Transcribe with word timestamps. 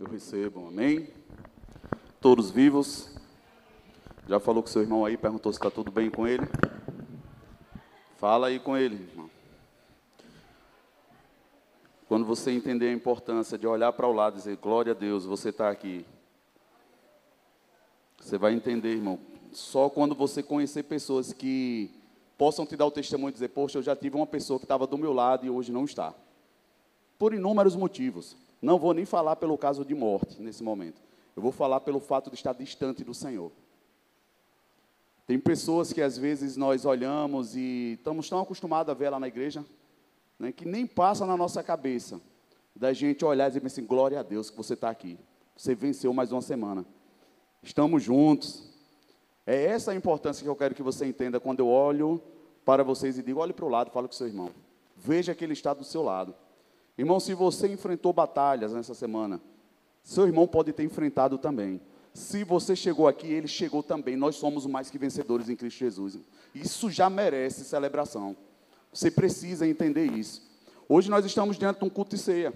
Eu 0.00 0.06
recebo, 0.06 0.66
amém? 0.66 1.08
Todos 2.22 2.50
vivos? 2.50 3.14
Já 4.26 4.40
falou 4.40 4.62
com 4.62 4.68
seu 4.70 4.80
irmão 4.80 5.04
aí, 5.04 5.14
perguntou 5.14 5.52
se 5.52 5.58
está 5.58 5.70
tudo 5.70 5.90
bem 5.90 6.08
com 6.08 6.26
ele? 6.26 6.48
Fala 8.16 8.46
aí 8.46 8.58
com 8.58 8.74
ele, 8.74 8.94
irmão. 8.94 9.30
Quando 12.08 12.24
você 12.24 12.50
entender 12.50 12.88
a 12.88 12.94
importância 12.94 13.58
de 13.58 13.66
olhar 13.66 13.92
para 13.92 14.06
o 14.06 14.12
lado 14.14 14.36
e 14.36 14.38
dizer, 14.38 14.56
glória 14.56 14.92
a 14.92 14.94
Deus, 14.94 15.26
você 15.26 15.50
está 15.50 15.68
aqui. 15.68 16.06
Você 18.18 18.38
vai 18.38 18.54
entender, 18.54 18.94
irmão. 18.94 19.20
Só 19.52 19.90
quando 19.90 20.14
você 20.14 20.42
conhecer 20.42 20.84
pessoas 20.84 21.34
que 21.34 21.90
possam 22.38 22.64
te 22.64 22.74
dar 22.74 22.86
o 22.86 22.90
testemunho 22.90 23.28
e 23.28 23.34
dizer, 23.34 23.48
poxa, 23.48 23.76
eu 23.76 23.82
já 23.82 23.94
tive 23.94 24.16
uma 24.16 24.26
pessoa 24.26 24.58
que 24.58 24.64
estava 24.64 24.86
do 24.86 24.96
meu 24.96 25.12
lado 25.12 25.44
e 25.44 25.50
hoje 25.50 25.70
não 25.70 25.84
está. 25.84 26.14
Por 27.18 27.34
inúmeros 27.34 27.76
motivos. 27.76 28.34
Não 28.60 28.78
vou 28.78 28.92
nem 28.92 29.04
falar 29.04 29.36
pelo 29.36 29.56
caso 29.56 29.84
de 29.84 29.94
morte 29.94 30.40
nesse 30.40 30.62
momento. 30.62 31.00
Eu 31.34 31.42
vou 31.42 31.52
falar 31.52 31.80
pelo 31.80 32.00
fato 32.00 32.30
de 32.30 32.36
estar 32.36 32.52
distante 32.52 33.02
do 33.02 33.14
Senhor. 33.14 33.50
Tem 35.26 35.38
pessoas 35.38 35.92
que 35.92 36.02
às 36.02 36.18
vezes 36.18 36.56
nós 36.56 36.84
olhamos 36.84 37.54
e 37.54 37.94
estamos 37.98 38.28
tão 38.28 38.40
acostumados 38.40 38.90
a 38.90 38.94
ver 38.94 39.10
lá 39.10 39.20
na 39.20 39.28
igreja, 39.28 39.64
né, 40.38 40.50
que 40.50 40.66
nem 40.66 40.86
passa 40.86 41.24
na 41.24 41.36
nossa 41.36 41.62
cabeça 41.62 42.20
da 42.74 42.92
gente 42.92 43.24
olhar 43.24 43.46
e 43.46 43.52
dizer 43.52 43.66
assim: 43.66 43.86
glória 43.86 44.18
a 44.18 44.22
Deus 44.22 44.50
que 44.50 44.56
você 44.56 44.74
está 44.74 44.90
aqui. 44.90 45.18
Você 45.56 45.74
venceu 45.74 46.12
mais 46.12 46.32
uma 46.32 46.42
semana. 46.42 46.84
Estamos 47.62 48.02
juntos. 48.02 48.68
É 49.46 49.66
essa 49.66 49.92
a 49.92 49.94
importância 49.94 50.42
que 50.42 50.48
eu 50.48 50.56
quero 50.56 50.74
que 50.74 50.82
você 50.82 51.06
entenda 51.06 51.38
quando 51.38 51.60
eu 51.60 51.68
olho 51.68 52.20
para 52.64 52.82
vocês 52.82 53.18
e 53.18 53.22
digo: 53.22 53.40
olhe 53.40 53.52
para 53.52 53.64
o 53.64 53.68
lado, 53.68 53.90
fala 53.90 54.08
com 54.08 54.14
seu 54.14 54.26
irmão. 54.26 54.50
Veja 54.96 55.34
que 55.34 55.44
ele 55.44 55.52
está 55.52 55.72
do 55.72 55.84
seu 55.84 56.02
lado. 56.02 56.34
Irmão, 56.96 57.18
se 57.18 57.34
você 57.34 57.68
enfrentou 57.68 58.12
batalhas 58.12 58.72
nessa 58.72 58.94
semana, 58.94 59.40
seu 60.02 60.26
irmão 60.26 60.46
pode 60.46 60.72
ter 60.72 60.84
enfrentado 60.84 61.38
também. 61.38 61.80
Se 62.12 62.42
você 62.42 62.74
chegou 62.74 63.06
aqui, 63.06 63.28
ele 63.28 63.46
chegou 63.46 63.82
também. 63.82 64.16
Nós 64.16 64.36
somos 64.36 64.66
mais 64.66 64.90
que 64.90 64.98
vencedores 64.98 65.48
em 65.48 65.56
Cristo 65.56 65.78
Jesus. 65.78 66.18
Isso 66.54 66.90
já 66.90 67.08
merece 67.08 67.64
celebração. 67.64 68.36
Você 68.92 69.10
precisa 69.10 69.66
entender 69.66 70.06
isso. 70.12 70.42
Hoje 70.88 71.08
nós 71.08 71.24
estamos 71.24 71.56
diante 71.56 71.78
de 71.78 71.84
um 71.84 71.90
culto 71.90 72.16
de 72.16 72.22
ceia. 72.22 72.52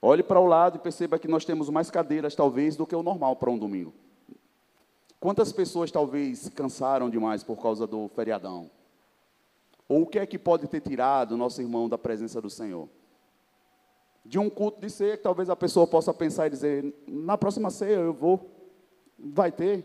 Olhe 0.00 0.22
para 0.22 0.40
o 0.40 0.46
lado 0.46 0.76
e 0.76 0.80
perceba 0.80 1.18
que 1.18 1.28
nós 1.28 1.44
temos 1.44 1.70
mais 1.70 1.88
cadeiras, 1.88 2.34
talvez, 2.34 2.74
do 2.74 2.84
que 2.84 2.96
o 2.96 3.04
normal 3.04 3.36
para 3.36 3.50
um 3.50 3.58
domingo. 3.58 3.94
Quantas 5.20 5.52
pessoas 5.52 5.92
talvez 5.92 6.48
cansaram 6.48 7.08
demais 7.08 7.44
por 7.44 7.62
causa 7.62 7.86
do 7.86 8.08
feriadão? 8.08 8.68
Ou 9.88 10.02
o 10.02 10.06
que 10.06 10.18
é 10.18 10.26
que 10.26 10.36
pode 10.36 10.66
ter 10.66 10.80
tirado 10.80 11.36
nosso 11.36 11.60
irmão 11.62 11.88
da 11.88 11.96
presença 11.96 12.40
do 12.40 12.50
Senhor? 12.50 12.88
De 14.24 14.38
um 14.38 14.48
culto 14.48 14.80
de 14.80 14.88
ceia, 14.88 15.16
que 15.16 15.22
talvez 15.22 15.50
a 15.50 15.56
pessoa 15.56 15.86
possa 15.86 16.14
pensar 16.14 16.46
e 16.46 16.50
dizer: 16.50 16.94
na 17.06 17.36
próxima 17.36 17.70
ceia 17.70 17.96
eu 17.96 18.12
vou, 18.12 18.50
vai 19.18 19.50
ter, 19.50 19.84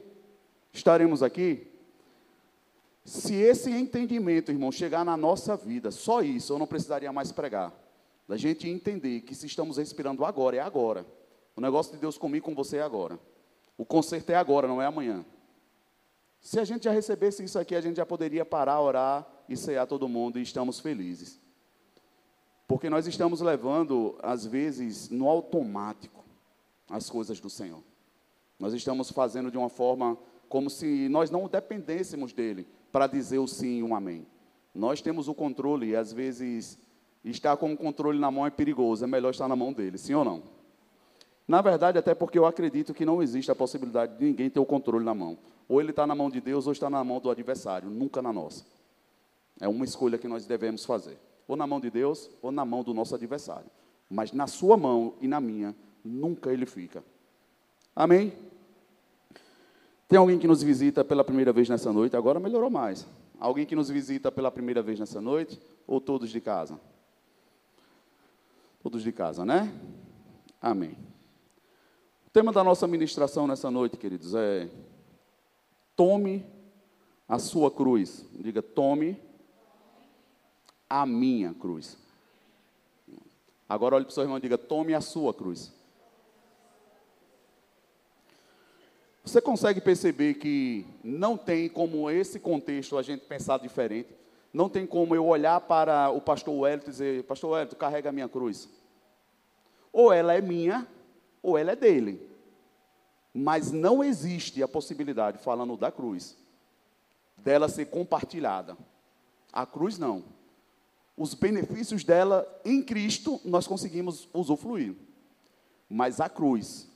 estaremos 0.72 1.24
aqui. 1.24 1.68
Se 3.04 3.34
esse 3.36 3.72
entendimento, 3.72 4.52
irmão, 4.52 4.72
chegar 4.72 5.06
na 5.06 5.16
nossa 5.16 5.56
vida, 5.56 5.92
só 5.92 6.22
isso, 6.22 6.54
eu 6.54 6.60
não 6.60 6.68
precisaria 6.68 7.12
mais 7.12 7.32
pregar. 7.32 7.74
Da 8.28 8.36
gente 8.36 8.68
entender 8.68 9.22
que 9.22 9.34
se 9.34 9.46
estamos 9.46 9.78
respirando 9.78 10.26
agora, 10.26 10.58
é 10.58 10.60
agora. 10.60 11.06
O 11.56 11.62
negócio 11.62 11.94
de 11.94 12.00
Deus 12.00 12.18
comigo 12.18 12.46
com 12.46 12.54
você 12.54 12.78
é 12.78 12.82
agora. 12.82 13.18
O 13.78 13.86
conserto 13.86 14.30
é 14.32 14.36
agora, 14.36 14.68
não 14.68 14.82
é 14.82 14.86
amanhã. 14.86 15.26
Se 16.42 16.60
a 16.60 16.66
gente 16.66 16.84
já 16.84 16.92
recebesse 16.92 17.44
isso 17.44 17.58
aqui, 17.58 17.76
a 17.76 17.82
gente 17.82 17.96
já 17.96 18.06
poderia 18.06 18.46
parar, 18.46 18.82
orar 18.82 19.28
e 19.48 19.56
cear 19.56 19.88
todo 19.88 20.08
mundo 20.08 20.38
e 20.38 20.42
estamos 20.42 20.80
felizes. 20.80 21.40
Porque 22.68 22.90
nós 22.90 23.08
estamos 23.08 23.40
levando, 23.40 24.18
às 24.22 24.46
vezes, 24.46 25.10
no 25.10 25.30
automático, 25.30 26.24
as 26.90 27.10
coisas 27.10 27.40
do 27.40 27.50
Senhor. 27.50 27.82
Nós 28.60 28.74
estamos 28.74 29.10
fazendo 29.12 29.50
de 29.50 29.58
uma 29.58 29.70
forma 29.70 30.18
como 30.50 30.70
se 30.70 31.08
nós 31.10 31.30
não 31.30 31.48
dependêssemos 31.48 32.34
dele 32.34 32.68
para 32.92 33.08
dizer 33.08 33.40
o 33.40 33.48
sim 33.48 33.80
e 33.80 33.84
um 33.84 33.96
amém. 33.96 34.26
Nós 34.74 35.02
temos 35.02 35.28
o 35.28 35.34
controle 35.34 35.88
e 35.88 35.96
às 35.96 36.12
vezes 36.12 36.78
estar 37.24 37.56
com 37.58 37.74
o 37.74 37.78
controle 37.78 38.20
na 38.20 38.32
mão 38.32 38.46
é 38.46 38.50
perigoso, 38.50 39.04
é 39.04 39.08
melhor 39.08 39.32
estar 39.32 39.48
na 39.48 39.56
mão 39.56 39.74
dele, 39.74 39.98
sim 39.98 40.14
ou 40.14 40.24
não? 40.24 40.44
Na 41.48 41.62
verdade, 41.62 41.98
até 41.98 42.14
porque 42.14 42.38
eu 42.38 42.46
acredito 42.46 42.94
que 42.94 43.06
não 43.06 43.24
existe 43.24 43.50
a 43.50 43.56
possibilidade 43.56 44.18
de 44.18 44.26
ninguém 44.26 44.50
ter 44.50 44.60
o 44.60 44.66
controle 44.66 45.06
na 45.06 45.14
mão. 45.14 45.38
Ou 45.70 45.80
ele 45.80 45.92
está 45.92 46.06
na 46.06 46.16
mão 46.16 46.30
de 46.30 46.42
Deus 46.42 46.66
ou 46.66 46.74
está 46.74 46.90
na 46.90 47.04
mão 47.04 47.20
do 47.20 47.30
adversário, 47.30 47.90
nunca 47.90 48.22
na 48.22 48.34
nossa. 48.34 48.66
É 49.60 49.68
uma 49.68 49.86
escolha 49.86 50.18
que 50.18 50.28
nós 50.28 50.46
devemos 50.46 50.86
fazer. 50.86 51.18
Ou 51.48 51.56
na 51.56 51.66
mão 51.66 51.80
de 51.80 51.90
Deus 51.90 52.30
ou 52.42 52.52
na 52.52 52.66
mão 52.66 52.84
do 52.84 52.94
nosso 52.94 53.16
adversário. 53.16 53.70
Mas 54.10 54.32
na 54.32 54.48
sua 54.48 54.78
mão 54.78 55.14
e 55.22 55.28
na 55.28 55.40
minha, 55.40 55.76
nunca 56.04 56.52
ele 56.52 56.66
fica. 56.66 57.04
Amém? 57.96 58.34
Tem 60.08 60.18
alguém 60.18 60.40
que 60.40 60.48
nos 60.48 60.62
visita 60.62 61.04
pela 61.04 61.24
primeira 61.24 61.52
vez 61.52 61.68
nessa 61.68 61.92
noite? 61.92 62.16
Agora 62.16 62.40
melhorou 62.40 62.70
mais. 62.70 63.08
Alguém 63.40 63.66
que 63.66 63.76
nos 63.76 63.90
visita 63.90 64.32
pela 64.32 64.52
primeira 64.52 64.82
vez 64.82 65.00
nessa 65.00 65.20
noite? 65.20 65.60
Ou 65.86 66.00
todos 66.00 66.30
de 66.30 66.40
casa? 66.40 66.80
Todos 68.82 69.04
de 69.04 69.12
casa, 69.12 69.46
né? 69.46 69.74
Amém. 70.62 70.98
O 72.26 72.30
tema 72.32 72.52
da 72.52 72.64
nossa 72.64 72.88
ministração 72.88 73.48
nessa 73.48 73.70
noite, 73.70 73.98
queridos, 73.98 74.34
é 74.36 74.70
Tome 75.98 76.46
a 77.28 77.40
sua 77.40 77.72
cruz. 77.72 78.24
Diga, 78.40 78.62
tome 78.62 79.20
a 80.90 81.06
minha 81.06 81.54
cruz. 81.54 81.98
Agora 83.68 83.96
olhe 83.96 84.06
para 84.06 84.12
o 84.12 84.14
seu 84.14 84.24
irmão 84.24 84.38
e 84.38 84.42
diga, 84.42 84.58
tome 84.58 84.94
a 84.94 85.02
sua 85.02 85.34
cruz. 85.34 85.74
Você 89.24 89.42
consegue 89.42 89.82
perceber 89.82 90.36
que 90.36 90.86
não 91.04 91.36
tem 91.36 91.68
como 91.68 92.10
esse 92.10 92.40
contexto 92.40 92.98
a 92.98 93.02
gente 93.02 93.26
pensar 93.26 93.60
diferente? 93.60 94.16
Não 94.54 94.70
tem 94.70 94.88
como 94.88 95.14
eu 95.14 95.26
olhar 95.26 95.60
para 95.60 96.10
o 96.10 96.22
pastor 96.22 96.56
Wellington 96.56 96.88
e 96.88 96.92
dizer, 96.92 97.24
pastor 97.26 97.52
Wellington, 97.52 97.76
carrega 97.76 98.08
a 98.08 98.14
minha 98.14 98.30
cruz. 98.30 98.70
Ou 99.92 100.14
ela 100.14 100.34
é 100.34 100.40
minha, 100.40 100.88
ou 101.44 101.58
ela 101.58 101.74
é 101.74 101.76
dele. 101.76 102.26
Mas 103.34 103.70
não 103.70 104.02
existe 104.02 104.64
a 104.64 104.68
possibilidade, 104.68 105.40
falando 105.40 105.76
da 105.76 105.92
cruz, 105.92 106.38
dela 107.36 107.68
ser 107.68 107.88
compartilhada. 107.88 108.78
A 109.52 109.66
cruz 109.66 109.98
não. 110.00 110.24
Os 111.18 111.34
benefícios 111.34 112.04
dela 112.04 112.48
em 112.64 112.82
Cristo 112.82 113.42
nós 113.44 113.68
conseguimos 113.68 114.30
usufruir. 114.34 114.96
Mas 115.90 116.22
a 116.22 116.30
cruz, 116.30 116.88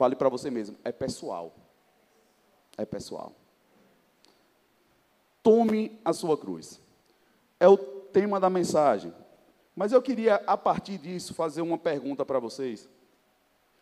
Fale 0.00 0.16
para 0.16 0.30
você 0.30 0.50
mesmo, 0.50 0.78
é 0.82 0.90
pessoal. 0.90 1.54
É 2.78 2.86
pessoal. 2.86 3.34
Tome 5.42 6.00
a 6.02 6.14
sua 6.14 6.38
cruz. 6.38 6.80
É 7.60 7.68
o 7.68 7.76
tema 7.76 8.40
da 8.40 8.48
mensagem. 8.48 9.12
Mas 9.76 9.92
eu 9.92 10.00
queria, 10.00 10.36
a 10.46 10.56
partir 10.56 10.96
disso, 10.96 11.34
fazer 11.34 11.60
uma 11.60 11.76
pergunta 11.76 12.24
para 12.24 12.38
vocês. 12.38 12.88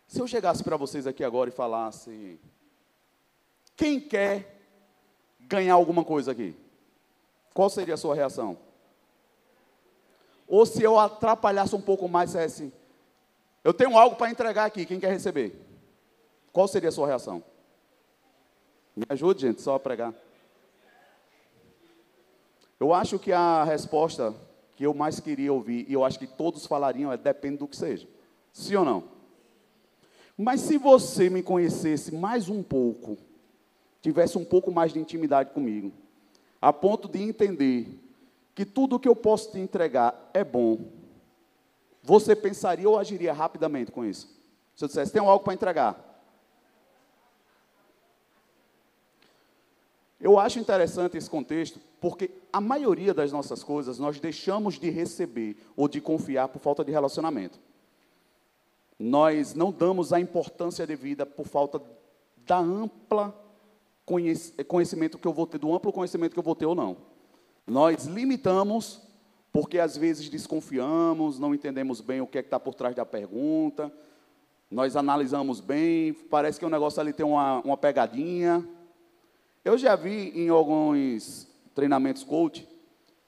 Se 0.08 0.20
eu 0.20 0.26
chegasse 0.26 0.64
para 0.64 0.76
vocês 0.76 1.06
aqui 1.06 1.22
agora 1.22 1.50
e 1.50 1.52
falasse: 1.52 2.40
quem 3.76 4.00
quer 4.00 4.60
ganhar 5.38 5.74
alguma 5.74 6.04
coisa 6.04 6.32
aqui? 6.32 6.56
Qual 7.54 7.70
seria 7.70 7.94
a 7.94 7.96
sua 7.96 8.16
reação? 8.16 8.58
Ou 10.48 10.64
se 10.64 10.82
eu 10.82 10.98
atrapalhasse 10.98 11.76
um 11.76 11.80
pouco 11.80 12.08
mais, 12.08 12.30
dissesse: 12.30 12.72
eu 13.62 13.74
tenho 13.74 13.96
algo 13.98 14.16
para 14.16 14.30
entregar 14.30 14.64
aqui, 14.64 14.86
quem 14.86 14.98
quer 14.98 15.10
receber? 15.12 15.54
Qual 16.52 16.66
seria 16.66 16.88
a 16.88 16.92
sua 16.92 17.06
reação? 17.06 17.44
Me 18.96 19.04
ajude, 19.10 19.42
gente, 19.42 19.60
só 19.60 19.74
a 19.74 19.80
pregar. 19.80 20.14
Eu 22.80 22.94
acho 22.94 23.18
que 23.18 23.32
a 23.32 23.62
resposta 23.64 24.34
que 24.74 24.86
eu 24.86 24.94
mais 24.94 25.20
queria 25.20 25.52
ouvir, 25.52 25.84
e 25.88 25.92
eu 25.92 26.04
acho 26.04 26.18
que 26.18 26.26
todos 26.26 26.64
falariam, 26.64 27.12
é 27.12 27.16
depende 27.16 27.58
do 27.58 27.68
que 27.68 27.76
seja. 27.76 28.08
Sim 28.52 28.76
ou 28.76 28.84
não? 28.84 29.04
Mas 30.36 30.60
se 30.60 30.78
você 30.78 31.28
me 31.28 31.42
conhecesse 31.42 32.14
mais 32.14 32.48
um 32.48 32.62
pouco, 32.62 33.18
tivesse 34.00 34.38
um 34.38 34.44
pouco 34.44 34.70
mais 34.70 34.92
de 34.92 35.00
intimidade 35.00 35.50
comigo, 35.50 35.92
a 36.62 36.72
ponto 36.72 37.08
de 37.08 37.20
entender 37.20 37.88
que 38.58 38.66
tudo 38.66 38.98
que 38.98 39.06
eu 39.06 39.14
posso 39.14 39.52
te 39.52 39.60
entregar 39.60 40.32
é 40.34 40.42
bom, 40.42 40.90
você 42.02 42.34
pensaria 42.34 42.88
ou 42.88 42.98
agiria 42.98 43.32
rapidamente 43.32 43.92
com 43.92 44.04
isso? 44.04 44.28
Se 44.74 44.82
eu 44.82 44.88
dissesse, 44.88 45.12
tem 45.12 45.22
algo 45.22 45.44
para 45.44 45.54
entregar, 45.54 46.04
Eu 50.20 50.36
acho 50.36 50.58
interessante 50.58 51.16
esse 51.16 51.30
contexto, 51.30 51.78
porque 52.00 52.28
a 52.52 52.60
maioria 52.60 53.14
das 53.14 53.30
nossas 53.30 53.62
coisas 53.62 54.00
nós 54.00 54.18
deixamos 54.18 54.74
de 54.74 54.90
receber 54.90 55.56
ou 55.76 55.86
de 55.86 56.00
confiar 56.00 56.48
por 56.48 56.58
falta 56.58 56.84
de 56.84 56.90
relacionamento. 56.90 57.60
Nós 58.98 59.54
não 59.54 59.70
damos 59.70 60.12
a 60.12 60.18
importância 60.18 60.84
devida 60.84 61.24
por 61.24 61.46
falta 61.46 61.80
da 62.38 62.58
ampla 62.58 63.32
conhecimento 64.66 65.18
que 65.18 65.28
eu 65.28 65.32
vou 65.32 65.46
ter, 65.46 65.58
do 65.58 65.72
amplo 65.72 65.92
conhecimento 65.92 66.32
que 66.32 66.38
eu 66.40 66.42
vou 66.42 66.56
ter 66.56 66.66
ou 66.66 66.74
não. 66.74 66.96
Nós 67.68 68.06
limitamos 68.06 69.02
porque 69.52 69.78
às 69.78 69.96
vezes 69.96 70.28
desconfiamos, 70.28 71.38
não 71.38 71.54
entendemos 71.54 72.00
bem 72.00 72.20
o 72.20 72.26
que 72.26 72.38
é 72.38 72.40
está 72.40 72.58
por 72.58 72.74
trás 72.74 72.94
da 72.94 73.04
pergunta. 73.04 73.92
nós 74.70 74.96
analisamos 74.96 75.60
bem, 75.60 76.12
parece 76.12 76.58
que 76.58 76.64
o 76.64 76.70
negócio 76.70 77.00
ali 77.00 77.12
tem 77.12 77.26
uma, 77.26 77.60
uma 77.60 77.76
pegadinha. 77.76 78.66
Eu 79.64 79.76
já 79.76 79.96
vi 79.96 80.30
em 80.34 80.48
alguns 80.48 81.46
treinamentos 81.74 82.24
coach, 82.24 82.66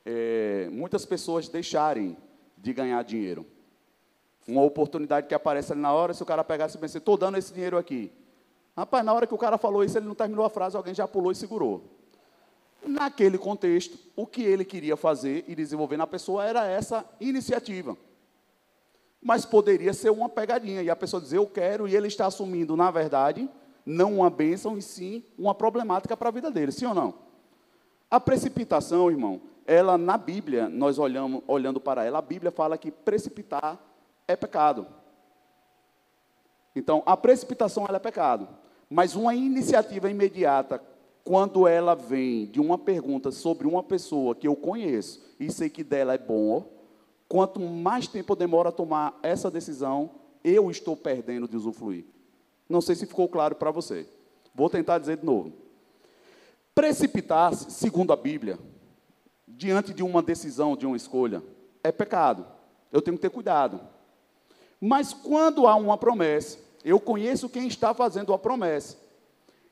é, 0.06 0.68
muitas 0.72 1.04
pessoas 1.04 1.48
deixarem 1.48 2.16
de 2.56 2.72
ganhar 2.72 3.02
dinheiro. 3.04 3.46
Uma 4.48 4.62
oportunidade 4.62 5.26
que 5.26 5.34
aparece 5.34 5.72
ali 5.72 5.80
na 5.80 5.92
hora, 5.92 6.14
se 6.14 6.22
o 6.22 6.26
cara 6.26 6.42
pegasse 6.42 6.76
e 6.76 6.80
pensasse, 6.80 6.98
estou 6.98 7.16
dando 7.16 7.36
esse 7.36 7.52
dinheiro 7.52 7.76
aqui. 7.76 8.10
Rapaz, 8.76 9.04
na 9.04 9.12
hora 9.12 9.26
que 9.26 9.34
o 9.34 9.38
cara 9.38 9.58
falou 9.58 9.84
isso, 9.84 9.98
ele 9.98 10.06
não 10.06 10.14
terminou 10.14 10.44
a 10.44 10.50
frase, 10.50 10.76
alguém 10.76 10.94
já 10.94 11.06
pulou 11.06 11.30
e 11.30 11.34
segurou. 11.34 11.99
Naquele 12.82 13.36
contexto, 13.36 13.98
o 14.16 14.26
que 14.26 14.42
ele 14.42 14.64
queria 14.64 14.96
fazer 14.96 15.44
e 15.46 15.54
desenvolver 15.54 15.96
na 15.96 16.06
pessoa 16.06 16.44
era 16.44 16.66
essa 16.66 17.04
iniciativa. 17.20 17.96
Mas 19.22 19.44
poderia 19.44 19.92
ser 19.92 20.10
uma 20.10 20.28
pegadinha, 20.28 20.82
e 20.82 20.88
a 20.88 20.96
pessoa 20.96 21.20
dizer, 21.20 21.36
eu 21.36 21.46
quero, 21.46 21.86
e 21.86 21.94
ele 21.94 22.08
está 22.08 22.26
assumindo, 22.26 22.74
na 22.76 22.90
verdade, 22.90 23.48
não 23.84 24.18
uma 24.18 24.30
bênção, 24.30 24.78
e 24.78 24.82
sim 24.82 25.22
uma 25.38 25.54
problemática 25.54 26.16
para 26.16 26.28
a 26.28 26.32
vida 26.32 26.50
dele, 26.50 26.72
sim 26.72 26.86
ou 26.86 26.94
não? 26.94 27.14
A 28.10 28.18
precipitação, 28.18 29.10
irmão, 29.10 29.42
ela 29.66 29.98
na 29.98 30.16
Bíblia, 30.16 30.68
nós 30.68 30.98
olhamos, 30.98 31.42
olhando 31.46 31.78
para 31.78 32.04
ela, 32.04 32.18
a 32.18 32.22
Bíblia 32.22 32.50
fala 32.50 32.78
que 32.78 32.90
precipitar 32.90 33.78
é 34.26 34.34
pecado. 34.34 34.86
Então, 36.74 37.02
a 37.04 37.16
precipitação 37.16 37.86
é 37.86 37.98
pecado. 37.98 38.48
Mas 38.88 39.14
uma 39.14 39.34
iniciativa 39.34 40.10
imediata, 40.10 40.82
quando 41.30 41.68
ela 41.68 41.94
vem 41.94 42.44
de 42.46 42.60
uma 42.60 42.76
pergunta 42.76 43.30
sobre 43.30 43.64
uma 43.64 43.84
pessoa 43.84 44.34
que 44.34 44.48
eu 44.48 44.56
conheço 44.56 45.22
e 45.38 45.48
sei 45.48 45.70
que 45.70 45.84
dela 45.84 46.12
é 46.12 46.18
bom, 46.18 46.68
quanto 47.28 47.60
mais 47.60 48.08
tempo 48.08 48.32
eu 48.32 48.36
demoro 48.36 48.68
a 48.68 48.72
tomar 48.72 49.16
essa 49.22 49.48
decisão, 49.48 50.10
eu 50.42 50.68
estou 50.72 50.96
perdendo 50.96 51.46
de 51.46 51.56
usufruir. 51.56 52.04
Não 52.68 52.80
sei 52.80 52.96
se 52.96 53.06
ficou 53.06 53.28
claro 53.28 53.54
para 53.54 53.70
você. 53.70 54.08
Vou 54.52 54.68
tentar 54.68 54.98
dizer 54.98 55.18
de 55.18 55.24
novo. 55.24 55.52
Precipitar-se, 56.74 57.70
segundo 57.70 58.12
a 58.12 58.16
Bíblia, 58.16 58.58
diante 59.46 59.94
de 59.94 60.02
uma 60.02 60.20
decisão, 60.20 60.76
de 60.76 60.84
uma 60.84 60.96
escolha, 60.96 61.44
é 61.84 61.92
pecado. 61.92 62.44
Eu 62.90 63.00
tenho 63.00 63.16
que 63.16 63.22
ter 63.22 63.30
cuidado. 63.30 63.80
Mas 64.80 65.12
quando 65.12 65.68
há 65.68 65.76
uma 65.76 65.96
promessa, 65.96 66.58
eu 66.84 66.98
conheço 66.98 67.48
quem 67.48 67.68
está 67.68 67.94
fazendo 67.94 68.32
a 68.32 68.38
promessa, 68.38 68.98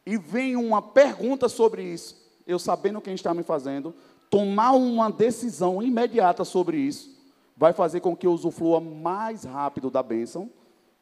e 0.08 0.16
vem 0.16 0.56
uma 0.56 0.80
pergunta 0.80 1.50
sobre 1.50 1.82
isso, 1.82 2.16
eu 2.46 2.58
sabendo 2.58 2.98
quem 2.98 3.12
está 3.12 3.34
me 3.34 3.42
fazendo, 3.42 3.94
tomar 4.30 4.72
uma 4.72 5.10
decisão 5.10 5.82
imediata 5.82 6.46
sobre 6.46 6.78
isso, 6.78 7.14
vai 7.54 7.74
fazer 7.74 8.00
com 8.00 8.16
que 8.16 8.26
eu 8.26 8.32
usufrua 8.32 8.80
mais 8.80 9.44
rápido 9.44 9.90
da 9.90 10.02
bênção 10.02 10.48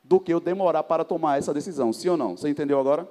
do 0.02 0.18
que 0.18 0.34
eu 0.34 0.40
demorar 0.40 0.82
para 0.82 1.04
tomar 1.04 1.38
essa 1.38 1.54
decisão. 1.54 1.92
Sim 1.92 2.08
ou 2.08 2.16
não? 2.16 2.36
Você 2.36 2.48
entendeu 2.48 2.80
agora? 2.80 3.08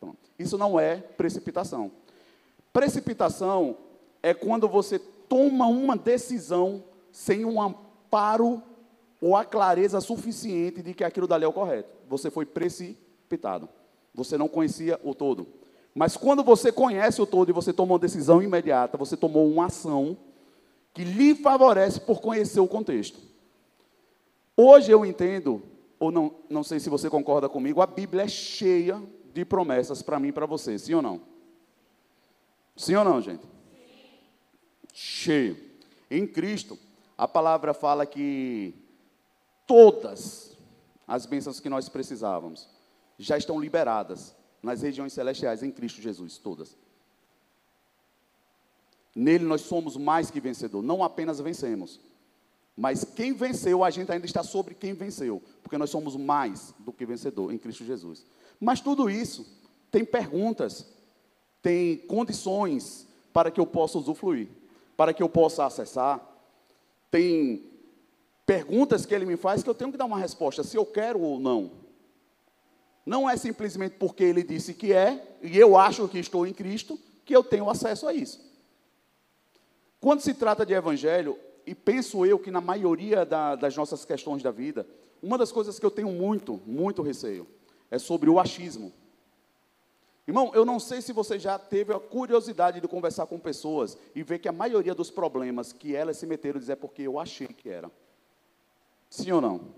Pronto. 0.00 0.16
Isso 0.38 0.56
não 0.56 0.80
é 0.80 0.96
precipitação. 0.96 1.92
Precipitação 2.72 3.76
é 4.22 4.32
quando 4.32 4.66
você 4.66 4.98
toma 4.98 5.66
uma 5.66 5.94
decisão 5.94 6.82
sem 7.10 7.44
um 7.44 7.60
amparo 7.60 8.62
ou 9.20 9.36
a 9.36 9.44
clareza 9.44 10.00
suficiente 10.00 10.80
de 10.80 10.94
que 10.94 11.04
aquilo 11.04 11.26
dali 11.26 11.44
é 11.44 11.48
o 11.48 11.52
correto. 11.52 11.90
Você 12.08 12.30
foi 12.30 12.46
precipitado. 12.46 13.68
Você 14.14 14.36
não 14.36 14.48
conhecia 14.48 15.00
o 15.02 15.14
todo. 15.14 15.46
Mas 15.94 16.16
quando 16.16 16.42
você 16.42 16.72
conhece 16.72 17.20
o 17.20 17.26
todo 17.26 17.50
e 17.50 17.52
você 17.52 17.72
toma 17.72 17.92
uma 17.92 17.98
decisão 17.98 18.42
imediata, 18.42 18.96
você 18.96 19.16
tomou 19.16 19.50
uma 19.50 19.66
ação 19.66 20.16
que 20.94 21.04
lhe 21.04 21.34
favorece 21.34 22.00
por 22.00 22.20
conhecer 22.20 22.60
o 22.60 22.68
contexto. 22.68 23.18
Hoje 24.56 24.90
eu 24.90 25.04
entendo, 25.04 25.62
ou 25.98 26.10
não, 26.10 26.34
não 26.48 26.62
sei 26.62 26.78
se 26.78 26.90
você 26.90 27.08
concorda 27.08 27.48
comigo, 27.48 27.80
a 27.80 27.86
Bíblia 27.86 28.24
é 28.24 28.28
cheia 28.28 29.02
de 29.32 29.44
promessas 29.44 30.02
para 30.02 30.18
mim 30.18 30.28
e 30.28 30.32
para 30.32 30.46
você, 30.46 30.78
sim 30.78 30.94
ou 30.94 31.02
não? 31.02 31.20
Sim 32.76 32.96
ou 32.96 33.04
não, 33.04 33.20
gente? 33.20 33.44
Cheio. 34.92 35.56
Em 36.10 36.26
Cristo, 36.26 36.78
a 37.16 37.26
palavra 37.26 37.72
fala 37.72 38.04
que 38.04 38.74
todas 39.66 40.56
as 41.06 41.24
bênçãos 41.24 41.60
que 41.60 41.68
nós 41.68 41.88
precisávamos 41.88 42.68
já 43.18 43.36
estão 43.36 43.60
liberadas 43.60 44.34
nas 44.62 44.82
regiões 44.82 45.12
celestiais 45.12 45.62
em 45.62 45.70
Cristo 45.70 46.00
Jesus, 46.00 46.38
todas. 46.38 46.76
Nele 49.14 49.44
nós 49.44 49.62
somos 49.62 49.96
mais 49.96 50.30
que 50.30 50.40
vencedor, 50.40 50.82
não 50.82 51.02
apenas 51.02 51.40
vencemos, 51.40 52.00
mas 52.76 53.04
quem 53.04 53.32
venceu, 53.32 53.84
a 53.84 53.90
gente 53.90 54.10
ainda 54.10 54.24
está 54.24 54.42
sobre 54.42 54.74
quem 54.74 54.94
venceu, 54.94 55.42
porque 55.62 55.76
nós 55.76 55.90
somos 55.90 56.16
mais 56.16 56.74
do 56.78 56.92
que 56.92 57.04
vencedor 57.04 57.52
em 57.52 57.58
Cristo 57.58 57.84
Jesus. 57.84 58.24
Mas 58.58 58.80
tudo 58.80 59.10
isso 59.10 59.46
tem 59.90 60.04
perguntas, 60.04 60.86
tem 61.60 61.98
condições 61.98 63.06
para 63.32 63.50
que 63.50 63.60
eu 63.60 63.66
possa 63.66 63.98
usufruir, 63.98 64.48
para 64.96 65.12
que 65.12 65.22
eu 65.22 65.28
possa 65.28 65.66
acessar, 65.66 66.20
tem 67.10 67.70
perguntas 68.46 69.04
que 69.04 69.14
ele 69.14 69.26
me 69.26 69.36
faz 69.36 69.62
que 69.62 69.68
eu 69.68 69.74
tenho 69.74 69.92
que 69.92 69.98
dar 69.98 70.06
uma 70.06 70.18
resposta, 70.18 70.62
se 70.62 70.76
eu 70.76 70.86
quero 70.86 71.20
ou 71.20 71.38
não. 71.38 71.81
Não 73.04 73.28
é 73.28 73.36
simplesmente 73.36 73.96
porque 73.98 74.22
ele 74.22 74.42
disse 74.42 74.74
que 74.74 74.92
é, 74.92 75.36
e 75.42 75.58
eu 75.58 75.76
acho 75.76 76.06
que 76.08 76.18
estou 76.18 76.46
em 76.46 76.52
Cristo, 76.52 76.98
que 77.24 77.34
eu 77.34 77.42
tenho 77.42 77.68
acesso 77.68 78.06
a 78.06 78.14
isso. 78.14 78.40
Quando 80.00 80.20
se 80.20 80.34
trata 80.34 80.64
de 80.64 80.72
evangelho, 80.72 81.38
e 81.66 81.74
penso 81.74 82.26
eu 82.26 82.38
que 82.38 82.50
na 82.50 82.60
maioria 82.60 83.24
da, 83.24 83.54
das 83.54 83.76
nossas 83.76 84.04
questões 84.04 84.42
da 84.42 84.50
vida, 84.50 84.86
uma 85.22 85.38
das 85.38 85.52
coisas 85.52 85.78
que 85.78 85.86
eu 85.86 85.90
tenho 85.90 86.10
muito, 86.10 86.60
muito 86.66 87.02
receio, 87.02 87.46
é 87.90 87.98
sobre 87.98 88.28
o 88.28 88.40
achismo. 88.40 88.92
Irmão, 90.26 90.52
eu 90.54 90.64
não 90.64 90.78
sei 90.78 91.02
se 91.02 91.12
você 91.12 91.38
já 91.38 91.58
teve 91.58 91.92
a 91.92 91.98
curiosidade 91.98 92.80
de 92.80 92.88
conversar 92.88 93.26
com 93.26 93.38
pessoas 93.38 93.98
e 94.14 94.22
ver 94.22 94.38
que 94.38 94.48
a 94.48 94.52
maioria 94.52 94.94
dos 94.94 95.10
problemas 95.10 95.72
que 95.72 95.94
elas 95.94 96.16
se 96.16 96.26
meteram 96.26 96.60
dizer 96.60 96.72
é 96.72 96.76
porque 96.76 97.02
eu 97.02 97.18
achei 97.18 97.48
que 97.48 97.68
era. 97.68 97.90
Sim 99.10 99.32
ou 99.32 99.40
não? 99.40 99.74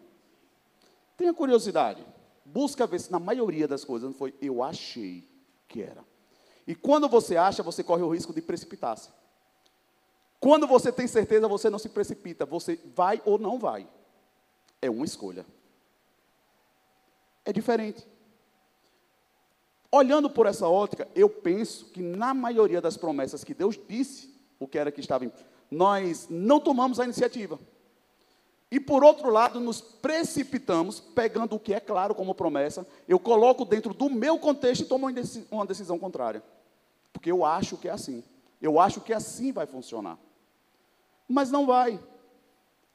Tenha 1.17 1.33
curiosidade. 1.33 2.05
Busca 2.45 2.87
ver 2.87 3.01
se 3.01 3.11
na 3.11 3.19
maioria 3.19 3.67
das 3.67 3.85
coisas 3.85 4.09
não 4.09 4.17
foi 4.17 4.35
eu 4.41 4.63
achei 4.63 5.27
que 5.67 5.83
era. 5.83 6.05
E 6.67 6.75
quando 6.75 7.09
você 7.09 7.37
acha, 7.37 7.63
você 7.63 7.83
corre 7.83 8.03
o 8.03 8.09
risco 8.09 8.33
de 8.33 8.43
precipitar-se. 8.43 9.11
Quando 10.41 10.67
você 10.67 10.93
tem 10.93 11.07
certeza, 11.07 11.49
você 11.49 11.71
não 11.71 11.79
se 11.79 11.89
precipita. 11.89 12.45
Você 12.45 12.79
vai 12.95 13.21
ou 13.25 13.39
não 13.39 13.59
vai. 13.59 13.89
É 14.81 14.91
uma 14.91 15.05
escolha. 15.05 15.47
É 17.45 17.53
diferente. 17.53 18.07
Olhando 19.91 20.29
por 20.29 20.47
essa 20.47 20.69
ótica, 20.69 21.09
eu 21.15 21.29
penso 21.29 21.87
que 21.87 22.03
na 22.03 22.35
maioria 22.35 22.81
das 22.81 22.97
promessas 22.97 23.45
que 23.45 23.55
Deus 23.55 23.79
disse, 23.89 24.35
o 24.59 24.67
que 24.67 24.79
era 24.79 24.91
que 24.91 25.01
estava 25.01 25.25
em, 25.25 25.33
nós 25.71 26.27
não 26.29 26.59
tomamos 26.59 26.99
a 26.99 27.05
iniciativa. 27.05 27.59
E 28.75 28.81
por 28.81 29.05
outro 29.05 29.31
lado, 29.31 29.61
nos 29.61 29.81
precipitamos, 29.81 30.99
pegando 30.99 31.55
o 31.55 31.61
que 31.61 31.73
é 31.73 31.79
claro 31.79 32.13
como 32.13 32.35
promessa, 32.35 32.85
eu 33.07 33.21
coloco 33.21 33.65
dentro 33.65 33.95
do 33.95 34.11
meu 34.11 34.37
contexto 34.37 34.81
e 34.81 34.85
tomo 34.85 35.07
uma 35.49 35.65
decisão 35.65 35.97
contrária. 35.97 36.43
Porque 37.13 37.31
eu 37.31 37.45
acho 37.45 37.77
que 37.77 37.87
é 37.87 37.93
assim. 37.93 38.25
Eu 38.61 38.81
acho 38.81 39.01
que 39.01 39.13
assim 39.13 39.53
vai 39.53 39.65
funcionar. 39.65 40.19
Mas 41.29 41.53
não 41.53 41.67
vai. 41.67 42.01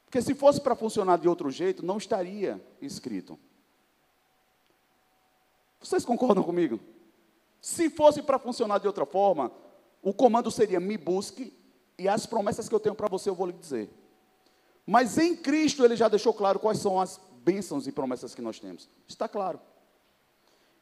Porque 0.03 0.21
se 0.21 0.35
fosse 0.35 0.59
para 0.59 0.75
funcionar 0.75 1.17
de 1.17 1.29
outro 1.29 1.49
jeito, 1.49 1.85
não 1.85 1.97
estaria 1.97 2.61
escrito. 2.81 3.39
Vocês 5.79 6.03
concordam 6.03 6.43
comigo? 6.43 6.77
Se 7.61 7.89
fosse 7.89 8.21
para 8.21 8.37
funcionar 8.37 8.79
de 8.79 8.87
outra 8.87 9.05
forma, 9.05 9.49
o 10.01 10.13
comando 10.13 10.51
seria: 10.51 10.81
me 10.81 10.97
busque 10.97 11.53
e 11.97 12.05
as 12.09 12.25
promessas 12.25 12.67
que 12.67 12.75
eu 12.75 12.81
tenho 12.81 12.95
para 12.95 13.07
você 13.07 13.29
eu 13.29 13.35
vou 13.35 13.47
lhe 13.47 13.53
dizer. 13.53 13.89
Mas 14.89 15.19
em 15.19 15.35
Cristo 15.35 15.85
ele 15.85 15.95
já 15.95 16.07
deixou 16.07 16.33
claro 16.33 16.57
quais 16.57 16.79
são 16.79 16.99
as 16.99 17.21
bênçãos 17.43 17.85
e 17.85 17.91
promessas 17.91 18.33
que 18.33 18.41
nós 18.41 18.59
temos. 18.59 18.89
Está 19.07 19.27
claro. 19.27 19.61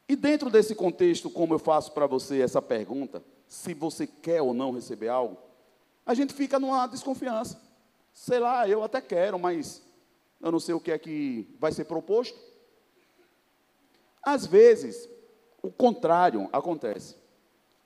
E 0.07 0.15
dentro 0.15 0.49
desse 0.49 0.73
contexto, 0.73 1.29
como 1.29 1.53
eu 1.53 1.59
faço 1.59 1.91
para 1.91 2.07
você 2.07 2.39
essa 2.39 2.61
pergunta, 2.61 3.21
se 3.49 3.73
você 3.73 4.07
quer 4.07 4.41
ou 4.41 4.53
não 4.53 4.71
receber 4.71 5.09
algo, 5.09 5.37
a 6.05 6.13
gente 6.13 6.33
fica 6.33 6.57
numa 6.57 6.87
desconfiança. 6.87 7.61
Sei 8.13 8.39
lá, 8.39 8.65
eu 8.65 8.81
até 8.81 9.01
quero, 9.01 9.37
mas 9.37 9.81
eu 10.39 10.53
não 10.53 10.59
sei 10.61 10.73
o 10.73 10.79
que 10.79 10.93
é 10.93 10.97
que 10.97 11.45
vai 11.59 11.73
ser 11.73 11.83
proposto. 11.83 12.39
Às 14.23 14.45
vezes, 14.45 15.09
o 15.61 15.69
contrário 15.69 16.47
acontece. 16.53 17.17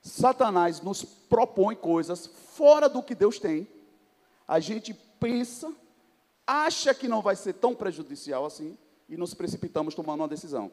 Satanás 0.00 0.80
nos 0.80 1.04
propõe 1.04 1.74
coisas 1.74 2.28
fora 2.54 2.88
do 2.88 3.02
que 3.02 3.12
Deus 3.12 3.40
tem. 3.40 3.66
A 4.46 4.60
gente 4.60 4.94
pensa 5.18 5.81
acha 6.46 6.94
que 6.94 7.08
não 7.08 7.22
vai 7.22 7.36
ser 7.36 7.54
tão 7.54 7.74
prejudicial 7.74 8.44
assim 8.44 8.76
e 9.08 9.16
nos 9.16 9.34
precipitamos 9.34 9.94
tomando 9.94 10.20
uma 10.20 10.28
decisão. 10.28 10.70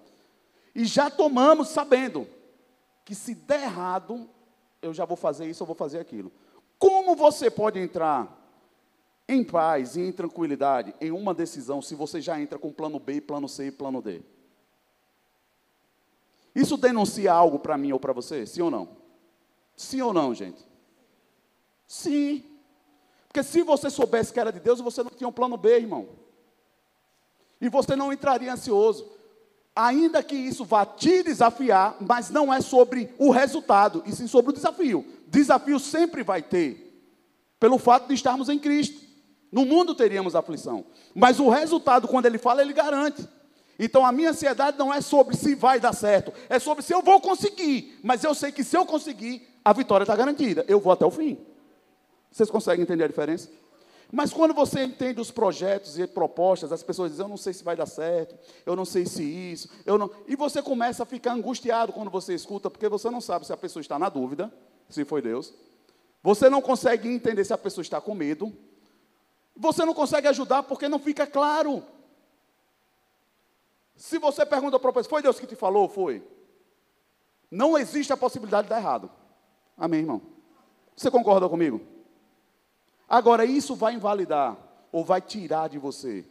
E 0.74 0.86
já 0.86 1.10
tomamos 1.10 1.70
sabendo 1.70 2.28
que 3.04 3.16
se 3.16 3.34
der 3.34 3.64
errado, 3.64 4.30
eu 4.82 4.94
já 4.94 5.06
vou 5.06 5.18
fazer 5.18 5.50
isso, 5.50 5.64
eu 5.64 5.68
vou 5.68 5.76
fazer 5.76 6.00
aquilo. 6.00 6.32
Como 6.78 7.16
você 7.16 7.50
pode 7.50 7.80
entrar 7.80 8.38
em 9.28 9.44
paz 9.44 9.96
e 9.96 10.02
em 10.02 10.12
tranquilidade 10.12 10.94
em 11.00 11.12
uma 11.12 11.34
decisão 11.34 11.82
se 11.82 11.96
você 11.96 12.22
já 12.22 12.40
entra 12.40 12.58
com 12.58 12.72
plano 12.72 13.00
B, 13.00 13.22
plano 13.22 13.50
C 13.50 13.68
e 13.68 13.72
plano 13.72 14.02
D? 14.02 14.22
Isso 16.56 16.78
denuncia 16.78 17.32
algo 17.32 17.60
para 17.60 17.78
mim 17.78 17.92
ou 17.92 18.00
para 18.00 18.14
você? 18.14 18.46
Sim 18.46 18.62
ou 18.62 18.72
não? 18.72 18.98
Sim 19.76 20.02
ou 20.02 20.14
não, 20.14 20.34
gente? 20.34 20.66
Sim. 21.88 22.44
Porque 23.30 23.44
se 23.44 23.62
você 23.62 23.92
soubesse 23.92 24.34
que 24.34 24.40
era 24.40 24.52
de 24.52 24.60
Deus, 24.60 24.82
você 24.82 25.04
não 25.04 25.12
tinha 25.12 25.28
um 25.28 25.32
plano 25.32 25.56
B, 25.56 25.78
irmão. 25.78 26.10
E 27.62 27.70
você 27.70 27.96
não 27.96 28.12
entraria 28.12 28.52
ansioso. 28.52 29.08
Ainda 29.76 30.24
que 30.24 30.36
isso 30.36 30.66
vá 30.66 30.84
te 30.84 31.22
desafiar, 31.22 31.96
mas 32.02 32.32
não 32.32 32.52
é 32.52 32.60
sobre 32.60 33.14
o 33.20 33.30
resultado, 33.30 34.04
e 34.06 34.12
sim 34.12 34.28
sobre 34.28 34.52
o 34.52 34.54
desafio. 34.54 35.06
Desafio 35.28 35.80
sempre 35.80 36.24
vai 36.24 36.42
ter, 36.42 37.08
pelo 37.60 37.78
fato 37.78 38.08
de 38.08 38.16
estarmos 38.16 38.50
em 38.50 38.58
Cristo. 38.58 39.00
No 39.52 39.64
mundo 39.64 39.94
teríamos 39.94 40.36
aflição. 40.36 40.86
Mas 41.14 41.40
o 41.40 41.50
resultado, 41.50 42.08
quando 42.08 42.26
ele 42.26 42.40
fala, 42.40 42.62
ele 42.62 42.74
garante. 42.74 43.28
Então 43.78 44.06
a 44.06 44.12
minha 44.12 44.32
ansiedade 44.32 44.78
não 44.78 44.94
é 44.94 45.02
sobre 45.02 45.38
se 45.38 45.56
vai 45.56 45.80
dar 45.80 45.94
certo, 45.94 46.34
é 46.50 46.60
sobre 46.60 46.84
se 46.84 46.94
eu 46.94 47.02
vou 47.02 47.22
conseguir. 47.22 48.00
Mas 48.04 48.24
eu 48.24 48.34
sei 48.34 48.52
que 48.52 48.64
se 48.64 48.76
eu 48.76 48.86
conseguir, 48.86 49.48
a 49.64 49.72
vitória 49.72 50.04
está 50.04 50.16
garantida. 50.16 50.66
Eu 50.68 50.80
vou 50.80 50.92
até 50.92 51.06
o 51.06 51.12
fim. 51.12 51.38
Vocês 52.32 52.50
conseguem 52.50 52.84
entender 52.84 53.04
a 53.04 53.08
diferença? 53.08 53.50
Mas 54.12 54.34
quando 54.34 54.54
você 54.56 54.84
entende 54.84 55.22
os 55.22 55.30
projetos 55.30 56.00
e 56.00 56.08
propostas, 56.08 56.72
as 56.72 56.82
pessoas 56.82 57.12
dizem, 57.12 57.26
eu 57.26 57.30
não 57.30 57.38
sei 57.38 57.54
se 57.54 57.64
vai 57.64 57.76
dar 57.76 57.86
certo, 57.86 58.36
eu 58.66 58.76
não 58.76 58.84
sei 58.84 59.06
se 59.06 59.24
isso, 59.24 59.70
eu 59.86 60.00
não. 60.00 60.10
E 60.28 60.36
você 60.36 60.64
começa 60.64 61.04
a 61.04 61.06
ficar 61.06 61.34
angustiado 61.34 61.94
quando 61.94 62.10
você 62.10 62.34
escuta, 62.34 62.72
porque 62.72 62.90
você 62.90 63.10
não 63.12 63.22
sabe 63.22 63.46
se 63.46 63.54
a 63.54 63.58
pessoa 63.58 63.82
está 63.82 64.00
na 64.00 64.10
dúvida, 64.10 64.52
se 64.90 65.06
foi 65.06 65.22
Deus. 65.22 65.54
Você 66.24 66.50
não 66.50 66.62
consegue 66.62 67.08
entender 67.08 67.44
se 67.46 67.54
a 67.54 67.58
pessoa 67.58 67.84
está 67.84 68.02
com 68.02 68.16
medo. 68.16 68.52
Você 69.56 69.86
não 69.86 69.94
consegue 69.94 70.28
ajudar 70.28 70.64
porque 70.64 70.90
não 70.90 71.00
fica 71.00 71.28
claro. 71.28 71.84
Se 73.96 74.18
você 74.18 74.46
pergunta 74.46 74.80
para 74.80 74.90
o 74.90 74.94
pessoa, 74.94 75.10
foi 75.10 75.22
Deus 75.22 75.40
que 75.40 75.46
te 75.46 75.56
falou? 75.56 75.88
Foi. 75.88 76.24
Não 77.52 77.78
existe 77.78 78.12
a 78.12 78.18
possibilidade 78.18 78.64
de 78.64 78.70
dar 78.70 78.80
errado. 78.80 79.12
Amém, 79.78 80.00
irmão? 80.00 80.22
Você 80.96 81.12
concorda 81.12 81.48
comigo? 81.48 81.99
Agora, 83.10 83.44
isso 83.44 83.76
vai 83.76 83.96
invalidar 83.96 84.56
ou 84.92 85.04
vai 85.04 85.20
tirar 85.20 85.68
de 85.68 85.80
você 85.80 86.26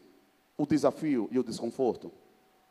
o 0.56 0.64
desafio 0.64 1.28
e 1.32 1.38
o 1.38 1.42
desconforto? 1.42 2.12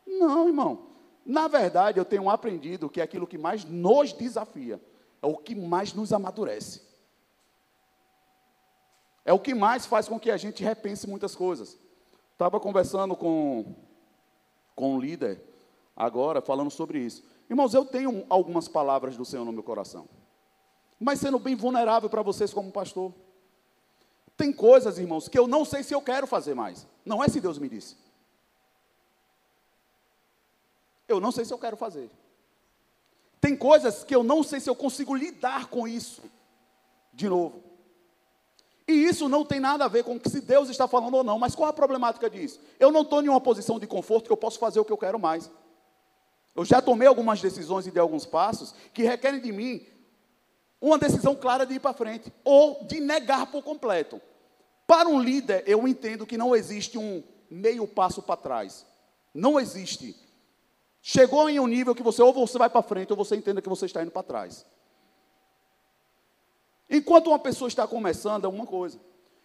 Não, 0.06 0.48
irmão. 0.48 0.88
Na 1.26 1.50
verdade, 1.50 2.00
eu 2.00 2.06
tenho 2.06 2.30
aprendido 2.30 2.90
que 2.90 3.02
é 3.02 3.04
aquilo 3.04 3.28
que 3.28 3.38
mais 3.38 3.66
nos 3.66 4.14
desafia, 4.14 4.82
é 5.22 5.28
o 5.28 5.36
que 5.36 5.54
mais 5.54 5.94
nos 5.94 6.14
amadurece. 6.14 6.82
É 9.26 9.34
o 9.34 9.40
que 9.40 9.54
mais 9.54 9.86
faz 9.86 10.08
com 10.08 10.18
que 10.18 10.32
a 10.32 10.38
gente 10.38 10.64
repense 10.64 11.06
muitas 11.06 11.36
coisas. 11.36 11.78
Estava 12.32 12.62
conversando 12.62 13.14
com, 13.14 13.76
com 14.74 14.96
um 14.96 15.00
líder 15.02 15.42
agora, 15.94 16.40
falando 16.40 16.72
sobre 16.72 17.00
isso. 17.00 17.26
Irmãos, 17.50 17.74
eu 17.74 17.84
tenho 17.84 18.26
algumas 18.30 18.70
palavras 18.70 19.18
do 19.18 19.26
Senhor 19.26 19.44
no 19.44 19.52
meu 19.52 19.64
coração. 19.64 20.08
Mas 20.98 21.20
sendo 21.20 21.40
bem 21.40 21.56
vulnerável 21.56 22.10
para 22.10 22.22
vocês 22.22 22.54
como 22.54 22.72
pastor. 22.72 23.14
Tem 24.38 24.54
coisas, 24.54 25.00
irmãos, 25.00 25.28
que 25.28 25.38
eu 25.38 25.48
não 25.48 25.66
sei 25.66 25.82
se 25.82 25.96
eu 25.96 26.02
quero 26.02 26.28
fazer 26.28 26.54
mais. 26.54 26.86
Não 27.04 27.24
é 27.24 27.28
se 27.28 27.42
Deus 27.42 27.58
me 27.58 27.68
disse. 27.68 27.98
Eu 31.08 31.20
não 31.20 31.32
sei 31.32 31.44
se 31.44 31.52
eu 31.52 31.58
quero 31.58 31.76
fazer. 31.76 32.12
Tem 33.42 33.56
coisas 33.56 34.04
que 34.04 34.16
eu 34.16 34.24
não 34.24 34.44
sei 34.44 34.60
se 34.60 34.70
eu 34.70 34.76
consigo 34.76 35.16
lidar 35.16 35.68
com 35.68 35.88
isso 35.88 36.22
de 37.12 37.28
novo. 37.28 37.64
E 38.88 38.94
isso 38.94 39.28
não 39.28 39.44
tem 39.44 39.60
nada 39.60 39.86
a 39.86 39.88
ver 39.88 40.04
com 40.04 40.20
se 40.26 40.40
Deus 40.40 40.70
está 40.70 40.88
falando 40.88 41.16
ou 41.16 41.24
não, 41.24 41.40
mas 41.40 41.56
qual 41.56 41.70
a 41.70 41.74
problemática 41.74 42.30
disso? 42.30 42.60
Eu 42.80 42.92
não 42.92 43.02
estou 43.02 43.22
em 43.24 43.28
uma 43.28 43.42
posição 43.42 43.80
de 43.80 43.88
conforto 43.88 44.28
que 44.28 44.32
eu 44.32 44.38
posso 44.38 44.60
fazer 44.60 44.80
o 44.80 44.86
que 44.86 44.94
eu 44.94 44.98
quero 44.98 45.20
mais. 45.20 45.50
Eu 46.56 46.64
já 46.64 46.82
tomei 46.82 47.08
algumas 47.08 47.42
decisões 47.42 47.86
e 47.86 47.92
dei 47.92 48.02
alguns 48.02 48.26
passos 48.26 48.74
que 48.94 49.04
requerem 49.04 49.42
de 49.42 49.52
mim 49.52 49.86
uma 50.80 50.98
decisão 50.98 51.36
clara 51.36 51.66
de 51.66 51.76
ir 51.76 51.80
para 51.80 51.94
frente 51.94 52.32
ou 52.44 52.84
de 52.86 53.00
negar 53.00 53.52
por 53.52 53.64
completo. 53.64 54.22
Para 54.86 55.10
um 55.10 55.20
líder, 55.20 55.64
eu 55.66 55.88
entendo 55.88 56.26
que 56.26 56.38
não 56.38 56.56
existe 56.56 56.98
um 56.98 57.24
meio 57.50 57.88
passo 57.88 58.22
para 58.22 58.38
trás. 58.38 58.86
Não 59.34 59.60
existe. 59.60 60.16
Chegou 61.02 61.50
em 61.50 61.60
um 61.60 61.68
nível 61.68 61.96
que 61.96 62.04
você 62.04 62.22
ou 62.22 62.32
você 62.32 62.58
vai 62.58 62.70
para 62.70 62.82
frente 62.82 63.12
ou 63.12 63.18
você 63.18 63.36
entenda 63.36 63.62
que 63.62 63.70
você 63.70 63.86
está 63.86 64.02
indo 64.02 64.12
para 64.12 64.24
trás. 64.24 64.66
Enquanto 66.90 67.28
uma 67.28 67.40
pessoa 67.40 67.68
está 67.68 67.86
começando, 67.88 68.46
é 68.46 68.48
uma 68.48 68.66
coisa. 68.66 69.00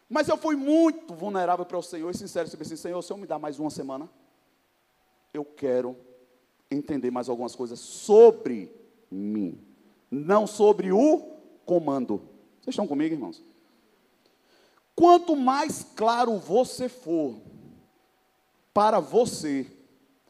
Mas 0.08 0.28
eu 0.28 0.36
fui 0.36 0.54
muito 0.54 1.14
vulnerável 1.14 1.64
para 1.64 1.78
o 1.78 1.82
Senhor 1.82 2.10
e 2.10 2.16
sincero, 2.16 2.48
se 2.48 2.56
assim, 2.60 2.76
Senhor, 2.76 2.98
o 2.98 3.02
Senhor 3.02 3.18
me 3.18 3.26
dá 3.26 3.38
mais 3.38 3.58
uma 3.58 3.70
semana? 3.70 4.08
Eu 5.32 5.44
quero 5.44 5.96
entender 6.70 7.10
mais 7.10 7.28
algumas 7.28 7.56
coisas 7.56 7.80
sobre 7.80 8.70
mim 9.10 9.71
não 10.12 10.46
sobre 10.46 10.92
o 10.92 11.22
comando. 11.64 12.18
Vocês 12.60 12.74
estão 12.74 12.86
comigo, 12.86 13.14
irmãos? 13.14 13.42
Quanto 14.94 15.34
mais 15.34 15.86
claro 15.96 16.36
você 16.36 16.86
for 16.86 17.36
para 18.74 19.00
você, 19.00 19.66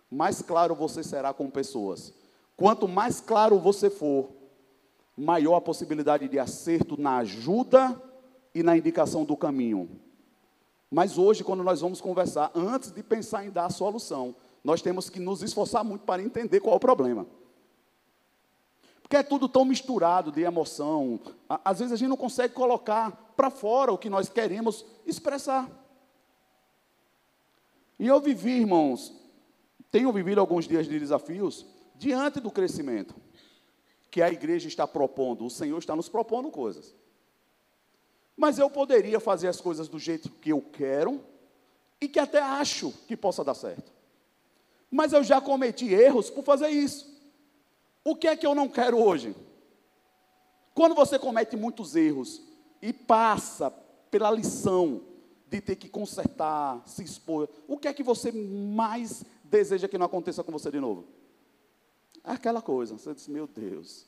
mais 0.08 0.40
claro 0.40 0.72
você 0.76 1.02
será 1.02 1.34
com 1.34 1.50
pessoas. 1.50 2.14
Quanto 2.56 2.86
mais 2.86 3.20
claro 3.20 3.58
você 3.58 3.90
for, 3.90 4.30
maior 5.16 5.56
a 5.56 5.60
possibilidade 5.60 6.28
de 6.28 6.38
acerto 6.38 7.00
na 7.00 7.16
ajuda 7.18 8.00
e 8.54 8.62
na 8.62 8.76
indicação 8.76 9.24
do 9.24 9.36
caminho. 9.36 9.90
Mas 10.88 11.18
hoje, 11.18 11.42
quando 11.42 11.64
nós 11.64 11.80
vamos 11.80 12.00
conversar, 12.00 12.52
antes 12.54 12.92
de 12.92 13.02
pensar 13.02 13.44
em 13.44 13.50
dar 13.50 13.66
a 13.66 13.70
solução, 13.70 14.36
nós 14.62 14.80
temos 14.80 15.10
que 15.10 15.18
nos 15.18 15.42
esforçar 15.42 15.82
muito 15.82 16.04
para 16.04 16.22
entender 16.22 16.60
qual 16.60 16.74
é 16.74 16.76
o 16.76 16.80
problema. 16.80 17.26
Porque 19.12 19.26
é 19.26 19.28
tudo 19.28 19.46
tão 19.46 19.66
misturado 19.66 20.32
de 20.32 20.40
emoção. 20.40 21.20
Às 21.46 21.80
vezes 21.80 21.92
a 21.92 21.96
gente 21.96 22.08
não 22.08 22.16
consegue 22.16 22.54
colocar 22.54 23.10
para 23.36 23.50
fora 23.50 23.92
o 23.92 23.98
que 23.98 24.08
nós 24.08 24.30
queremos 24.30 24.86
expressar. 25.04 25.70
E 27.98 28.06
eu 28.06 28.18
vivi, 28.22 28.52
irmãos, 28.52 29.12
tenho 29.90 30.10
vivido 30.14 30.40
alguns 30.40 30.66
dias 30.66 30.88
de 30.88 30.98
desafios 30.98 31.66
diante 31.94 32.40
do 32.40 32.50
crescimento 32.50 33.14
que 34.10 34.22
a 34.22 34.30
igreja 34.30 34.66
está 34.66 34.86
propondo. 34.86 35.44
O 35.44 35.50
Senhor 35.50 35.76
está 35.76 35.94
nos 35.94 36.08
propondo 36.08 36.50
coisas. 36.50 36.94
Mas 38.34 38.58
eu 38.58 38.70
poderia 38.70 39.20
fazer 39.20 39.48
as 39.48 39.60
coisas 39.60 39.88
do 39.88 39.98
jeito 39.98 40.30
que 40.30 40.52
eu 40.52 40.62
quero 40.62 41.22
e 42.00 42.08
que 42.08 42.18
até 42.18 42.40
acho 42.40 42.94
que 43.06 43.14
possa 43.14 43.44
dar 43.44 43.52
certo. 43.52 43.92
Mas 44.90 45.12
eu 45.12 45.22
já 45.22 45.38
cometi 45.38 45.92
erros 45.92 46.30
por 46.30 46.42
fazer 46.42 46.70
isso. 46.70 47.11
O 48.04 48.16
que 48.16 48.26
é 48.26 48.36
que 48.36 48.46
eu 48.46 48.54
não 48.54 48.68
quero 48.68 48.98
hoje? 48.98 49.34
Quando 50.74 50.94
você 50.94 51.18
comete 51.18 51.56
muitos 51.56 51.94
erros 51.94 52.42
e 52.80 52.92
passa 52.92 53.70
pela 54.10 54.30
lição 54.30 55.02
de 55.48 55.60
ter 55.60 55.76
que 55.76 55.88
consertar, 55.88 56.82
se 56.86 57.04
expor, 57.04 57.48
o 57.68 57.78
que 57.78 57.86
é 57.86 57.92
que 57.92 58.02
você 58.02 58.32
mais 58.32 59.22
deseja 59.44 59.86
que 59.86 59.98
não 59.98 60.06
aconteça 60.06 60.42
com 60.42 60.50
você 60.50 60.70
de 60.70 60.80
novo? 60.80 61.06
Aquela 62.24 62.62
coisa, 62.62 62.96
você 62.96 63.14
diz, 63.14 63.28
meu 63.28 63.46
Deus. 63.46 64.06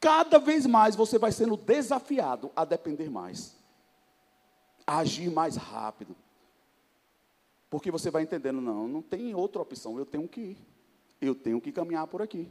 Cada 0.00 0.38
vez 0.38 0.66
mais 0.66 0.94
você 0.94 1.18
vai 1.18 1.32
sendo 1.32 1.56
desafiado 1.56 2.50
a 2.54 2.64
depender 2.64 3.10
mais, 3.10 3.56
a 4.86 4.98
agir 4.98 5.30
mais 5.30 5.56
rápido. 5.56 6.14
Porque 7.68 7.90
você 7.90 8.10
vai 8.10 8.22
entendendo, 8.22 8.60
não, 8.60 8.86
não 8.86 9.02
tem 9.02 9.34
outra 9.34 9.60
opção, 9.60 9.98
eu 9.98 10.06
tenho 10.06 10.28
que 10.28 10.40
ir, 10.40 10.58
eu 11.20 11.34
tenho 11.34 11.60
que 11.60 11.72
caminhar 11.72 12.06
por 12.06 12.22
aqui. 12.22 12.48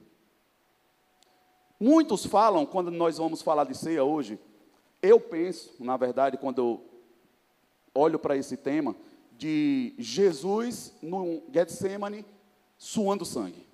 Muitos 1.80 2.26
falam, 2.26 2.66
quando 2.66 2.90
nós 2.90 3.18
vamos 3.18 3.42
falar 3.42 3.66
de 3.66 3.76
ceia 3.76 4.04
hoje, 4.04 4.40
eu 5.02 5.20
penso, 5.20 5.74
na 5.80 5.98
verdade, 5.98 6.38
quando 6.38 6.60
eu 6.60 6.82
olho 7.94 8.18
para 8.18 8.38
esse 8.38 8.58
tema, 8.58 8.96
de 9.38 9.94
Jesus 9.98 10.94
no 11.02 11.44
Getsemane 11.54 12.26
suando 12.78 13.26
sangue. 13.26 13.66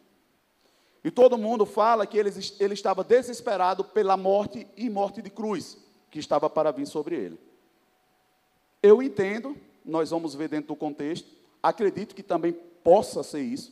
E 1.03 1.10
todo 1.10 1.38
mundo 1.38 1.65
fala 1.65 2.05
que 2.05 2.17
ele, 2.17 2.29
ele 2.60 2.74
estava 2.74 3.03
desesperado 3.03 3.84
pela 3.84 4.15
morte 4.15 4.67
e 4.77 4.89
morte 4.89 5.22
de 5.22 5.29
cruz 5.29 5.77
que 6.10 6.20
estava 6.20 6.50
para 6.50 6.72
vir 6.72 6.86
sobre 6.86 7.15
ele. 7.15 7.39
Eu 8.84 9.01
entendo, 9.01 9.55
nós 9.86 10.10
vamos 10.10 10.36
ver 10.36 10.50
dentro 10.50 10.70
do 10.70 10.75
contexto, 10.75 11.27
acredito 11.62 12.15
que 12.15 12.24
também 12.24 12.53
possa 12.84 13.24
ser 13.24 13.41
isso, 13.41 13.72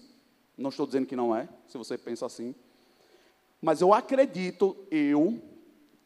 não 0.57 0.69
estou 0.69 0.85
dizendo 0.85 1.05
que 1.05 1.15
não 1.15 1.35
é, 1.35 1.47
se 1.67 1.77
você 1.77 1.97
pensa 1.97 2.25
assim. 2.25 2.55
Mas 3.61 3.81
eu 3.81 3.93
acredito, 3.93 4.75
eu, 4.89 5.41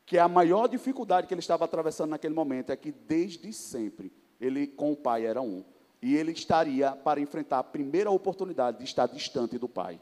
que 0.06 0.18
a 0.18 0.28
maior 0.28 0.68
dificuldade 0.68 1.28
que 1.28 1.34
ele 1.34 1.40
estava 1.40 1.66
atravessando 1.66 2.12
naquele 2.12 2.34
momento 2.34 2.72
é 2.72 2.76
que 2.76 2.92
desde 2.92 3.54
sempre 3.54 4.12
ele 4.40 4.68
com 4.68 4.92
o 4.92 4.96
pai 4.96 5.26
era 5.26 5.42
um. 5.42 5.64
E 6.02 6.16
ele 6.16 6.32
estaria 6.32 6.92
para 6.92 7.22
enfrentar 7.22 7.60
a 7.60 7.64
primeira 7.64 8.12
oportunidade 8.12 8.80
de 8.80 8.84
estar 8.84 9.08
distante 9.08 9.58
do 9.58 9.70
pai. 9.70 10.00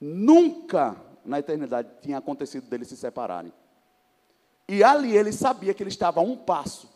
Nunca 0.00 0.96
na 1.24 1.40
eternidade 1.40 1.88
tinha 2.00 2.18
acontecido 2.18 2.68
deles 2.68 2.88
se 2.88 2.96
separarem. 2.96 3.52
E 4.68 4.84
ali 4.84 5.16
ele 5.16 5.32
sabia 5.32 5.74
que 5.74 5.82
ele 5.82 5.90
estava 5.90 6.20
a 6.20 6.22
um 6.22 6.36
passo 6.36 6.88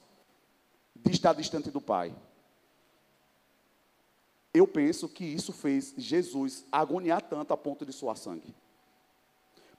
de 0.95 1.11
estar 1.11 1.33
distante 1.33 1.71
do 1.71 1.81
pai. 1.81 2.15
Eu 4.55 4.67
penso 4.67 5.09
que 5.09 5.25
isso 5.25 5.53
fez 5.53 5.95
Jesus 5.97 6.65
agoniar 6.71 7.23
tanto 7.23 7.53
a 7.53 7.57
ponto 7.57 7.87
de 7.87 7.93
suar 7.93 8.17
sangue. 8.17 8.55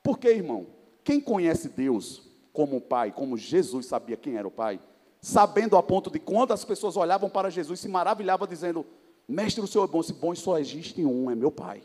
Porque, 0.01 0.27
irmão, 0.29 0.67
quem 1.03 1.21
conhece 1.21 1.69
Deus 1.69 2.23
como 2.51 2.81
Pai, 2.81 3.11
como 3.11 3.37
Jesus 3.37 3.85
sabia 3.85 4.17
quem 4.17 4.35
era 4.35 4.47
o 4.47 4.51
Pai, 4.51 4.79
sabendo 5.21 5.77
a 5.77 5.83
ponto 5.83 6.09
de 6.09 6.19
quando 6.19 6.51
as 6.51 6.65
pessoas 6.65 6.97
olhavam 6.97 7.29
para 7.29 7.49
Jesus, 7.49 7.79
se 7.79 7.87
maravilhavam 7.87 8.47
dizendo: 8.47 8.85
Mestre, 9.27 9.63
o 9.63 9.67
Senhor 9.67 9.85
é 9.85 9.87
bom, 9.87 10.01
se 10.01 10.13
bom 10.13 10.33
só 10.35 10.57
existe 10.57 11.03
um, 11.05 11.29
é 11.29 11.35
meu 11.35 11.51
Pai. 11.51 11.83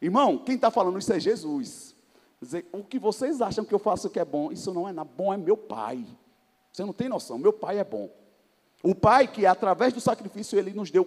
Irmão, 0.00 0.38
quem 0.38 0.54
está 0.54 0.70
falando 0.70 0.98
isso 0.98 1.12
é 1.12 1.20
Jesus. 1.20 1.94
Dizer, 2.40 2.66
o 2.72 2.84
que 2.84 2.98
vocês 2.98 3.40
acham 3.40 3.64
que 3.64 3.74
eu 3.74 3.78
faço 3.80 4.08
que 4.08 4.20
é 4.20 4.24
bom, 4.24 4.52
isso 4.52 4.72
não 4.72 4.88
é 4.88 4.92
nada. 4.92 5.10
Bom 5.16 5.32
é 5.34 5.36
meu 5.36 5.56
Pai. 5.56 6.04
Você 6.72 6.84
não 6.84 6.92
tem 6.92 7.08
noção, 7.08 7.36
meu 7.36 7.52
Pai 7.52 7.78
é 7.78 7.84
bom. 7.84 8.08
O 8.82 8.94
Pai 8.94 9.26
que, 9.26 9.44
através 9.44 9.92
do 9.92 10.00
sacrifício, 10.00 10.58
Ele 10.58 10.72
nos 10.72 10.90
deu 10.90 11.04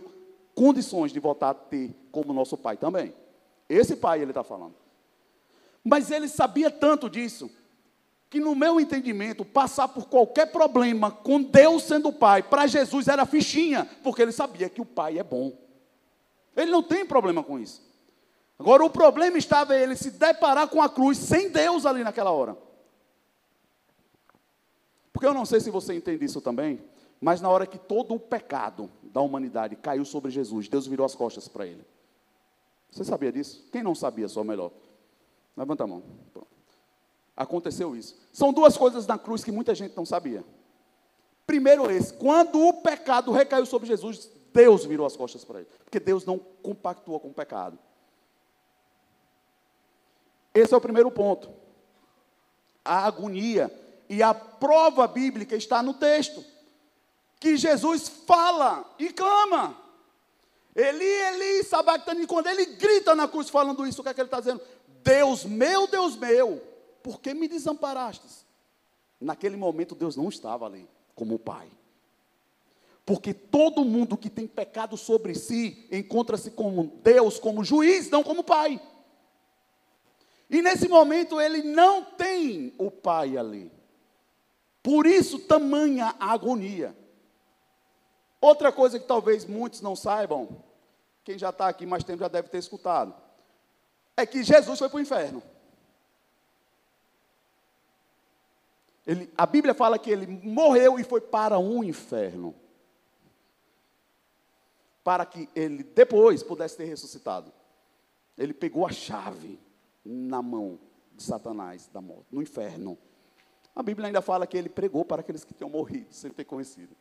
condições 0.55 1.11
de 1.11 1.19
voltar 1.19 1.49
a 1.49 1.53
ter 1.53 1.95
como 2.11 2.33
nosso 2.33 2.57
Pai 2.57 2.77
também. 2.77 3.13
Esse 3.67 3.95
Pai 3.95 4.21
Ele 4.21 4.31
está 4.31 4.43
falando. 4.43 4.75
Mas 5.83 6.11
Ele 6.11 6.27
sabia 6.27 6.69
tanto 6.69 7.09
disso, 7.09 7.49
que 8.29 8.39
no 8.39 8.55
meu 8.55 8.79
entendimento, 8.79 9.43
passar 9.43 9.87
por 9.87 10.07
qualquer 10.07 10.51
problema 10.51 11.11
com 11.11 11.41
Deus 11.41 11.83
sendo 11.83 12.13
Pai, 12.13 12.43
para 12.43 12.67
Jesus 12.67 13.07
era 13.07 13.25
fichinha, 13.25 13.89
porque 14.03 14.21
Ele 14.21 14.31
sabia 14.31 14.69
que 14.69 14.81
o 14.81 14.85
Pai 14.85 15.19
é 15.19 15.23
bom. 15.23 15.53
Ele 16.55 16.71
não 16.71 16.83
tem 16.83 17.05
problema 17.05 17.43
com 17.43 17.59
isso. 17.59 17.81
Agora, 18.61 18.85
o 18.85 18.91
problema 18.91 19.39
estava 19.39 19.75
ele 19.75 19.95
se 19.95 20.11
deparar 20.11 20.67
com 20.67 20.81
a 20.83 20.87
cruz 20.87 21.17
sem 21.17 21.49
Deus 21.49 21.83
ali 21.83 22.03
naquela 22.03 22.29
hora. 22.29 22.55
Porque 25.11 25.25
eu 25.25 25.33
não 25.33 25.45
sei 25.45 25.59
se 25.59 25.71
você 25.71 25.95
entende 25.95 26.25
isso 26.25 26.39
também, 26.39 26.79
mas 27.21 27.39
na 27.39 27.49
hora 27.49 27.67
que 27.67 27.77
todo 27.77 28.15
o 28.15 28.19
pecado 28.19 28.91
da 29.03 29.21
humanidade 29.21 29.75
caiu 29.75 30.03
sobre 30.03 30.31
Jesus, 30.31 30.67
Deus 30.67 30.87
virou 30.87 31.05
as 31.05 31.13
costas 31.13 31.47
para 31.47 31.67
ele. 31.67 31.85
Você 32.89 33.03
sabia 33.03 33.31
disso? 33.31 33.63
Quem 33.71 33.83
não 33.83 33.93
sabia, 33.93 34.27
só 34.27 34.43
melhor. 34.43 34.71
Levanta 35.55 35.83
a 35.83 35.87
mão. 35.87 36.03
Pronto. 36.33 36.47
Aconteceu 37.37 37.95
isso. 37.95 38.19
São 38.33 38.51
duas 38.51 38.75
coisas 38.75 39.05
na 39.05 39.19
cruz 39.19 39.43
que 39.43 39.51
muita 39.51 39.75
gente 39.75 39.95
não 39.95 40.05
sabia. 40.05 40.43
Primeiro 41.45 41.91
esse, 41.91 42.11
quando 42.11 42.59
o 42.59 42.81
pecado 42.81 43.31
recaiu 43.31 43.67
sobre 43.67 43.87
Jesus, 43.87 44.29
Deus 44.51 44.83
virou 44.83 45.05
as 45.05 45.15
costas 45.15 45.45
para 45.45 45.59
ele. 45.59 45.69
Porque 45.83 45.99
Deus 45.99 46.25
não 46.25 46.39
compactua 46.39 47.19
com 47.19 47.29
o 47.29 47.33
pecado. 47.33 47.77
Esse 50.55 50.73
é 50.73 50.77
o 50.77 50.81
primeiro 50.81 51.11
ponto. 51.11 51.51
A 52.83 53.05
agonia. 53.05 53.71
E 54.09 54.23
a 54.23 54.33
prova 54.33 55.07
bíblica 55.07 55.55
está 55.55 55.83
no 55.83 55.93
texto. 55.93 56.43
Que 57.41 57.57
Jesus 57.57 58.07
fala 58.07 58.85
e 58.99 59.09
clama. 59.09 59.75
Eli, 60.75 61.03
Eli, 61.03 61.63
sabactani, 61.63 62.27
quando 62.27 62.45
ele 62.47 62.65
grita 62.67 63.15
na 63.15 63.27
cruz 63.27 63.49
falando 63.49 63.85
isso, 63.85 63.99
o 63.99 64.03
que 64.03 64.09
é 64.09 64.13
que 64.13 64.21
ele 64.21 64.27
está 64.27 64.39
dizendo? 64.39 64.61
Deus 65.03 65.43
meu, 65.43 65.87
Deus 65.87 66.15
meu, 66.15 66.61
por 67.01 67.19
que 67.19 67.33
me 67.33 67.47
desamparastes? 67.47 68.45
Naquele 69.19 69.57
momento 69.57 69.95
Deus 69.95 70.15
não 70.15 70.29
estava 70.29 70.67
ali 70.67 70.87
como 71.15 71.39
pai. 71.39 71.67
Porque 73.03 73.33
todo 73.33 73.83
mundo 73.83 74.15
que 74.15 74.29
tem 74.29 74.45
pecado 74.45 74.95
sobre 74.95 75.33
si 75.33 75.87
encontra-se 75.91 76.51
com 76.51 76.91
Deus 77.03 77.39
como 77.39 77.63
juiz, 77.63 78.07
não 78.11 78.21
como 78.21 78.43
pai. 78.43 78.79
E 80.47 80.61
nesse 80.61 80.87
momento 80.87 81.41
ele 81.41 81.63
não 81.63 82.03
tem 82.03 82.71
o 82.77 82.91
pai 82.91 83.35
ali. 83.35 83.71
Por 84.83 85.07
isso, 85.07 85.39
tamanha 85.39 86.15
agonia. 86.19 86.95
Outra 88.41 88.71
coisa 88.71 88.99
que 88.99 89.05
talvez 89.05 89.45
muitos 89.45 89.81
não 89.81 89.95
saibam, 89.95 90.63
quem 91.23 91.37
já 91.37 91.51
está 91.51 91.67
aqui 91.67 91.85
mais 91.85 92.03
tempo 92.03 92.19
já 92.19 92.27
deve 92.27 92.49
ter 92.49 92.57
escutado, 92.57 93.13
é 94.17 94.25
que 94.25 94.43
Jesus 94.43 94.79
foi 94.79 94.89
para 94.89 94.97
o 94.97 95.01
inferno. 95.01 95.43
Ele, 99.05 99.31
a 99.37 99.45
Bíblia 99.45 99.75
fala 99.75 99.99
que 99.99 100.09
ele 100.09 100.25
morreu 100.27 100.99
e 100.99 101.03
foi 101.03 101.21
para 101.21 101.59
um 101.59 101.83
inferno. 101.83 102.55
Para 105.03 105.25
que 105.25 105.47
ele 105.55 105.83
depois 105.83 106.41
pudesse 106.41 106.77
ter 106.77 106.85
ressuscitado. 106.85 107.51
Ele 108.37 108.53
pegou 108.53 108.85
a 108.85 108.91
chave 108.91 109.59
na 110.03 110.41
mão 110.41 110.79
de 111.13 111.23
Satanás 111.23 111.87
da 111.87 112.01
morte, 112.01 112.27
no 112.31 112.41
inferno. 112.41 112.97
A 113.75 113.83
Bíblia 113.83 114.07
ainda 114.07 114.21
fala 114.21 114.47
que 114.47 114.57
ele 114.57 114.69
pregou 114.69 115.05
para 115.05 115.21
aqueles 115.21 115.43
que 115.43 115.53
tinham 115.53 115.69
morrido 115.69 116.13
sem 116.13 116.31
ter 116.31 116.45
conhecido. 116.45 116.95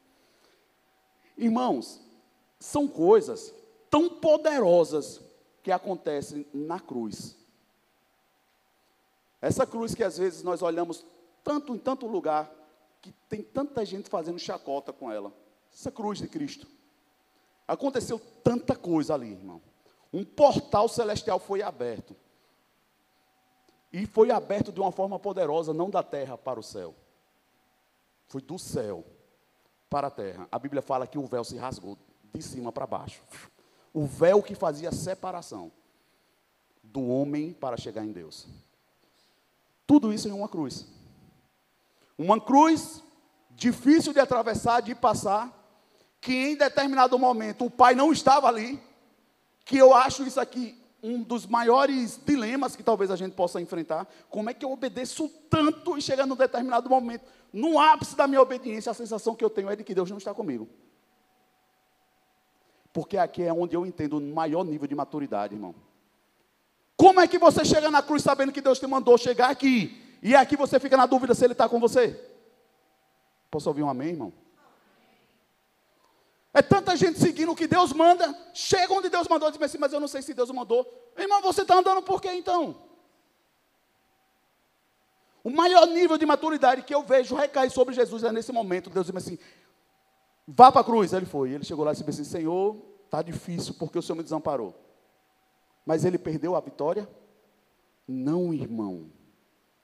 Irmãos, 1.40 1.98
são 2.58 2.86
coisas 2.86 3.54
tão 3.88 4.10
poderosas 4.10 5.22
que 5.62 5.72
acontecem 5.72 6.46
na 6.52 6.78
cruz. 6.78 7.34
Essa 9.40 9.66
cruz 9.66 9.94
que 9.94 10.04
às 10.04 10.18
vezes 10.18 10.42
nós 10.42 10.60
olhamos 10.60 11.02
tanto 11.42 11.74
em 11.74 11.78
tanto 11.78 12.06
lugar, 12.06 12.52
que 13.00 13.10
tem 13.26 13.42
tanta 13.42 13.86
gente 13.86 14.10
fazendo 14.10 14.38
chacota 14.38 14.92
com 14.92 15.10
ela. 15.10 15.32
Essa 15.72 15.90
cruz 15.90 16.18
de 16.18 16.28
Cristo. 16.28 16.66
Aconteceu 17.66 18.20
tanta 18.44 18.76
coisa 18.76 19.14
ali, 19.14 19.32
irmão. 19.32 19.62
Um 20.12 20.22
portal 20.22 20.90
celestial 20.90 21.38
foi 21.38 21.62
aberto. 21.62 22.14
E 23.90 24.04
foi 24.04 24.30
aberto 24.30 24.70
de 24.70 24.78
uma 24.78 24.92
forma 24.92 25.18
poderosa, 25.18 25.72
não 25.72 25.88
da 25.88 26.02
terra 26.02 26.36
para 26.36 26.60
o 26.60 26.62
céu. 26.62 26.94
Foi 28.28 28.42
do 28.42 28.58
céu 28.58 29.02
para 29.90 30.06
a 30.06 30.10
terra. 30.10 30.48
A 30.50 30.58
Bíblia 30.58 30.80
fala 30.80 31.06
que 31.06 31.18
o 31.18 31.26
véu 31.26 31.42
se 31.42 31.56
rasgou 31.56 31.98
de 32.32 32.40
cima 32.40 32.70
para 32.70 32.86
baixo. 32.86 33.20
O 33.92 34.06
véu 34.06 34.40
que 34.40 34.54
fazia 34.54 34.92
separação 34.92 35.72
do 36.82 37.04
homem 37.08 37.52
para 37.52 37.76
chegar 37.76 38.04
em 38.04 38.12
Deus. 38.12 38.46
Tudo 39.86 40.12
isso 40.12 40.28
em 40.28 40.32
uma 40.32 40.48
cruz. 40.48 40.86
Uma 42.16 42.40
cruz 42.40 43.02
difícil 43.50 44.12
de 44.12 44.20
atravessar, 44.20 44.80
de 44.80 44.94
passar, 44.94 45.52
que 46.20 46.32
em 46.32 46.56
determinado 46.56 47.18
momento 47.18 47.64
o 47.64 47.70
pai 47.70 47.94
não 47.94 48.12
estava 48.12 48.46
ali, 48.46 48.80
que 49.64 49.76
eu 49.76 49.92
acho 49.92 50.22
isso 50.22 50.40
aqui 50.40 50.80
um 51.02 51.22
dos 51.22 51.46
maiores 51.46 52.20
dilemas 52.24 52.76
que 52.76 52.82
talvez 52.82 53.10
a 53.10 53.16
gente 53.16 53.32
possa 53.32 53.60
enfrentar. 53.60 54.06
Como 54.28 54.50
é 54.50 54.54
que 54.54 54.64
eu 54.64 54.70
obedeço 54.70 55.28
tanto 55.48 55.96
e 55.96 56.02
chega 56.02 56.26
num 56.26 56.36
determinado 56.36 56.88
momento, 56.88 57.24
no 57.52 57.78
ápice 57.78 58.16
da 58.16 58.26
minha 58.26 58.40
obediência, 58.40 58.90
a 58.90 58.94
sensação 58.94 59.34
que 59.34 59.44
eu 59.44 59.50
tenho 59.50 59.70
é 59.70 59.76
de 59.76 59.84
que 59.84 59.94
Deus 59.94 60.10
não 60.10 60.18
está 60.18 60.32
comigo. 60.32 60.68
Porque 62.92 63.16
aqui 63.16 63.42
é 63.42 63.52
onde 63.52 63.76
eu 63.76 63.86
entendo 63.86 64.18
o 64.18 64.20
maior 64.20 64.64
nível 64.64 64.86
de 64.86 64.94
maturidade, 64.94 65.54
irmão. 65.54 65.74
Como 66.96 67.20
é 67.20 67.26
que 67.26 67.38
você 67.38 67.64
chega 67.64 67.90
na 67.90 68.02
cruz 68.02 68.22
sabendo 68.22 68.52
que 68.52 68.60
Deus 68.60 68.78
te 68.78 68.86
mandou 68.86 69.16
chegar 69.16 69.50
aqui? 69.50 70.18
E 70.22 70.34
aqui 70.34 70.56
você 70.56 70.78
fica 70.78 70.96
na 70.96 71.06
dúvida 71.06 71.34
se 71.34 71.44
Ele 71.44 71.52
está 71.52 71.68
com 71.68 71.80
você? 71.80 72.20
Posso 73.50 73.68
ouvir 73.68 73.82
um 73.82 73.88
amém, 73.88 74.10
irmão? 74.10 74.32
É 76.52 76.60
tanta 76.60 76.96
gente 76.96 77.18
seguindo 77.18 77.52
o 77.52 77.56
que 77.56 77.66
Deus 77.66 77.92
manda, 77.92 78.36
chega 78.52 78.92
onde 78.92 79.08
Deus 79.08 79.28
mandou 79.28 79.50
diz 79.50 79.62
assim, 79.62 79.78
mas 79.78 79.92
eu 79.92 80.00
não 80.00 80.08
sei 80.08 80.20
se 80.20 80.34
Deus 80.34 80.50
mandou. 80.50 80.84
Irmão, 81.16 81.40
você 81.40 81.62
está 81.62 81.78
andando 81.78 82.02
por 82.02 82.20
quê 82.20 82.32
então? 82.32 82.89
O 85.42 85.50
maior 85.50 85.86
nível 85.86 86.18
de 86.18 86.26
maturidade 86.26 86.82
que 86.82 86.94
eu 86.94 87.02
vejo 87.02 87.34
recair 87.34 87.70
sobre 87.70 87.94
Jesus 87.94 88.22
é 88.24 88.32
nesse 88.32 88.52
momento. 88.52 88.90
Deus 88.90 89.06
diz 89.06 89.16
assim: 89.16 89.38
vá 90.46 90.70
para 90.70 90.82
a 90.82 90.84
cruz. 90.84 91.12
Ele 91.12 91.26
foi. 91.26 91.50
Ele 91.50 91.64
chegou 91.64 91.84
lá 91.84 91.92
e 91.92 91.94
disse 91.94 92.08
assim: 92.08 92.24
Senhor, 92.24 92.76
está 93.04 93.22
difícil 93.22 93.74
porque 93.78 93.98
o 93.98 94.02
Senhor 94.02 94.16
me 94.16 94.22
desamparou. 94.22 94.74
Mas 95.86 96.04
ele 96.04 96.18
perdeu 96.18 96.54
a 96.54 96.60
vitória? 96.60 97.08
Não, 98.06 98.52
irmão. 98.52 99.06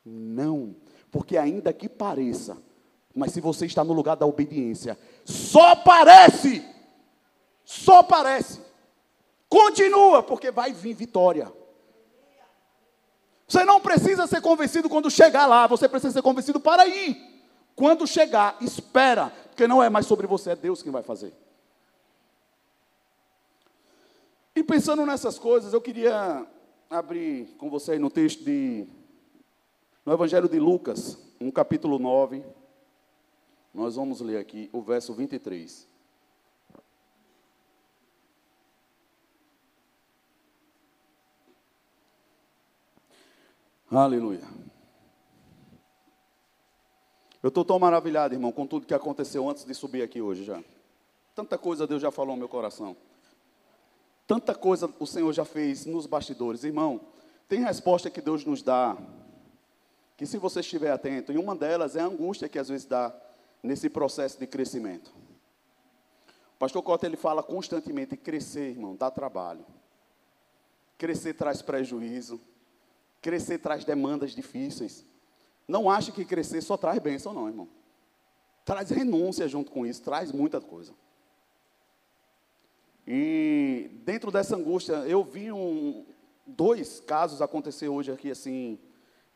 Não. 0.05 0.77
Porque 1.11 1.37
ainda 1.37 1.73
que 1.73 1.89
pareça, 1.89 2.59
mas 3.15 3.33
se 3.33 3.41
você 3.41 3.67
está 3.67 3.83
no 3.83 3.93
lugar 3.93 4.17
da 4.17 4.27
obediência, 4.27 4.99
só 5.25 5.75
parece, 5.75 6.63
só 7.65 8.03
parece. 8.03 8.61
Continua, 9.49 10.23
porque 10.23 10.51
vai 10.51 10.73
vir 10.73 10.95
vitória. 10.95 11.51
Você 13.47 13.65
não 13.65 13.81
precisa 13.81 14.27
ser 14.27 14.41
convencido 14.41 14.89
quando 14.89 15.11
chegar 15.11 15.47
lá, 15.47 15.67
você 15.67 15.89
precisa 15.89 16.13
ser 16.13 16.23
convencido 16.23 16.59
para 16.59 16.87
ir. 16.87 17.17
Quando 17.75 18.07
chegar, 18.07 18.57
espera, 18.61 19.31
porque 19.49 19.69
não 19.69 19.83
é 19.83 19.89
mais 19.89 20.07
sobre 20.07 20.27
você, 20.27 20.51
é 20.51 20.57
Deus 20.57 20.83
quem 20.83 20.91
vai 20.91 21.03
fazer. 21.03 21.33
E 24.55 24.63
pensando 24.63 25.05
nessas 25.05 25.39
coisas, 25.39 25.73
eu 25.73 25.81
queria 25.81 26.47
abrir 26.89 27.55
com 27.59 27.69
você 27.69 27.93
aí 27.93 27.99
no 27.99 28.11
texto 28.11 28.43
de 28.43 28.87
no 30.05 30.13
Evangelho 30.13 30.49
de 30.49 30.59
Lucas, 30.59 31.19
no 31.39 31.53
capítulo 31.53 31.99
9. 31.99 32.43
Nós 33.75 33.97
vamos 33.97 34.21
ler 34.21 34.39
aqui 34.39 34.71
o 34.73 34.81
verso 34.81 35.13
23. 35.13 35.87
Aleluia. 43.91 44.43
Eu 47.41 47.49
estou 47.49 47.65
tão 47.65 47.79
maravilhado, 47.79 48.35
irmão, 48.35 48.51
com 48.51 48.67
tudo 48.67 48.87
que 48.87 48.95
aconteceu 48.95 49.49
antes 49.49 49.65
de 49.65 49.73
subir 49.75 50.03
aqui 50.03 50.21
hoje 50.21 50.43
já. 50.43 50.61
Tanta 51.35 51.57
coisa 51.57 51.87
Deus 51.87 52.03
já 52.03 52.11
falou 52.11 52.35
no 52.35 52.41
meu 52.41 52.49
coração. 52.49 52.97
Tanta 54.27 54.57
coisa 54.57 54.93
o 54.99 55.07
Senhor 55.07 55.33
já 55.33 55.45
fez 55.45 55.87
nos 55.87 56.07
bastidores. 56.07 56.65
Irmão, 56.65 57.01
tem 57.49 57.61
resposta 57.61 58.11
que 58.11 58.21
Deus 58.21 58.45
nos 58.45 58.61
dá, 58.61 58.97
que 60.17 60.27
se 60.27 60.37
você 60.37 60.59
estiver 60.59 60.91
atento, 60.91 61.31
e 61.31 61.39
uma 61.39 61.55
delas 61.55 61.95
é 61.95 62.01
a 62.01 62.07
angústia 62.07 62.49
que 62.49 62.59
às 62.59 62.69
vezes 62.69 62.87
dá 62.87 63.15
nesse 63.63 63.89
processo 63.89 64.37
de 64.37 64.49
crescimento. 64.49 65.15
O 66.57 66.59
pastor 66.59 66.83
Cota, 66.83 67.07
ele 67.07 67.17
fala 67.17 67.41
constantemente, 67.41 68.17
crescer, 68.17 68.71
irmão, 68.71 68.97
dá 68.97 69.13
trabalho. 69.13 69.65
Crescer 70.99 71.35
traz 71.35 71.63
prejuízo. 71.63 72.41
Crescer 73.27 73.59
traz 73.59 73.85
demandas 73.85 74.31
difíceis. 74.31 75.05
Não 75.67 75.91
ache 75.91 76.13
que 76.13 76.25
crescer 76.25 76.63
só 76.63 76.77
traz 76.77 77.01
bênção, 77.01 77.35
não, 77.35 77.49
irmão. 77.49 77.69
Traz 78.65 78.89
renúncia 78.89 79.49
junto 79.49 79.73
com 79.73 79.85
isso, 79.85 80.01
traz 80.01 80.31
muita 80.31 80.61
coisa. 80.61 80.93
E 83.05 83.91
dentro 84.05 84.31
dessa 84.31 84.55
angústia, 84.55 84.95
eu 85.09 85.25
vi 85.25 85.51
um, 85.51 86.07
dois 86.47 87.01
casos 87.01 87.43
acontecer 87.43 87.89
hoje 87.89 88.13
aqui 88.13 88.31
assim. 88.31 88.79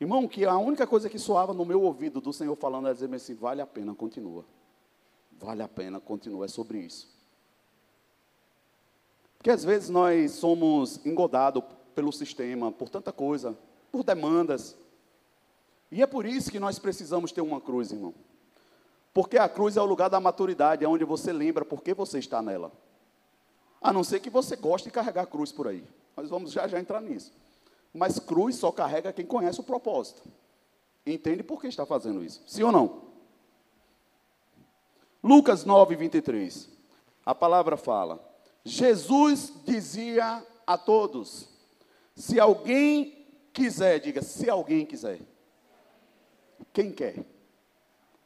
Irmão, 0.00 0.29
que 0.29 0.44
a 0.44 0.57
única 0.57 0.87
coisa 0.87 1.11
que 1.11 1.18
soava 1.18 1.53
no 1.53 1.64
meu 1.64 1.83
ouvido 1.83 2.20
do 2.20 2.33
Senhor 2.33 2.55
falando 2.55 2.87
é 2.87 2.94
dizer 2.94 3.12
assim: 3.12 3.35
vale 3.35 3.61
a 3.61 3.66
pena, 3.66 3.92
continua. 3.92 4.44
Vale 5.33 5.64
a 5.64 5.68
pena, 5.68 5.98
continua. 5.98 6.44
É 6.44 6.48
sobre 6.48 6.79
isso. 6.79 7.12
Porque 9.37 9.50
às 9.50 9.64
vezes 9.64 9.88
nós 9.90 10.31
somos 10.31 11.05
engodados 11.05 11.64
pelo 11.92 12.12
sistema, 12.12 12.70
por 12.70 12.88
tanta 12.88 13.12
coisa, 13.12 13.59
por 13.90 14.03
demandas. 14.03 14.76
E 15.90 16.03
é 16.03 16.07
por 16.07 16.24
isso 16.24 16.50
que 16.50 16.61
nós 16.61 16.79
precisamos 16.79 17.33
ter 17.33 17.40
uma 17.40 17.61
cruz, 17.61 17.90
irmão. 17.90 18.14
Porque 19.12 19.37
a 19.37 19.48
cruz 19.48 19.76
é 19.76 19.83
o 19.83 19.87
lugar 19.87 20.09
da 20.09 20.20
maturidade, 20.20 20.85
é 20.85 20.88
onde 20.88 21.05
você 21.05 21.33
lembra 21.33 21.64
por 21.64 21.83
que 21.83 21.92
você 21.92 22.18
está 22.18 22.40
nela. 22.40 22.70
A 23.81 23.92
não 23.92 24.05
ser 24.05 24.20
que 24.20 24.31
você 24.31 24.55
goste 24.57 24.88
de 24.88 24.94
carregar 24.94 25.26
cruz 25.26 25.50
por 25.50 25.66
aí. 25.66 25.85
Nós 26.16 26.29
vamos 26.29 26.53
já 26.53 26.68
já 26.68 26.79
entrar 26.79 27.00
nisso. 27.00 27.33
Mas 27.92 28.18
cruz 28.18 28.57
só 28.57 28.70
carrega 28.70 29.12
quem 29.12 29.26
conhece 29.26 29.61
o 29.61 29.64
propósito. 29.64 30.22
Entende 31.05 31.42
por 31.42 31.61
que 31.61 31.66
está 31.66 31.85
fazendo 31.85 32.22
isso? 32.22 32.42
Sim 32.46 32.62
ou 32.62 32.72
não? 32.72 33.11
Lucas 35.22 35.64
9, 35.64 35.96
23. 35.96 36.68
A 37.26 37.35
palavra 37.35 37.76
fala: 37.76 38.20
Jesus 38.64 39.53
dizia 39.64 40.44
a 40.66 40.79
todos: 40.79 41.48
se 42.14 42.38
alguém 42.38 43.19
quiser, 43.53 43.99
diga, 44.01 44.23
se 44.23 44.49
alguém 44.49 44.85
quiser. 44.87 45.21
Quem 46.73 46.93
quer? 46.93 47.25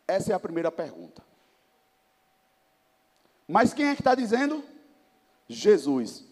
Essa 0.07 0.33
é 0.33 0.35
a 0.35 0.41
primeira 0.41 0.71
pergunta. 0.71 1.23
Mas 3.47 3.73
quem 3.73 3.87
é 3.87 3.95
que 3.95 4.01
está 4.01 4.15
dizendo? 4.15 4.65
Jesus. 5.49 6.25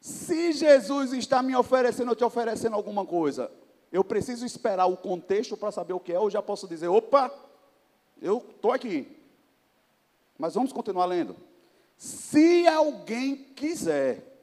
Se 0.00 0.52
Jesus 0.52 1.12
está 1.12 1.42
me 1.42 1.56
oferecendo 1.56 2.10
ou 2.10 2.16
te 2.16 2.24
oferecendo 2.24 2.76
alguma 2.76 3.06
coisa, 3.06 3.50
eu 3.90 4.04
preciso 4.04 4.44
esperar 4.44 4.86
o 4.86 4.96
contexto 4.96 5.56
para 5.56 5.72
saber 5.72 5.92
o 5.92 6.00
que 6.00 6.12
é, 6.12 6.18
ou 6.18 6.30
já 6.30 6.42
posso 6.42 6.66
dizer, 6.68 6.88
opa, 6.88 7.32
eu 8.20 8.38
estou 8.38 8.72
aqui. 8.72 9.16
Mas 10.38 10.54
vamos 10.54 10.72
continuar 10.72 11.06
lendo. 11.06 11.36
Se 11.96 12.66
alguém 12.66 13.36
quiser 13.36 14.34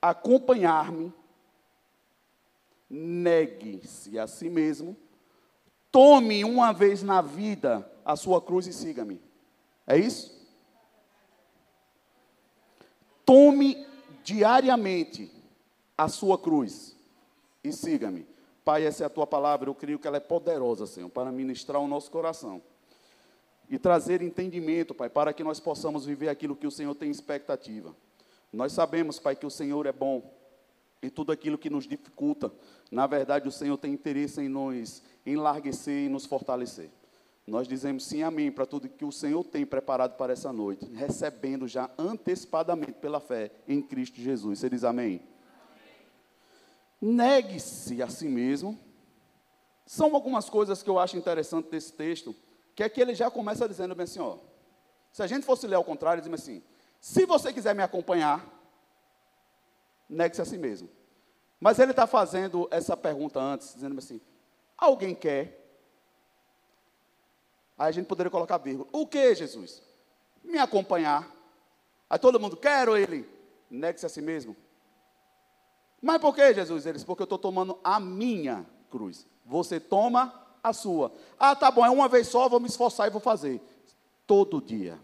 acompanhar-me, 0.00 1.12
negue-se 2.88 4.18
a 4.18 4.26
si 4.26 4.48
mesmo, 4.48 4.96
tome 5.90 6.44
uma 6.44 6.72
vez 6.72 7.02
na 7.02 7.20
vida 7.20 7.90
a 8.04 8.16
sua 8.16 8.40
cruz 8.40 8.66
e 8.66 8.72
siga-me. 8.72 9.20
É 9.86 9.96
isso? 9.96 10.34
Tome 13.24 13.86
diariamente 14.22 15.30
a 15.96 16.08
sua 16.08 16.38
cruz 16.38 16.96
e 17.62 17.72
siga-me. 17.72 18.26
Pai, 18.64 18.86
essa 18.86 19.04
é 19.04 19.06
a 19.06 19.10
tua 19.10 19.26
palavra, 19.26 19.68
eu 19.68 19.74
creio 19.74 19.98
que 19.98 20.06
ela 20.06 20.16
é 20.16 20.20
poderosa, 20.20 20.86
Senhor, 20.86 21.10
para 21.10 21.30
ministrar 21.30 21.80
o 21.80 21.86
nosso 21.86 22.10
coração 22.10 22.62
e 23.68 23.78
trazer 23.78 24.22
entendimento, 24.22 24.94
Pai, 24.94 25.08
para 25.08 25.32
que 25.32 25.44
nós 25.44 25.60
possamos 25.60 26.04
viver 26.04 26.28
aquilo 26.28 26.56
que 26.56 26.66
o 26.66 26.70
Senhor 26.70 26.94
tem 26.94 27.10
expectativa. 27.10 27.94
Nós 28.52 28.72
sabemos, 28.72 29.18
Pai, 29.18 29.34
que 29.36 29.46
o 29.46 29.50
Senhor 29.50 29.86
é 29.86 29.92
bom 29.92 30.22
e 31.04 31.10
tudo 31.10 31.32
aquilo 31.32 31.58
que 31.58 31.68
nos 31.68 31.86
dificulta, 31.86 32.52
na 32.90 33.06
verdade, 33.06 33.48
o 33.48 33.52
Senhor 33.52 33.76
tem 33.76 33.92
interesse 33.92 34.40
em 34.40 34.48
nos 34.48 35.02
enlarguecer 35.26 36.06
e 36.06 36.08
nos 36.08 36.24
fortalecer. 36.26 36.90
Nós 37.46 37.68
dizemos 37.68 38.04
sim, 38.04 38.22
amém, 38.22 38.50
para 38.50 38.64
tudo 38.64 38.88
que 38.88 39.04
o 39.04 39.12
Senhor 39.12 39.44
tem 39.44 39.66
preparado 39.66 40.16
para 40.16 40.32
essa 40.32 40.52
noite, 40.52 40.86
recebendo 40.94 41.68
já 41.68 41.90
antecipadamente 41.98 42.94
pela 42.94 43.20
fé 43.20 43.50
em 43.68 43.82
Cristo 43.82 44.18
Jesus. 44.18 44.60
Você 44.60 44.70
diz 44.70 44.82
amém? 44.82 45.20
amém. 47.02 47.16
Negue-se 47.16 48.02
a 48.02 48.08
si 48.08 48.28
mesmo. 48.28 48.78
São 49.84 50.14
algumas 50.14 50.48
coisas 50.48 50.82
que 50.82 50.88
eu 50.88 50.98
acho 50.98 51.18
interessante 51.18 51.68
desse 51.70 51.92
texto, 51.92 52.34
que 52.74 52.82
é 52.82 52.88
que 52.88 53.00
ele 53.00 53.14
já 53.14 53.30
começa 53.30 53.68
dizendo 53.68 53.94
bem 53.94 54.04
assim, 54.04 54.20
ó. 54.20 54.38
Se 55.12 55.22
a 55.22 55.26
gente 55.26 55.44
fosse 55.44 55.66
ler 55.66 55.76
ao 55.76 55.84
contrário, 55.84 56.20
ele 56.20 56.28
diz 56.30 56.42
assim: 56.42 56.62
se 56.98 57.26
você 57.26 57.52
quiser 57.52 57.74
me 57.74 57.82
acompanhar, 57.82 58.53
negue-se 60.14 60.40
a 60.40 60.44
si 60.44 60.56
mesmo. 60.56 60.88
Mas 61.60 61.78
ele 61.78 61.90
está 61.90 62.06
fazendo 62.06 62.68
essa 62.70 62.96
pergunta 62.96 63.40
antes, 63.40 63.74
dizendo 63.74 63.98
assim: 63.98 64.20
alguém 64.76 65.14
quer? 65.14 65.60
Aí 67.76 67.88
a 67.88 67.92
gente 67.92 68.06
poderia 68.06 68.30
colocar 68.30 68.58
vírgula. 68.58 68.88
O 68.92 69.06
que, 69.06 69.34
Jesus? 69.34 69.82
Me 70.42 70.58
acompanhar. 70.58 71.30
Aí 72.08 72.18
todo 72.18 72.38
mundo, 72.38 72.56
quero 72.56 72.96
ele. 72.96 73.28
Negue-se 73.68 74.06
a 74.06 74.08
si 74.08 74.20
mesmo. 74.20 74.56
Mas 76.00 76.20
por 76.20 76.34
que, 76.34 76.54
Jesus? 76.54 76.86
Eles, 76.86 77.02
porque 77.02 77.22
eu 77.22 77.24
estou 77.24 77.38
tomando 77.38 77.78
a 77.82 77.98
minha 77.98 78.64
cruz. 78.90 79.26
Você 79.44 79.80
toma 79.80 80.32
a 80.62 80.72
sua. 80.72 81.12
Ah, 81.38 81.56
tá 81.56 81.70
bom, 81.70 81.84
é 81.84 81.90
uma 81.90 82.08
vez 82.08 82.28
só, 82.28 82.48
vou 82.48 82.60
me 82.60 82.68
esforçar 82.68 83.06
e 83.06 83.10
vou 83.10 83.20
fazer. 83.20 83.60
Todo 84.26 84.60
dia. 84.60 84.98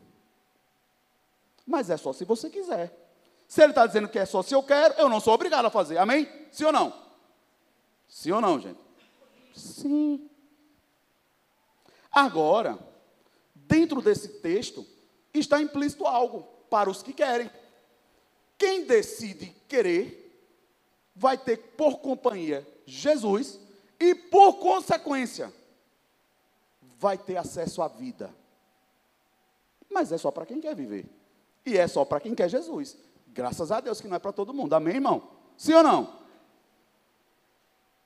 Mas 1.67 1.91
é 1.91 1.97
só 1.97 2.13
se 2.13 2.25
você 2.25 2.49
quiser. 2.49 3.10
Se 3.51 3.61
ele 3.61 3.73
está 3.73 3.85
dizendo 3.85 4.09
que 4.09 4.17
é 4.17 4.25
só 4.25 4.45
se 4.45 4.55
eu 4.55 4.63
quero, 4.63 4.95
eu 4.95 5.09
não 5.09 5.19
sou 5.19 5.35
obrigado 5.35 5.65
a 5.65 5.71
fazer. 5.71 5.99
Amém? 5.99 6.31
Sim 6.53 6.67
ou 6.67 6.73
não? 6.73 6.95
Sim 8.07 8.31
ou 8.31 8.41
não, 8.41 8.61
gente? 8.61 8.79
Sim. 9.53 10.31
Agora, 12.13 12.79
dentro 13.57 14.01
desse 14.01 14.29
texto, 14.29 14.87
está 15.35 15.61
implícito 15.61 16.07
algo 16.07 16.43
para 16.71 16.89
os 16.89 17.03
que 17.03 17.13
querem. 17.13 17.51
Quem 18.57 18.85
decide 18.85 19.47
querer, 19.67 20.49
vai 21.13 21.37
ter 21.37 21.57
por 21.77 21.99
companhia 21.99 22.65
Jesus 22.87 23.59
e, 23.99 24.15
por 24.15 24.61
consequência, 24.61 25.53
vai 27.01 27.19
ter 27.19 27.37
acesso 27.37 27.83
à 27.83 27.89
vida. 27.89 28.33
Mas 29.91 30.13
é 30.13 30.19
só 30.19 30.31
para 30.31 30.47
quem 30.47 30.61
quer 30.61 30.77
viver. 30.77 31.05
E 31.67 31.77
é 31.77 31.89
só 31.89 32.05
para 32.05 32.21
quem 32.21 32.33
quer 32.33 32.49
Jesus. 32.49 32.97
Graças 33.33 33.71
a 33.71 33.81
Deus 33.81 34.01
que 34.01 34.09
não 34.09 34.17
é 34.17 34.19
para 34.19 34.33
todo 34.33 34.53
mundo. 34.53 34.75
Amém, 34.75 34.97
irmão? 34.97 35.31
Sim 35.57 35.75
ou 35.75 35.83
não? 35.83 36.21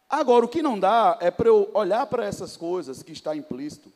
Agora, 0.09 0.45
o 0.45 0.49
que 0.49 0.63
não 0.63 0.79
dá 0.79 1.19
é 1.21 1.31
para 1.31 1.49
eu 1.49 1.71
olhar 1.75 2.07
para 2.07 2.25
essas 2.25 2.57
coisas 2.57 3.03
que 3.03 3.13
está 3.13 3.35
implícito 3.35 3.91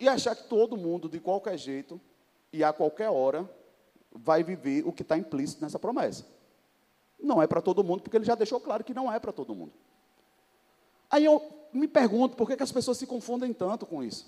e 0.00 0.08
achar 0.08 0.34
que 0.34 0.44
todo 0.44 0.76
mundo, 0.76 1.08
de 1.08 1.20
qualquer 1.20 1.56
jeito 1.56 2.00
e 2.52 2.64
a 2.64 2.72
qualquer 2.72 3.10
hora, 3.10 3.48
vai 4.10 4.42
viver 4.42 4.86
o 4.86 4.92
que 4.92 5.02
está 5.02 5.16
implícito 5.16 5.62
nessa 5.62 5.78
promessa. 5.78 6.24
Não 7.20 7.42
é 7.42 7.46
para 7.46 7.62
todo 7.62 7.84
mundo, 7.84 8.02
porque 8.02 8.16
ele 8.16 8.24
já 8.24 8.34
deixou 8.34 8.60
claro 8.60 8.84
que 8.84 8.94
não 8.94 9.12
é 9.12 9.18
para 9.18 9.32
todo 9.32 9.54
mundo. 9.54 9.72
Aí 11.10 11.24
eu 11.24 11.42
me 11.72 11.86
pergunto 11.86 12.36
por 12.36 12.48
que, 12.48 12.56
que 12.56 12.62
as 12.62 12.72
pessoas 12.72 12.98
se 12.98 13.06
confundem 13.06 13.52
tanto 13.52 13.86
com 13.86 14.02
isso. 14.02 14.26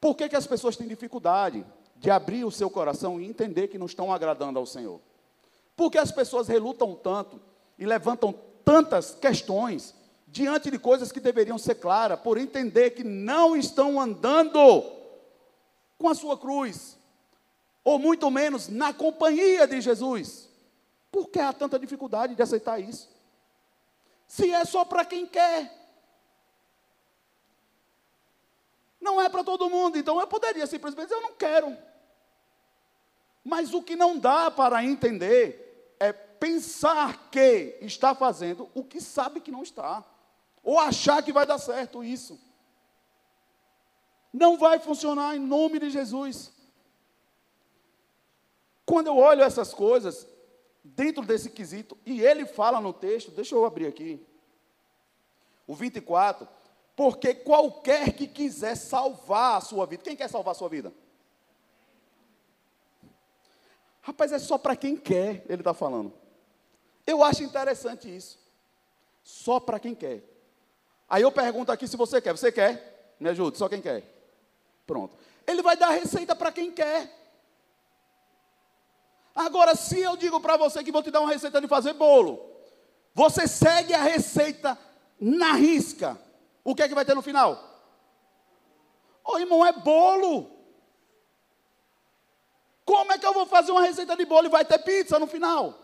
Por 0.00 0.14
que, 0.14 0.28
que 0.28 0.36
as 0.36 0.46
pessoas 0.46 0.76
têm 0.76 0.86
dificuldade 0.88 1.64
de 1.98 2.10
abrir 2.10 2.44
o 2.44 2.50
seu 2.50 2.68
coração 2.68 3.20
e 3.20 3.26
entender 3.26 3.68
que 3.68 3.78
não 3.78 3.86
estão 3.86 4.12
agradando 4.12 4.58
ao 4.58 4.66
Senhor? 4.66 5.00
Por 5.76 5.90
que 5.90 5.98
as 5.98 6.10
pessoas 6.10 6.48
relutam 6.48 6.94
tanto 6.94 7.40
e 7.78 7.84
levantam 7.84 8.34
tantas 8.64 9.14
questões 9.14 9.94
diante 10.26 10.70
de 10.70 10.78
coisas 10.78 11.12
que 11.12 11.20
deveriam 11.20 11.56
ser 11.56 11.76
claras, 11.76 12.20
por 12.20 12.36
entender 12.36 12.90
que 12.90 13.04
não 13.04 13.56
estão 13.56 14.00
andando 14.00 14.84
com 15.98 16.08
a 16.08 16.14
sua 16.14 16.36
cruz, 16.36 16.98
ou 17.84 17.98
muito 17.98 18.30
menos 18.30 18.68
na 18.68 18.92
companhia 18.92 19.66
de 19.66 19.80
Jesus. 19.80 20.48
Por 21.10 21.28
que 21.28 21.38
há 21.38 21.52
tanta 21.52 21.78
dificuldade 21.78 22.34
de 22.34 22.42
aceitar 22.42 22.78
isso? 22.80 23.08
Se 24.26 24.52
é 24.52 24.64
só 24.64 24.84
para 24.84 25.04
quem 25.04 25.26
quer. 25.26 25.85
Não 29.06 29.20
é 29.20 29.28
para 29.28 29.44
todo 29.44 29.70
mundo, 29.70 29.96
então 29.96 30.20
eu 30.20 30.26
poderia 30.26 30.66
simplesmente 30.66 31.08
dizer, 31.08 31.20
eu 31.20 31.28
não 31.28 31.34
quero. 31.34 31.76
Mas 33.44 33.72
o 33.72 33.80
que 33.80 33.94
não 33.94 34.18
dá 34.18 34.50
para 34.50 34.84
entender 34.84 35.96
é 36.00 36.12
pensar 36.12 37.30
que 37.30 37.78
está 37.80 38.16
fazendo 38.16 38.68
o 38.74 38.82
que 38.82 39.00
sabe 39.00 39.40
que 39.40 39.52
não 39.52 39.62
está, 39.62 40.04
ou 40.60 40.78
achar 40.80 41.22
que 41.22 41.32
vai 41.32 41.46
dar 41.46 41.58
certo 41.58 42.02
isso. 42.02 42.38
Não 44.32 44.58
vai 44.58 44.80
funcionar 44.80 45.36
em 45.36 45.38
nome 45.38 45.78
de 45.78 45.88
Jesus. 45.88 46.52
quando 48.84 49.08
eu 49.08 49.16
olho 49.16 49.42
essas 49.42 49.74
coisas, 49.74 50.26
dentro 50.84 51.24
desse 51.24 51.50
quesito, 51.50 51.98
e 52.06 52.20
ele 52.20 52.46
fala 52.46 52.80
no 52.80 52.92
texto, 52.92 53.32
deixa 53.32 53.54
eu 53.54 53.64
abrir 53.64 53.88
aqui, 53.88 54.24
o 55.66 55.74
24, 55.74 56.48
porque 56.96 57.34
qualquer 57.34 58.14
que 58.14 58.26
quiser 58.26 58.74
salvar 58.74 59.58
a 59.58 59.60
sua 59.60 59.84
vida, 59.84 60.02
quem 60.02 60.16
quer 60.16 60.28
salvar 60.28 60.52
a 60.52 60.54
sua 60.54 60.68
vida? 60.70 60.92
Rapaz, 64.00 64.32
é 64.32 64.38
só 64.38 64.56
para 64.56 64.74
quem 64.74 64.96
quer, 64.96 65.44
ele 65.48 65.60
está 65.60 65.74
falando. 65.74 66.12
Eu 67.06 67.22
acho 67.22 67.42
interessante 67.42 68.08
isso. 68.08 68.38
Só 69.22 69.60
para 69.60 69.78
quem 69.78 69.94
quer. 69.94 70.22
Aí 71.08 71.22
eu 71.22 71.30
pergunto 71.30 71.70
aqui 71.70 71.86
se 71.86 71.96
você 71.96 72.20
quer. 72.20 72.32
Você 72.32 72.50
quer? 72.50 73.14
Me 73.20 73.28
ajude, 73.28 73.58
só 73.58 73.68
quem 73.68 73.82
quer. 73.82 74.04
Pronto. 74.86 75.16
Ele 75.46 75.62
vai 75.62 75.76
dar 75.76 75.90
receita 75.90 76.34
para 76.34 76.50
quem 76.50 76.72
quer. 76.72 77.12
Agora, 79.34 79.74
se 79.74 80.00
eu 80.00 80.16
digo 80.16 80.40
para 80.40 80.56
você 80.56 80.82
que 80.82 80.92
vou 80.92 81.02
te 81.02 81.10
dar 81.10 81.20
uma 81.20 81.30
receita 81.30 81.60
de 81.60 81.68
fazer 81.68 81.92
bolo, 81.92 82.48
você 83.12 83.46
segue 83.46 83.92
a 83.92 84.02
receita 84.02 84.78
na 85.20 85.52
risca, 85.52 86.18
o 86.66 86.74
que 86.74 86.82
é 86.82 86.88
que 86.88 86.96
vai 86.96 87.04
ter 87.04 87.14
no 87.14 87.22
final? 87.22 87.62
Ô 89.24 89.38
irmão, 89.38 89.64
é 89.64 89.72
bolo. 89.72 90.50
Como 92.84 93.12
é 93.12 93.18
que 93.18 93.24
eu 93.24 93.32
vou 93.32 93.46
fazer 93.46 93.70
uma 93.70 93.82
receita 93.82 94.16
de 94.16 94.24
bolo 94.24 94.48
e 94.48 94.50
vai 94.50 94.64
ter 94.64 94.78
pizza 94.80 95.16
no 95.16 95.28
final? 95.28 95.78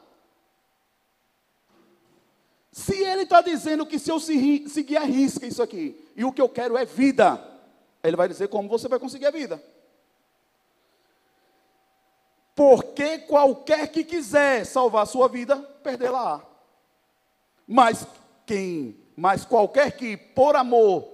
Se 2.73 3.01
ele 3.01 3.23
está 3.23 3.40
dizendo 3.40 3.87
que 3.87 3.97
se 3.97 4.11
eu 4.11 4.18
seguir 4.18 4.97
a 4.97 5.05
risca 5.05 5.47
isso 5.47 5.62
aqui, 5.62 6.05
e 6.16 6.25
o 6.25 6.33
que 6.33 6.42
eu 6.42 6.49
quero 6.49 6.77
é 6.77 6.85
vida, 6.85 7.40
ele 8.03 8.16
vai 8.16 8.27
dizer 8.27 8.49
como 8.49 8.68
você 8.68 8.88
vai 8.88 8.99
conseguir 8.99 9.27
a 9.27 9.31
vida. 9.31 9.62
Porque 12.57 13.18
qualquer 13.18 13.87
que 13.92 14.03
quiser 14.03 14.66
salvar 14.66 15.05
a 15.05 15.07
sua 15.07 15.29
vida, 15.29 15.57
perdê-la. 15.85 16.45
Mas 17.68 18.05
quem, 18.45 19.02
mas 19.16 19.44
qualquer 19.44 19.96
que 19.96 20.16
por 20.16 20.57
amor 20.57 21.09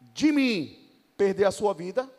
de 0.00 0.32
mim 0.32 0.90
perder 1.16 1.44
a 1.44 1.50
sua 1.50 1.74
vida, 1.74 2.10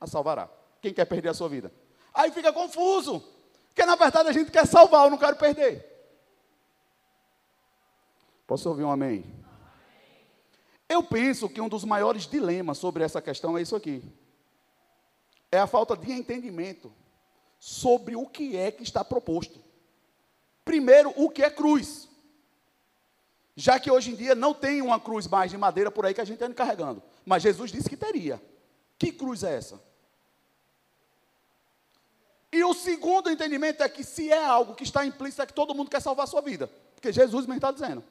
a 0.00 0.06
salvará. 0.06 0.48
Quem 0.80 0.92
quer 0.92 1.04
perder 1.04 1.30
a 1.30 1.34
sua 1.34 1.48
vida? 1.48 1.72
Aí 2.14 2.30
fica 2.30 2.52
confuso. 2.52 3.22
Porque 3.68 3.84
na 3.84 3.96
verdade 3.96 4.28
a 4.28 4.32
gente 4.32 4.50
quer 4.50 4.66
salvar, 4.66 5.04
eu 5.04 5.10
não 5.10 5.18
quero 5.18 5.36
perder. 5.36 5.86
Posso 8.46 8.68
ouvir 8.68 8.84
um 8.84 8.90
amém? 8.90 9.24
Eu 10.88 11.02
penso 11.02 11.48
que 11.48 11.60
um 11.60 11.68
dos 11.68 11.84
maiores 11.84 12.26
dilemas 12.26 12.78
sobre 12.78 13.04
essa 13.04 13.20
questão 13.20 13.58
é 13.58 13.62
isso 13.62 13.76
aqui. 13.76 14.02
É 15.52 15.58
a 15.58 15.66
falta 15.66 15.96
de 15.96 16.10
entendimento 16.10 16.92
sobre 17.58 18.16
o 18.16 18.26
que 18.26 18.56
é 18.56 18.70
que 18.70 18.82
está 18.82 19.04
proposto. 19.04 19.60
Primeiro, 20.64 21.12
o 21.16 21.28
que 21.28 21.42
é 21.42 21.50
cruz. 21.50 22.07
Já 23.60 23.80
que 23.80 23.90
hoje 23.90 24.12
em 24.12 24.14
dia 24.14 24.36
não 24.36 24.54
tem 24.54 24.80
uma 24.80 25.00
cruz 25.00 25.26
mais 25.26 25.50
de 25.50 25.58
madeira 25.58 25.90
por 25.90 26.06
aí 26.06 26.14
que 26.14 26.20
a 26.20 26.24
gente 26.24 26.42
anda 26.44 26.54
carregando. 26.54 27.02
Mas 27.26 27.42
Jesus 27.42 27.72
disse 27.72 27.88
que 27.88 27.96
teria. 27.96 28.40
Que 28.96 29.10
cruz 29.10 29.42
é 29.42 29.52
essa? 29.52 29.82
E 32.52 32.62
o 32.62 32.72
segundo 32.72 33.28
entendimento 33.28 33.82
é 33.82 33.88
que 33.88 34.04
se 34.04 34.30
é 34.30 34.44
algo 34.44 34.76
que 34.76 34.84
está 34.84 35.04
implícito, 35.04 35.42
é 35.42 35.46
que 35.46 35.52
todo 35.52 35.74
mundo 35.74 35.90
quer 35.90 36.00
salvar 36.00 36.22
a 36.22 36.28
sua 36.28 36.40
vida. 36.40 36.70
Porque 36.94 37.12
Jesus 37.12 37.46
mesmo 37.46 37.56
está 37.56 37.72
dizendo. 37.72 38.04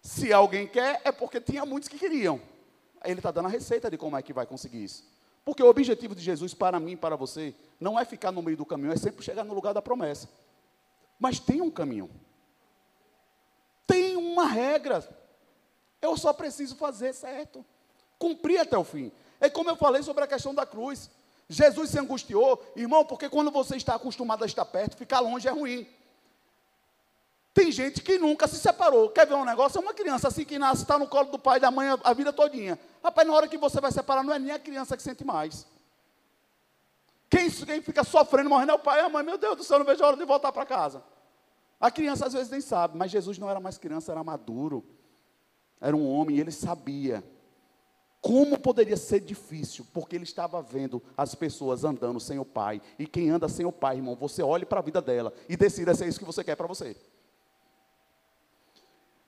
Se 0.00 0.32
alguém 0.32 0.68
quer, 0.68 1.02
é 1.04 1.10
porque 1.10 1.40
tinha 1.40 1.66
muitos 1.66 1.88
que 1.88 1.98
queriam. 1.98 2.40
Ele 3.04 3.18
está 3.18 3.32
dando 3.32 3.46
a 3.46 3.50
receita 3.50 3.90
de 3.90 3.98
como 3.98 4.16
é 4.16 4.22
que 4.22 4.32
vai 4.32 4.46
conseguir 4.46 4.84
isso. 4.84 5.04
Porque 5.44 5.64
o 5.64 5.68
objetivo 5.68 6.14
de 6.14 6.22
Jesus 6.22 6.54
para 6.54 6.78
mim 6.78 6.96
para 6.96 7.16
você 7.16 7.56
não 7.80 7.98
é 7.98 8.04
ficar 8.04 8.30
no 8.30 8.40
meio 8.40 8.56
do 8.56 8.64
caminho, 8.64 8.92
é 8.92 8.96
sempre 8.96 9.24
chegar 9.24 9.42
no 9.42 9.52
lugar 9.52 9.74
da 9.74 9.82
promessa. 9.82 10.28
Mas 11.18 11.40
tem 11.40 11.60
um 11.60 11.72
caminho. 11.72 12.08
Uma 14.36 14.44
regra. 14.44 15.02
Eu 16.02 16.14
só 16.14 16.30
preciso 16.30 16.76
fazer 16.76 17.14
certo. 17.14 17.64
Cumprir 18.18 18.60
até 18.60 18.76
o 18.76 18.84
fim. 18.84 19.10
É 19.40 19.48
como 19.48 19.70
eu 19.70 19.76
falei 19.76 20.02
sobre 20.02 20.24
a 20.24 20.26
questão 20.26 20.54
da 20.54 20.66
cruz. 20.66 21.10
Jesus 21.48 21.88
se 21.88 21.98
angustiou, 21.98 22.62
irmão, 22.76 23.02
porque 23.02 23.30
quando 23.30 23.50
você 23.50 23.76
está 23.76 23.94
acostumado 23.94 24.42
a 24.44 24.46
estar 24.46 24.66
perto, 24.66 24.94
ficar 24.94 25.20
longe 25.20 25.48
é 25.48 25.50
ruim. 25.50 25.88
Tem 27.54 27.72
gente 27.72 28.02
que 28.02 28.18
nunca 28.18 28.46
se 28.46 28.58
separou. 28.58 29.08
Quer 29.08 29.26
ver 29.26 29.32
um 29.36 29.44
negócio? 29.44 29.78
É 29.78 29.80
uma 29.80 29.94
criança 29.94 30.28
assim 30.28 30.44
que 30.44 30.58
nasce, 30.58 30.82
está 30.82 30.98
no 30.98 31.08
colo 31.08 31.30
do 31.30 31.38
pai 31.38 31.56
e 31.56 31.60
da 31.60 31.70
mãe 31.70 31.88
a 32.04 32.12
vida 32.12 32.30
todinha. 32.30 32.78
Rapaz, 33.02 33.26
na 33.26 33.32
hora 33.32 33.48
que 33.48 33.56
você 33.56 33.80
vai 33.80 33.90
separar, 33.90 34.22
não 34.22 34.34
é 34.34 34.38
nem 34.38 34.50
a 34.50 34.58
criança 34.58 34.98
que 34.98 35.02
sente 35.02 35.24
mais. 35.24 35.66
Quem, 37.30 37.50
quem 37.50 37.80
fica 37.80 38.04
sofrendo, 38.04 38.50
morrendo 38.50 38.72
é 38.72 38.74
o 38.74 38.78
pai 38.78 39.00
e 39.00 39.02
a 39.02 39.08
mãe. 39.08 39.24
Meu 39.24 39.38
Deus 39.38 39.56
do 39.56 39.64
céu, 39.64 39.78
não 39.78 39.86
vejo 39.86 40.04
a 40.04 40.08
hora 40.08 40.16
de 40.18 40.26
voltar 40.26 40.52
para 40.52 40.66
casa. 40.66 41.02
A 41.78 41.90
criança 41.90 42.26
às 42.26 42.32
vezes 42.32 42.50
nem 42.50 42.60
sabe, 42.60 42.96
mas 42.96 43.10
Jesus 43.10 43.38
não 43.38 43.50
era 43.50 43.60
mais 43.60 43.78
criança, 43.78 44.12
era 44.12 44.24
maduro. 44.24 44.84
Era 45.80 45.96
um 45.96 46.08
homem 46.08 46.38
ele 46.38 46.50
sabia 46.50 47.22
como 48.26 48.58
poderia 48.58 48.96
ser 48.96 49.20
difícil, 49.20 49.86
porque 49.92 50.16
ele 50.16 50.24
estava 50.24 50.60
vendo 50.60 51.00
as 51.16 51.36
pessoas 51.36 51.84
andando 51.84 52.18
sem 52.18 52.40
o 52.40 52.44
pai. 52.44 52.82
E 52.98 53.06
quem 53.06 53.30
anda 53.30 53.48
sem 53.48 53.64
o 53.64 53.70
pai, 53.70 53.98
irmão, 53.98 54.16
você 54.16 54.42
olhe 54.42 54.66
para 54.66 54.80
a 54.80 54.82
vida 54.82 55.00
dela 55.00 55.32
e 55.48 55.56
decida 55.56 55.94
se 55.94 56.02
é 56.02 56.08
isso 56.08 56.18
que 56.18 56.24
você 56.24 56.42
quer 56.42 56.56
para 56.56 56.66
você. 56.66 56.96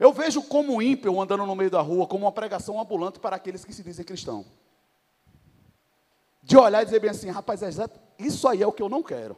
Eu 0.01 0.13
vejo 0.13 0.43
como 0.43 0.83
ímpio 0.83 1.21
andando 1.21 1.47
no 1.47 1.55
meio 1.55 1.71
da 1.71 1.81
rua, 1.81 2.09
como 2.09 2.25
uma 2.25 2.33
pregação 2.33 2.81
ambulante 2.81 3.21
para 3.21 3.37
aqueles 3.37 3.65
que 3.65 3.73
se 3.73 3.85
dizem 3.85 4.05
cristãos. 4.05 4.47
De 6.43 6.57
olhar 6.57 6.83
e 6.83 6.85
dizer 6.85 6.99
bem 6.99 7.11
assim, 7.11 7.31
rapaz, 7.31 7.63
é 7.63 7.71
isso 8.19 8.49
aí 8.49 8.65
é 8.65 8.67
o 8.67 8.73
que 8.73 8.83
eu 8.83 8.89
não 8.89 9.03
quero. 9.05 9.37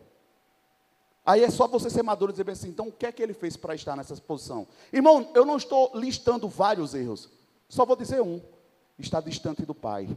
Aí 1.24 1.44
é 1.44 1.50
só 1.50 1.66
você 1.68 1.90
ser 1.90 2.02
maduro 2.02 2.32
e 2.32 2.34
dizer 2.34 2.50
assim, 2.50 2.68
então 2.68 2.88
o 2.88 2.92
que 2.92 3.06
é 3.06 3.12
que 3.12 3.22
ele 3.22 3.34
fez 3.34 3.56
para 3.56 3.74
estar 3.74 3.94
nessa 3.94 4.16
posição? 4.16 4.66
Irmão, 4.92 5.30
eu 5.34 5.44
não 5.44 5.56
estou 5.56 5.90
listando 5.94 6.48
vários 6.48 6.94
erros, 6.94 7.28
só 7.68 7.84
vou 7.84 7.96
dizer 7.96 8.22
um: 8.22 8.40
está 8.98 9.20
distante 9.20 9.64
do 9.64 9.74
Pai. 9.74 10.08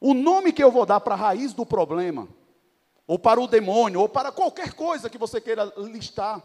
O 0.00 0.14
nome 0.14 0.52
que 0.52 0.62
eu 0.62 0.70
vou 0.70 0.86
dar 0.86 1.00
para 1.00 1.14
a 1.14 1.18
raiz 1.18 1.52
do 1.52 1.64
problema, 1.64 2.28
ou 3.06 3.18
para 3.18 3.40
o 3.40 3.46
demônio, 3.46 4.00
ou 4.00 4.08
para 4.08 4.32
qualquer 4.32 4.74
coisa 4.74 5.10
que 5.10 5.18
você 5.18 5.40
queira 5.40 5.64
listar, 5.76 6.42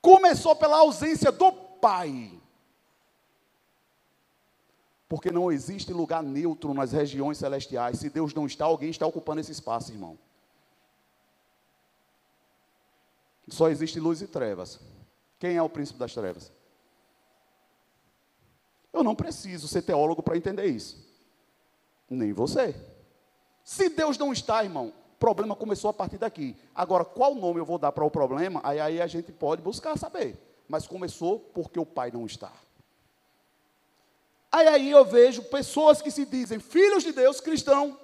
começou 0.00 0.54
pela 0.56 0.78
ausência 0.78 1.30
do 1.30 1.52
Pai. 1.52 2.41
Porque 5.12 5.30
não 5.30 5.52
existe 5.52 5.92
lugar 5.92 6.22
neutro 6.22 6.72
nas 6.72 6.90
regiões 6.90 7.36
celestiais. 7.36 7.98
Se 7.98 8.08
Deus 8.08 8.32
não 8.32 8.46
está, 8.46 8.64
alguém 8.64 8.88
está 8.88 9.06
ocupando 9.06 9.42
esse 9.42 9.52
espaço, 9.52 9.92
irmão. 9.92 10.18
Só 13.46 13.68
existe 13.68 14.00
luz 14.00 14.22
e 14.22 14.26
trevas. 14.26 14.80
Quem 15.38 15.54
é 15.54 15.62
o 15.62 15.68
príncipe 15.68 15.98
das 15.98 16.14
trevas? 16.14 16.50
Eu 18.90 19.04
não 19.04 19.14
preciso 19.14 19.68
ser 19.68 19.82
teólogo 19.82 20.22
para 20.22 20.34
entender 20.34 20.64
isso. 20.64 21.06
Nem 22.08 22.32
você. 22.32 22.74
Se 23.62 23.90
Deus 23.90 24.16
não 24.16 24.32
está, 24.32 24.64
irmão, 24.64 24.94
problema 25.18 25.54
começou 25.54 25.90
a 25.90 25.92
partir 25.92 26.16
daqui. 26.16 26.56
Agora, 26.74 27.04
qual 27.04 27.34
nome 27.34 27.60
eu 27.60 27.66
vou 27.66 27.76
dar 27.76 27.92
para 27.92 28.02
o 28.02 28.10
problema? 28.10 28.62
Aí, 28.64 28.80
aí 28.80 29.02
a 29.02 29.06
gente 29.06 29.30
pode 29.30 29.60
buscar 29.60 29.98
saber. 29.98 30.38
Mas 30.66 30.86
começou 30.86 31.38
porque 31.38 31.78
o 31.78 31.84
pai 31.84 32.10
não 32.10 32.24
está. 32.24 32.50
Aí, 34.52 34.68
aí 34.68 34.90
eu 34.90 35.02
vejo 35.02 35.42
pessoas 35.44 36.02
que 36.02 36.10
se 36.10 36.26
dizem 36.26 36.60
filhos 36.60 37.02
de 37.02 37.10
Deus, 37.10 37.40
cristão, 37.40 37.98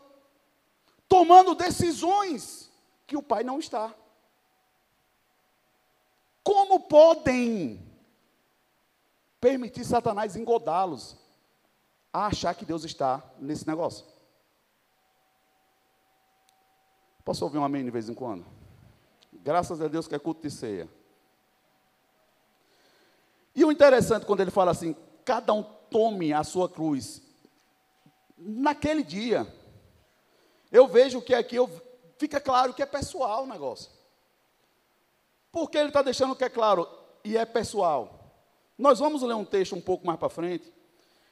tomando 1.06 1.54
decisões 1.54 2.72
que 3.06 3.18
o 3.18 3.22
pai 3.22 3.44
não 3.44 3.58
está. 3.58 3.94
Como 6.42 6.80
podem 6.80 7.86
permitir 9.38 9.84
Satanás 9.84 10.34
engodá-los 10.36 11.18
a 12.10 12.26
achar 12.26 12.54
que 12.54 12.64
Deus 12.64 12.82
está 12.82 13.22
nesse 13.38 13.66
negócio? 13.66 14.06
Posso 17.22 17.44
ouvir 17.44 17.58
um 17.58 17.64
amém 17.64 17.84
de 17.84 17.90
vez 17.90 18.08
em 18.08 18.14
quando? 18.14 18.46
Graças 19.30 19.82
a 19.82 19.88
Deus 19.88 20.08
que 20.08 20.14
é 20.14 20.18
culto 20.18 20.40
de 20.40 20.50
ceia. 20.50 20.88
E 23.54 23.62
o 23.66 23.70
interessante 23.70 24.24
quando 24.24 24.40
ele 24.40 24.50
fala 24.50 24.70
assim: 24.70 24.96
cada 25.26 25.52
um 25.52 25.77
tome 25.90 26.32
a 26.32 26.44
sua 26.44 26.68
cruz. 26.68 27.22
Naquele 28.36 29.02
dia, 29.02 29.46
eu 30.70 30.86
vejo 30.86 31.20
que 31.20 31.34
aqui 31.34 31.56
eu, 31.56 31.68
fica 32.18 32.40
claro 32.40 32.74
que 32.74 32.82
é 32.82 32.86
pessoal 32.86 33.44
o 33.44 33.46
negócio. 33.46 33.90
Porque 35.50 35.78
ele 35.78 35.88
está 35.88 36.02
deixando 36.02 36.36
que 36.36 36.44
é 36.44 36.48
claro, 36.48 36.88
e 37.24 37.36
é 37.36 37.44
pessoal. 37.44 38.32
Nós 38.76 38.98
vamos 38.98 39.22
ler 39.22 39.34
um 39.34 39.44
texto 39.44 39.74
um 39.74 39.80
pouco 39.80 40.06
mais 40.06 40.18
para 40.18 40.28
frente, 40.28 40.72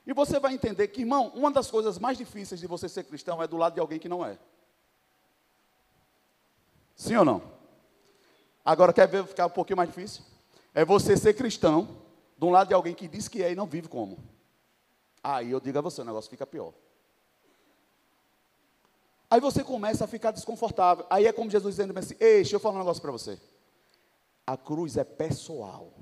e 0.07 0.13
você 0.13 0.39
vai 0.39 0.55
entender 0.55 0.89
que, 0.89 1.01
irmão, 1.01 1.33
uma 1.35 1.51
das 1.51 1.71
coisas 1.71 1.99
mais 1.99 2.17
difíceis 2.17 2.61
de 2.61 2.67
você 2.67 2.89
ser 2.89 3.05
cristão 3.05 3.43
é 3.43 3.47
do 3.47 3.57
lado 3.57 3.75
de 3.75 3.81
alguém 3.81 3.99
que 3.99 4.09
não 4.09 4.25
é. 4.25 4.39
Sim 6.95 7.17
ou 7.17 7.25
não? 7.25 7.43
Agora 8.65 8.93
quer 8.93 9.07
ver 9.07 9.27
ficar 9.27 9.47
um 9.47 9.51
pouquinho 9.51 9.77
mais 9.77 9.89
difícil? 9.89 10.25
É 10.75 10.85
você 10.85 11.17
ser 11.17 11.35
cristão 11.35 12.05
um 12.41 12.51
lado 12.51 12.69
de 12.69 12.75
alguém 12.75 12.95
que 12.95 13.09
diz 13.09 13.29
que 13.29 13.43
é 13.43 13.53
e 13.53 13.55
não 13.55 13.67
vive 13.67 13.89
como. 13.89 14.19
Aí 15.29 15.51
eu 15.51 15.59
digo 15.59 15.77
a 15.77 15.81
você, 15.81 16.03
o 16.03 16.05
negócio 16.05 16.31
fica 16.31 16.47
pior. 16.47 16.73
Aí 19.29 19.41
você 19.41 19.65
começa 19.65 20.05
a 20.05 20.07
ficar 20.07 20.31
desconfortável. 20.31 21.05
Aí 21.11 21.27
é 21.27 21.33
como 21.33 21.51
Jesus 21.51 21.75
dizendo 21.75 21.99
assim: 21.99 22.15
Ei, 22.21 22.37
deixa 22.37 22.55
eu 22.55 22.61
falar 22.61 22.77
um 22.77 22.79
negócio 22.79 23.03
para 23.03 23.11
você. 23.11 23.37
A 24.47 24.57
cruz 24.57 24.97
é 24.97 25.03
pessoal. 25.03 25.93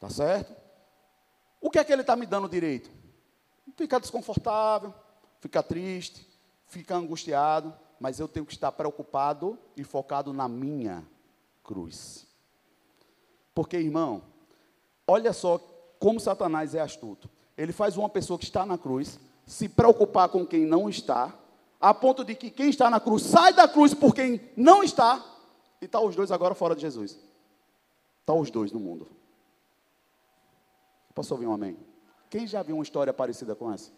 Tá 0.00 0.10
certo? 0.10 0.52
O 1.60 1.70
que 1.70 1.78
é 1.78 1.84
que 1.84 1.92
ele 1.92 2.00
está 2.00 2.16
me 2.16 2.26
dando 2.26 2.48
direito? 2.48 2.90
Ficar 3.76 4.00
desconfortável, 4.00 4.92
ficar 5.38 5.62
triste, 5.62 6.28
ficar 6.66 6.96
angustiado, 6.96 7.72
mas 8.00 8.18
eu 8.18 8.26
tenho 8.26 8.44
que 8.44 8.52
estar 8.52 8.72
preocupado 8.72 9.56
e 9.76 9.84
focado 9.84 10.32
na 10.32 10.48
minha 10.48 11.06
cruz. 11.62 12.26
Porque, 13.54 13.76
irmão, 13.76 14.24
olha 15.06 15.32
só 15.32 15.60
como 15.98 16.20
Satanás 16.20 16.74
é 16.74 16.80
astuto. 16.80 17.28
Ele 17.56 17.72
faz 17.72 17.96
uma 17.96 18.08
pessoa 18.08 18.38
que 18.38 18.44
está 18.44 18.66
na 18.66 18.76
cruz 18.76 19.18
se 19.46 19.68
preocupar 19.68 20.28
com 20.28 20.44
quem 20.44 20.66
não 20.66 20.88
está, 20.88 21.34
a 21.80 21.94
ponto 21.94 22.24
de 22.24 22.34
que 22.34 22.50
quem 22.50 22.68
está 22.68 22.90
na 22.90 22.98
cruz 22.98 23.22
sai 23.22 23.52
da 23.52 23.68
cruz 23.68 23.94
por 23.94 24.14
quem 24.14 24.40
não 24.56 24.82
está, 24.82 25.24
e 25.80 25.84
está 25.84 26.00
os 26.00 26.16
dois 26.16 26.32
agora 26.32 26.54
fora 26.54 26.74
de 26.74 26.82
Jesus. 26.82 27.18
Está 28.20 28.34
os 28.34 28.50
dois 28.50 28.72
no 28.72 28.80
mundo. 28.80 29.06
Posso 31.14 31.32
ouvir 31.32 31.46
um 31.46 31.52
amém? 31.52 31.78
Quem 32.28 32.46
já 32.46 32.62
viu 32.62 32.76
uma 32.76 32.82
história 32.82 33.12
parecida 33.12 33.54
com 33.54 33.72
essa? 33.72 33.90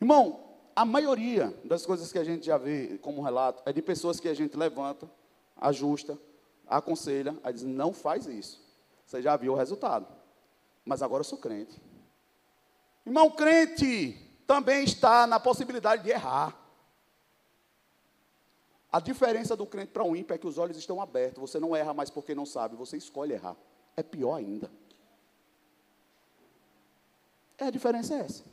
Irmão, 0.00 0.40
a 0.74 0.84
maioria 0.84 1.56
das 1.64 1.86
coisas 1.86 2.12
que 2.12 2.18
a 2.18 2.24
gente 2.24 2.44
já 2.44 2.58
vê 2.58 2.98
como 2.98 3.22
relato 3.22 3.62
é 3.64 3.72
de 3.72 3.80
pessoas 3.80 4.18
que 4.18 4.28
a 4.28 4.34
gente 4.34 4.56
levanta, 4.56 5.08
ajusta, 5.56 6.18
aconselha, 6.76 7.36
aí 7.42 7.52
diz, 7.52 7.62
não 7.62 7.92
faz 7.92 8.26
isso. 8.26 8.60
Você 9.06 9.20
já 9.20 9.36
viu 9.36 9.52
o 9.52 9.56
resultado. 9.56 10.06
Mas 10.84 11.02
agora 11.02 11.20
eu 11.20 11.24
sou 11.24 11.38
crente. 11.38 11.80
Irmão, 13.04 13.30
crente 13.30 14.18
também 14.46 14.84
está 14.84 15.26
na 15.26 15.38
possibilidade 15.38 16.02
de 16.02 16.10
errar. 16.10 16.56
A 18.90 19.00
diferença 19.00 19.56
do 19.56 19.66
crente 19.66 19.92
para 19.92 20.04
o 20.04 20.14
ímpio 20.14 20.34
é 20.34 20.38
que 20.38 20.46
os 20.46 20.58
olhos 20.58 20.76
estão 20.76 21.00
abertos. 21.00 21.40
Você 21.40 21.58
não 21.58 21.74
erra 21.74 21.94
mais 21.94 22.10
porque 22.10 22.34
não 22.34 22.44
sabe, 22.44 22.76
você 22.76 22.96
escolhe 22.96 23.32
errar. 23.32 23.56
É 23.96 24.02
pior 24.02 24.34
ainda. 24.34 24.70
É, 27.58 27.66
a 27.66 27.70
diferença 27.70 28.14
é 28.14 28.18
essa. 28.18 28.44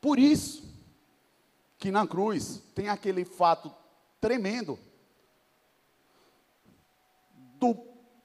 Por 0.00 0.18
isso 0.18 0.64
que 1.78 1.90
na 1.90 2.06
cruz 2.06 2.62
tem 2.74 2.88
aquele 2.88 3.24
fato 3.24 3.74
tremendo 4.24 4.78
do 7.34 7.74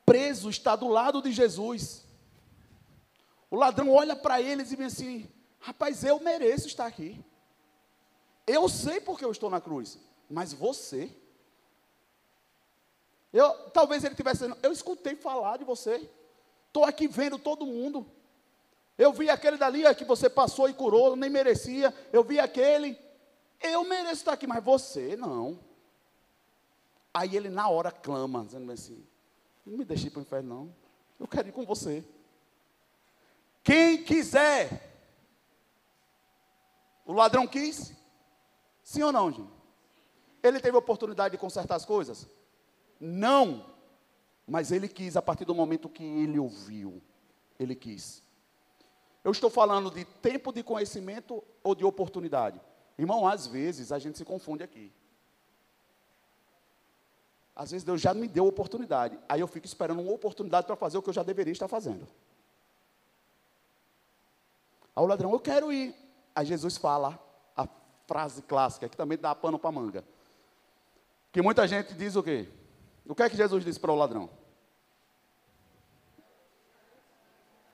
preso 0.06 0.50
estar 0.50 0.78
do 0.78 0.88
lado 0.88 1.22
de 1.22 1.30
Jesus. 1.30 2.06
O 3.52 3.58
ladrão 3.58 3.92
olha 3.92 4.16
para 4.16 4.42
eles 4.42 4.72
e 4.72 4.78
vem 4.78 4.86
assim: 4.88 5.30
rapaz, 5.60 6.06
eu 6.06 6.22
mereço 6.22 6.68
estar 6.68 6.86
aqui. 6.86 7.22
Eu 8.48 8.70
sei 8.70 9.02
porque 9.02 9.26
eu 9.26 9.32
estou 9.32 9.50
na 9.50 9.60
cruz, 9.60 10.00
mas 10.30 10.54
você. 10.54 11.14
Eu, 13.34 13.52
talvez 13.72 14.06
ele 14.06 14.16
tivesse 14.16 14.40
dizendo, 14.44 14.58
eu 14.64 14.72
escutei 14.72 15.18
falar 15.18 15.58
de 15.58 15.66
você. 15.66 16.10
Estou 16.68 16.86
aqui 16.86 17.10
vendo 17.10 17.38
todo 17.38 17.66
mundo. 17.66 18.10
Eu 18.98 19.12
vi 19.12 19.30
aquele 19.30 19.58
dali 19.58 19.84
que 19.96 20.06
você 20.06 20.30
passou 20.30 20.70
e 20.70 20.74
curou, 20.74 21.18
nem 21.18 21.30
merecia. 21.30 21.94
Eu 22.14 22.24
vi 22.24 22.40
aquele. 22.40 22.98
Eu 23.60 23.84
mereço 23.84 24.22
estar 24.22 24.32
aqui, 24.32 24.48
mas 24.48 24.64
você 24.64 25.18
não. 25.18 25.68
Aí 27.14 27.36
ele 27.36 27.50
na 27.50 27.68
hora 27.70 27.92
clama, 27.92 28.46
dizendo 28.46 28.72
assim: 28.72 29.06
Não 29.66 29.78
me 29.78 29.86
deixe 29.86 30.10
para 30.10 30.20
o 30.20 30.22
inferno, 30.22 30.50
não. 30.50 30.76
Eu 31.20 31.28
quero 31.28 31.50
ir 31.50 31.52
com 31.52 31.66
você. 31.66 32.04
Quem 33.64 34.04
quiser. 34.04 34.88
O 37.06 37.14
ladrão 37.14 37.48
quis? 37.48 37.94
Sim 38.84 39.04
ou 39.04 39.12
não, 39.12 39.32
gente? 39.32 39.52
Ele 40.42 40.60
teve 40.60 40.76
a 40.76 40.80
oportunidade 40.80 41.34
de 41.34 41.38
consertar 41.38 41.76
as 41.76 41.86
coisas? 41.86 42.28
Não. 43.00 43.66
Mas 44.48 44.72
ele 44.72 44.88
quis 44.88 45.18
a 45.18 45.22
partir 45.22 45.46
do 45.46 45.54
momento 45.54 45.90
que 45.90 46.04
ele 46.04 46.40
ouviu. 46.40 47.02
Ele 47.60 47.76
quis. 47.76 48.24
Eu 49.24 49.32
estou 49.32 49.50
falando 49.50 49.92
de 49.92 50.06
tempo 50.06 50.54
de 50.54 50.64
conhecimento 50.64 51.44
ou 51.64 51.76
de 51.76 51.84
oportunidade? 51.84 52.62
Irmão, 52.98 53.28
às 53.28 53.46
vezes 53.46 53.92
a 53.92 54.00
gente 54.00 54.18
se 54.18 54.26
confunde 54.26 54.64
aqui. 54.64 54.92
Às 57.60 57.72
vezes 57.72 57.84
Deus 57.84 58.00
já 58.00 58.14
me 58.14 58.26
deu 58.26 58.48
oportunidade. 58.48 59.20
Aí 59.28 59.42
eu 59.42 59.48
fico 59.48 59.66
esperando 59.66 60.02
uma 60.02 60.14
oportunidade 60.14 60.66
para 60.66 60.78
fazer 60.78 60.98
o 60.98 61.02
que 61.02 61.10
eu 61.10 61.14
já 61.14 61.24
deveria 61.24 61.52
estar 61.52 61.68
fazendo. 61.68 62.08
Aí 64.96 65.04
o 65.04 65.06
ladrão, 65.06 65.34
eu 65.34 65.40
quero 65.42 65.70
ir. 65.70 65.94
Aí 66.34 66.46
Jesus 66.46 66.78
fala 66.78 67.20
a 67.58 67.68
frase 68.08 68.42
clássica, 68.44 68.88
que 68.88 68.96
também 68.96 69.18
dá 69.18 69.36
pano 69.36 69.60
para 69.60 69.74
manga. 69.74 70.06
Que 71.34 71.42
muita 71.42 71.68
gente 71.68 71.94
diz 71.96 72.16
o 72.16 72.24
quê? 72.24 72.48
O 73.06 73.14
que 73.14 73.24
é 73.24 73.30
que 73.30 73.36
Jesus 73.36 73.66
disse 73.66 73.78
para 73.78 73.92
o 73.92 73.96
ladrão? 73.96 74.30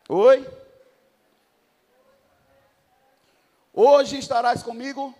Oi? 0.10 0.50
Hoje 3.72 4.18
estarás 4.18 4.64
comigo 4.64 5.14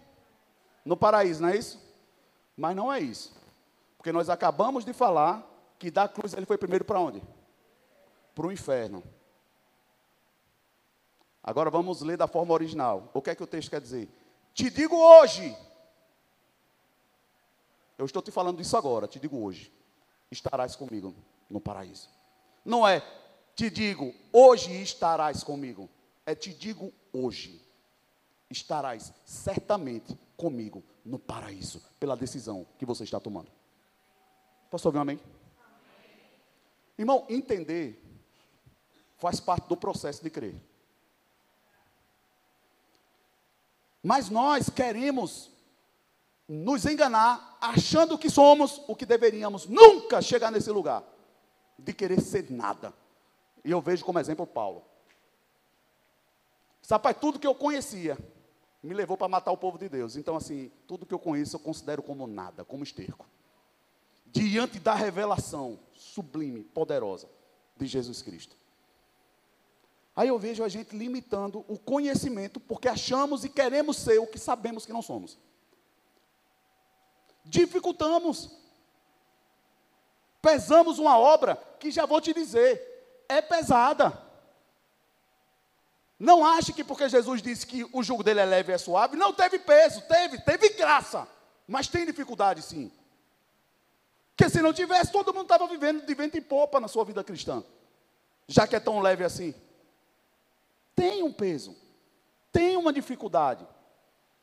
no 0.84 0.98
paraíso, 0.98 1.44
não 1.44 1.50
é 1.50 1.56
isso? 1.56 1.80
Mas 2.58 2.76
não 2.76 2.92
é 2.92 3.00
isso. 3.00 3.35
Porque 4.06 4.14
nós 4.14 4.30
acabamos 4.30 4.86
de 4.86 4.94
falar 4.94 5.44
que 5.80 5.90
da 5.90 6.08
cruz 6.08 6.36
ele 6.36 6.46
foi 6.46 6.60
primeiro 6.60 6.86
para 6.86 7.00
onde? 7.00 7.24
Para 8.36 8.46
o 8.46 8.52
inferno. 8.52 9.04
Agora 11.44 11.72
vamos 11.72 12.04
ler 12.04 12.16
da 12.16 12.28
forma 12.28 12.54
original. 12.54 13.10
O 13.16 13.20
que 13.20 13.32
é 13.32 13.36
que 13.36 13.42
o 13.42 13.48
texto 13.48 13.72
quer 13.72 13.82
dizer? 13.82 14.08
Te 14.54 14.70
digo 14.70 14.96
hoje. 14.96 15.58
Eu 17.98 18.06
estou 18.06 18.22
te 18.22 18.30
falando 18.30 18.62
isso 18.62 18.78
agora, 18.78 19.08
te 19.08 19.20
digo 19.20 19.44
hoje. 19.44 19.74
Estarás 20.30 20.76
comigo 20.76 21.16
no 21.50 21.60
paraíso. 21.60 22.08
Não 22.64 22.88
é 22.88 23.02
te 23.56 23.72
digo 23.72 24.14
hoje 24.32 24.84
estarás 24.84 25.44
comigo. 25.44 25.90
É 26.28 26.36
te 26.36 26.54
digo 26.54 26.94
hoje 27.12 27.60
estarás 28.52 29.12
certamente 29.26 30.16
comigo 30.38 30.84
no 31.04 31.18
paraíso, 31.18 31.82
pela 32.00 32.16
decisão 32.16 32.68
que 32.78 32.86
você 32.86 33.04
está 33.04 33.20
tomando. 33.20 33.55
Posso 34.70 34.88
ouvir 34.88 34.98
um 34.98 35.02
amém? 35.02 35.20
Irmão, 36.98 37.26
entender 37.30 38.02
faz 39.18 39.40
parte 39.40 39.68
do 39.68 39.78
processo 39.78 40.24
de 40.24 40.30
crer. 40.30 40.56
Mas 44.04 44.30
nós 44.30 44.70
queremos 44.70 45.52
nos 46.48 46.86
enganar, 46.86 47.58
achando 47.60 48.18
que 48.18 48.30
somos 48.30 48.82
o 48.88 48.96
que 48.96 49.06
deveríamos 49.06 49.66
nunca 49.66 50.22
chegar 50.22 50.52
nesse 50.52 50.70
lugar, 50.70 51.04
de 51.78 51.92
querer 51.92 52.22
ser 52.22 52.52
nada. 52.52 52.94
E 53.64 53.72
eu 53.72 53.82
vejo 53.82 54.06
como 54.06 54.20
exemplo 54.20 54.46
Paulo. 54.46 54.84
Rapaz, 56.88 57.18
tudo 57.20 57.40
que 57.40 57.48
eu 57.48 57.56
conhecia, 57.56 58.16
me 58.84 58.94
levou 58.94 59.18
para 59.18 59.28
matar 59.28 59.52
o 59.52 59.58
povo 59.58 59.80
de 59.80 59.90
Deus. 59.90 60.16
Então, 60.16 60.36
assim, 60.36 60.72
tudo 60.86 61.06
que 61.06 61.14
eu 61.14 61.20
conheço 61.20 61.56
eu 61.56 61.60
considero 61.60 62.04
como 62.04 62.28
nada, 62.28 62.64
como 62.64 62.84
esterco. 62.84 63.26
Diante 64.36 64.80
da 64.80 64.94
revelação 64.94 65.80
sublime, 65.94 66.62
poderosa 66.62 67.30
de 67.78 67.88
Jesus 67.88 68.22
Cristo. 68.22 68.54
Aí 70.14 70.28
eu 70.28 70.38
vejo 70.38 70.62
a 70.62 70.68
gente 70.68 70.94
limitando 70.94 71.64
o 71.70 71.80
conhecimento 71.80 72.60
porque 72.60 72.90
achamos 72.90 73.46
e 73.46 73.50
queremos 73.50 73.96
ser 73.96 74.20
o 74.20 74.28
que 74.28 74.38
sabemos 74.38 74.86
que 74.86 74.92
não 74.92 75.02
somos. 75.02 75.40
Dificultamos. 77.46 78.52
Pesamos 80.42 81.00
uma 81.00 81.18
obra 81.18 81.56
que 81.80 81.90
já 81.90 82.06
vou 82.06 82.20
te 82.20 82.34
dizer, 82.34 83.26
é 83.30 83.42
pesada. 83.42 84.22
Não 86.20 86.46
ache 86.46 86.74
que 86.74 86.84
porque 86.84 87.08
Jesus 87.08 87.42
disse 87.42 87.66
que 87.66 87.88
o 87.94 88.04
jugo 88.04 88.22
dele 88.22 88.42
é 88.42 88.46
leve 88.46 88.74
e 88.74 88.76
é 88.76 88.78
suave, 88.78 89.16
não 89.16 89.32
teve 89.32 89.60
peso, 89.60 90.02
teve, 90.02 90.42
teve 90.42 90.70
graça, 90.72 91.26
mas 91.66 91.88
tem 91.88 92.06
dificuldade 92.06 92.62
sim. 92.62 92.92
Porque 94.36 94.50
se 94.50 94.62
não 94.62 94.74
tivesse, 94.74 95.12
todo 95.12 95.34
mundo 95.34 95.44
estava 95.44 95.66
vivendo 95.66 96.06
de 96.06 96.14
vento 96.14 96.36
e 96.36 96.42
popa 96.42 96.80
na 96.80 96.90
sua 96.90 97.06
vida 97.06 97.24
cristã, 97.24 97.64
já 98.48 98.68
que 98.68 98.76
é 98.76 98.80
tão 98.80 99.00
leve 99.00 99.24
assim. 99.24 99.56
Tem 100.94 101.24
um 101.24 101.32
peso, 101.32 101.76
tem 102.52 102.76
uma 102.76 102.92
dificuldade, 102.92 103.66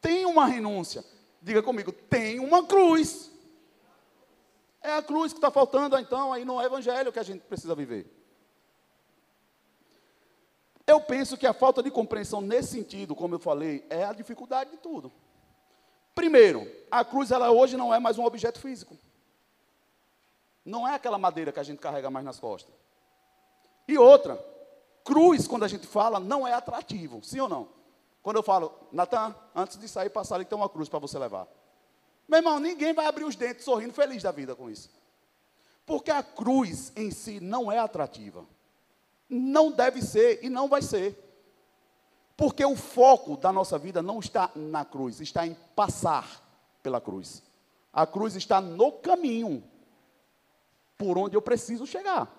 tem 0.00 0.24
uma 0.24 0.46
renúncia. 0.46 1.04
Diga 1.42 1.62
comigo, 1.62 1.92
tem 1.92 2.40
uma 2.40 2.64
cruz. 2.64 3.30
É 4.80 4.94
a 4.94 5.02
cruz 5.02 5.32
que 5.32 5.38
está 5.38 5.50
faltando, 5.50 5.98
então, 5.98 6.32
aí 6.32 6.44
no 6.44 6.60
Evangelho 6.60 7.12
que 7.12 7.18
a 7.18 7.22
gente 7.22 7.42
precisa 7.42 7.74
viver. 7.74 8.10
Eu 10.86 11.00
penso 11.00 11.36
que 11.36 11.46
a 11.46 11.52
falta 11.52 11.82
de 11.82 11.90
compreensão 11.90 12.40
nesse 12.40 12.72
sentido, 12.72 13.14
como 13.14 13.34
eu 13.34 13.38
falei, 13.38 13.86
é 13.90 14.04
a 14.04 14.12
dificuldade 14.12 14.70
de 14.70 14.78
tudo. 14.78 15.12
Primeiro, 16.14 16.66
a 16.90 17.04
cruz 17.04 17.30
ela 17.30 17.50
hoje 17.50 17.76
não 17.76 17.94
é 17.94 18.00
mais 18.00 18.18
um 18.18 18.24
objeto 18.24 18.58
físico. 18.58 18.98
Não 20.64 20.86
é 20.86 20.94
aquela 20.94 21.18
madeira 21.18 21.52
que 21.52 21.60
a 21.60 21.62
gente 21.62 21.78
carrega 21.78 22.10
mais 22.10 22.24
nas 22.24 22.38
costas. 22.38 22.74
E 23.86 23.98
outra, 23.98 24.42
cruz, 25.04 25.46
quando 25.46 25.64
a 25.64 25.68
gente 25.68 25.86
fala, 25.86 26.20
não 26.20 26.46
é 26.46 26.52
atrativo, 26.52 27.20
sim 27.22 27.40
ou 27.40 27.48
não? 27.48 27.68
Quando 28.22 28.36
eu 28.36 28.42
falo, 28.42 28.72
Natan, 28.92 29.34
antes 29.54 29.76
de 29.76 29.88
sair, 29.88 30.10
passar 30.10 30.36
ali 30.36 30.44
tem 30.44 30.56
uma 30.56 30.68
cruz 30.68 30.88
para 30.88 31.00
você 31.00 31.18
levar. 31.18 31.48
Meu 32.28 32.38
irmão, 32.38 32.60
ninguém 32.60 32.92
vai 32.92 33.06
abrir 33.06 33.24
os 33.24 33.34
dentes 33.34 33.64
sorrindo 33.64 33.92
feliz 33.92 34.22
da 34.22 34.30
vida 34.30 34.54
com 34.54 34.70
isso. 34.70 34.88
Porque 35.84 36.10
a 36.10 36.22
cruz 36.22 36.92
em 36.94 37.10
si 37.10 37.40
não 37.40 37.70
é 37.70 37.78
atrativa. 37.78 38.44
Não 39.28 39.72
deve 39.72 40.00
ser 40.00 40.38
e 40.44 40.48
não 40.48 40.68
vai 40.68 40.82
ser. 40.82 41.18
Porque 42.36 42.64
o 42.64 42.76
foco 42.76 43.36
da 43.36 43.52
nossa 43.52 43.76
vida 43.76 44.00
não 44.00 44.20
está 44.20 44.50
na 44.54 44.84
cruz, 44.84 45.20
está 45.20 45.46
em 45.46 45.54
passar 45.74 46.42
pela 46.82 47.00
cruz. 47.00 47.42
A 47.92 48.06
cruz 48.06 48.36
está 48.36 48.60
no 48.60 48.92
caminho 48.92 49.62
por 51.02 51.18
onde 51.18 51.36
eu 51.36 51.42
preciso 51.42 51.84
chegar. 51.84 52.32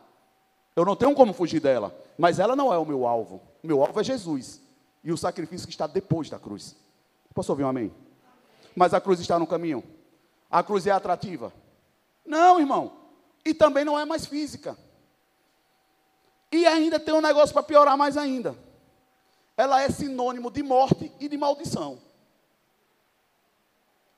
Eu 0.74 0.86
não 0.86 0.95
tenho 0.95 1.14
como 1.14 1.34
fugir 1.34 1.59
dela, 1.59 1.93
mas 2.18 2.39
ela 2.39 2.55
não 2.55 2.74
é 2.74 2.78
o 2.78 2.86
meu 2.86 3.05
alvo. 3.05 3.41
O 3.61 3.68
meu 3.68 3.84
alvo 3.84 3.99
é 3.99 4.03
Jesus 4.03 4.61
e 5.03 5.11
o 5.11 5.18
sacrifício 5.18 5.68
que 5.68 5.74
está 5.74 5.86
depois 5.86 6.30
da 6.30 6.39
cruz. 6.39 6.78
Posso 7.34 7.51
ouvir 7.51 7.66
um 7.66 7.68
amém? 7.68 7.93
Mas 8.74 8.93
a 8.93 9.01
cruz 9.01 9.20
está 9.20 9.38
no 9.38 9.45
caminho. 9.45 9.84
A 10.49 10.64
cruz 10.64 10.88
é 10.88 10.91
atrativa? 10.91 11.51
Não, 12.26 12.57
irmão. 12.57 12.93
E 13.43 13.53
também 13.53 13.84
não 13.84 13.99
é 13.99 14.05
mais 14.05 14.26
física. 14.26 14.78
E 16.49 16.66
ainda 16.66 16.99
tem 16.99 17.14
um 17.14 17.22
negócio 17.22 17.53
para 17.53 17.64
piorar 17.64 17.97
mais 17.97 18.16
ainda. 18.16 18.57
Ela 19.57 19.82
é 19.82 19.89
sinônimo 19.89 20.49
de 20.49 20.64
morte 20.64 21.11
e 21.20 21.28
de 21.28 21.38
maldição. 21.38 21.99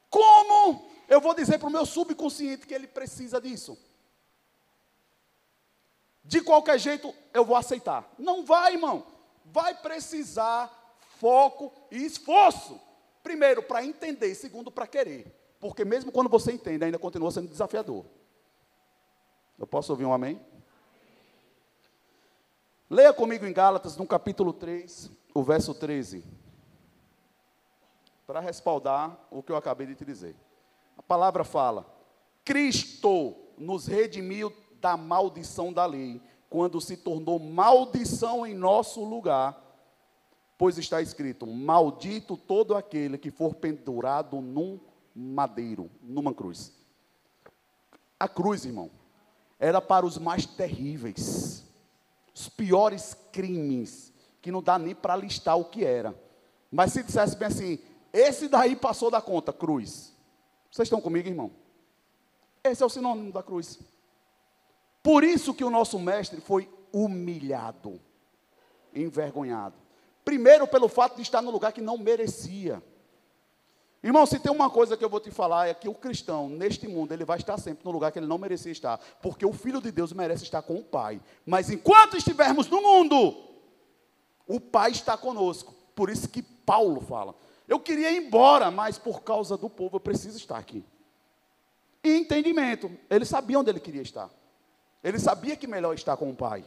Como 0.08 0.88
eu 1.10 1.20
vou 1.20 1.34
dizer 1.34 1.58
para 1.58 1.68
o 1.68 1.72
meu 1.72 1.86
subconsciente 1.86 2.68
que 2.68 2.74
ele 2.76 2.88
precisa 2.88 3.42
disso? 3.42 3.76
De 6.26 6.42
qualquer 6.42 6.80
jeito 6.80 7.14
eu 7.34 7.46
vou 7.46 7.56
aceitar. 7.56 8.12
Não 8.18 8.44
vai, 8.44 8.74
irmão. 8.74 9.06
Vai 9.46 9.76
precisar 9.76 10.72
foco 11.20 11.72
e 11.92 12.04
esforço. 12.04 12.80
Primeiro, 13.24 13.64
para 13.64 13.86
entender. 13.86 14.34
Segundo, 14.36 14.72
para 14.72 14.88
querer. 14.88 15.34
Porque 15.60 15.86
mesmo 15.86 16.12
quando 16.12 16.30
você 16.30 16.52
entende, 16.52 16.84
ainda 16.84 17.00
continua 17.00 17.32
sendo 17.32 17.48
desafiador. 17.48 18.06
Eu 19.58 19.66
posso 19.66 19.92
ouvir 19.92 20.06
um 20.06 20.14
amém? 20.14 20.40
Leia 22.90 23.14
comigo 23.14 23.46
em 23.46 23.54
Gálatas, 23.54 23.98
no 23.98 24.06
capítulo 24.06 24.54
3, 24.54 25.10
o 25.34 25.44
verso 25.44 25.74
13. 25.74 26.24
Para 28.28 28.40
respaldar 28.40 29.18
o 29.32 29.42
que 29.42 29.52
eu 29.52 29.56
acabei 29.56 29.88
de 29.88 29.96
te 29.96 30.06
dizer. 30.06 30.36
A 30.98 31.02
palavra 31.02 31.44
fala: 31.44 31.86
Cristo 32.44 33.36
nos 33.58 33.88
redimiu 33.88 34.52
da 34.86 34.96
maldição 34.96 35.74
da 35.74 35.84
lei, 35.84 36.22
quando 36.48 36.80
se 36.80 36.96
tornou 36.96 37.40
maldição 37.40 38.46
em 38.46 38.54
nosso 38.54 39.04
lugar, 39.04 39.60
pois 40.60 40.78
está 40.78 41.02
escrito: 41.02 41.48
Maldito 41.48 42.38
todo 42.38 42.76
aquele 42.76 43.18
que 43.18 43.32
for 43.32 43.56
pendurado 43.56 44.40
num 44.40 44.80
madeiro, 45.16 45.90
numa 46.04 46.36
cruz. 46.36 46.72
A 48.20 48.28
cruz, 48.28 48.64
irmão, 48.64 48.92
era 49.58 49.82
para 49.82 50.06
os 50.06 50.20
mais 50.20 50.46
terríveis, 50.46 51.66
os 52.32 52.48
piores 52.48 53.18
crimes, 53.32 54.14
que 54.40 54.52
não 54.52 54.62
dá 54.62 54.78
nem 54.78 54.94
para 54.94 55.16
listar 55.16 55.58
o 55.58 55.66
que 55.66 55.84
era. 55.84 56.14
Mas 56.72 56.94
se 56.94 57.02
dissesse 57.02 57.36
bem 57.36 57.48
assim, 57.48 57.80
esse 58.14 58.48
daí 58.48 58.76
passou 58.76 59.10
da 59.10 59.20
conta, 59.20 59.52
cruz. 59.52 60.14
Vocês 60.70 60.86
estão 60.86 61.02
comigo, 61.02 61.28
irmão? 61.28 61.50
Esse 62.64 62.84
é 62.84 62.86
o 62.86 62.90
sinônimo 62.90 63.32
da 63.32 63.42
cruz. 63.42 63.80
Por 65.06 65.24
isso 65.24 65.54
que 65.54 65.64
o 65.64 65.70
nosso 65.70 66.00
mestre 66.00 66.42
foi 66.42 66.68
humilhado, 66.92 68.02
envergonhado. 68.92 69.76
Primeiro, 70.24 70.66
pelo 70.66 70.88
fato 70.88 71.18
de 71.18 71.22
estar 71.22 71.44
no 71.44 71.52
lugar 71.52 71.72
que 71.72 71.80
não 71.80 71.96
merecia. 71.96 72.82
Irmão, 74.04 74.26
se 74.26 74.40
tem 74.40 74.52
uma 74.52 74.68
coisa 74.68 74.98
que 74.98 75.06
eu 75.06 75.10
vou 75.10 75.20
te 75.20 75.30
falar 75.30 75.68
é 75.68 75.76
que 75.76 75.88
o 75.88 75.94
cristão, 75.94 76.50
neste 76.50 76.88
mundo, 76.88 77.12
ele 77.12 77.24
vai 77.24 77.38
estar 77.38 77.56
sempre 77.60 77.86
no 77.86 77.92
lugar 77.92 78.12
que 78.12 78.18
ele 78.18 78.26
não 78.26 78.40
merecia 78.40 78.72
estar, 78.72 78.98
porque 79.22 79.46
o 79.46 79.54
filho 79.54 79.80
de 79.80 79.92
Deus 79.92 80.12
merece 80.12 80.44
estar 80.44 80.64
com 80.64 80.76
o 80.76 80.84
Pai. 80.84 81.22
Mas 81.46 81.70
enquanto 81.70 82.18
estivermos 82.18 82.68
no 82.68 82.82
mundo, 82.82 83.46
o 84.48 84.60
Pai 84.60 84.90
está 84.90 85.16
conosco. 85.16 85.72
Por 85.94 86.10
isso 86.10 86.28
que 86.28 86.42
Paulo 86.42 87.00
fala: 87.00 87.36
Eu 87.68 87.80
queria 87.80 88.10
ir 88.12 88.26
embora, 88.26 88.72
mas 88.72 88.98
por 88.98 89.22
causa 89.22 89.56
do 89.56 89.70
povo 89.70 89.98
eu 89.98 90.02
preciso 90.02 90.40
estar 90.40 90.58
aqui. 90.58 90.84
E 92.04 92.12
entendimento, 92.18 92.90
ele 93.08 93.24
sabia 93.24 93.60
onde 93.60 93.70
ele 93.70 93.80
queria 93.80 94.02
estar. 94.02 94.32
Ele 95.06 95.20
sabia 95.20 95.56
que 95.56 95.68
melhor 95.68 95.94
está 95.94 96.18
com 96.18 96.32
o 96.32 96.36
pai. 96.36 96.66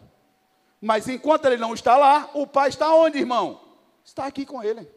Mas 0.80 1.08
enquanto 1.08 1.46
ele 1.46 1.56
não 1.56 1.74
está 1.74 1.96
lá, 1.96 2.30
o 2.34 2.46
pai 2.46 2.68
está 2.68 2.94
onde, 2.94 3.18
irmão? 3.18 3.60
Está 4.04 4.26
aqui 4.26 4.46
com 4.46 4.62
ele. 4.62 4.88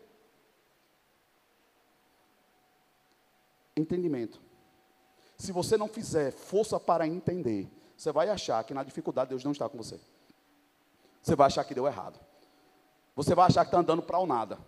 Entendimento. 3.75 4.39
Se 5.39 5.51
você 5.51 5.75
não 5.75 5.87
fizer 5.87 6.31
força 6.31 6.79
para 6.79 7.07
entender, 7.07 7.67
você 7.97 8.11
vai 8.11 8.29
achar 8.29 8.63
que 8.63 8.75
na 8.75 8.83
dificuldade 8.83 9.31
Deus 9.31 9.43
não 9.43 9.53
está 9.53 9.67
com 9.67 9.75
você. 9.75 9.99
Você 11.19 11.35
vai 11.35 11.47
achar 11.47 11.63
que 11.63 11.73
deu 11.73 11.87
errado. 11.87 12.19
Você 13.15 13.33
vai 13.33 13.47
achar 13.47 13.65
que 13.65 13.69
está 13.69 13.79
andando 13.79 14.03
para 14.03 14.19
o 14.19 14.27
nada. 14.27 14.59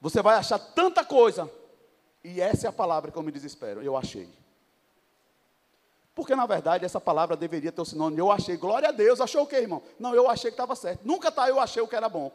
Você 0.00 0.22
vai 0.22 0.36
achar 0.36 0.60
tanta 0.60 1.04
coisa. 1.04 1.50
E 2.22 2.40
essa 2.40 2.68
é 2.68 2.70
a 2.70 2.72
palavra 2.72 3.10
que 3.10 3.18
eu 3.18 3.24
me 3.24 3.32
desespero. 3.32 3.82
Eu 3.82 3.96
achei. 3.96 4.32
Porque, 6.14 6.36
na 6.36 6.46
verdade, 6.46 6.84
essa 6.84 7.00
palavra 7.00 7.36
deveria 7.36 7.72
ter 7.72 7.80
o 7.80 7.84
sinônimo. 7.84 8.20
Eu 8.20 8.30
achei, 8.30 8.56
glória 8.56 8.88
a 8.88 8.92
Deus. 8.92 9.20
Achou 9.20 9.42
o 9.42 9.46
quê, 9.46 9.56
irmão? 9.56 9.82
Não, 9.98 10.14
eu 10.14 10.30
achei 10.30 10.50
que 10.50 10.54
estava 10.54 10.76
certo. 10.76 11.04
Nunca 11.04 11.28
está, 11.28 11.48
eu 11.48 11.58
achei 11.58 11.82
o 11.82 11.88
que 11.88 11.96
era 11.96 12.08
bom. 12.08 12.30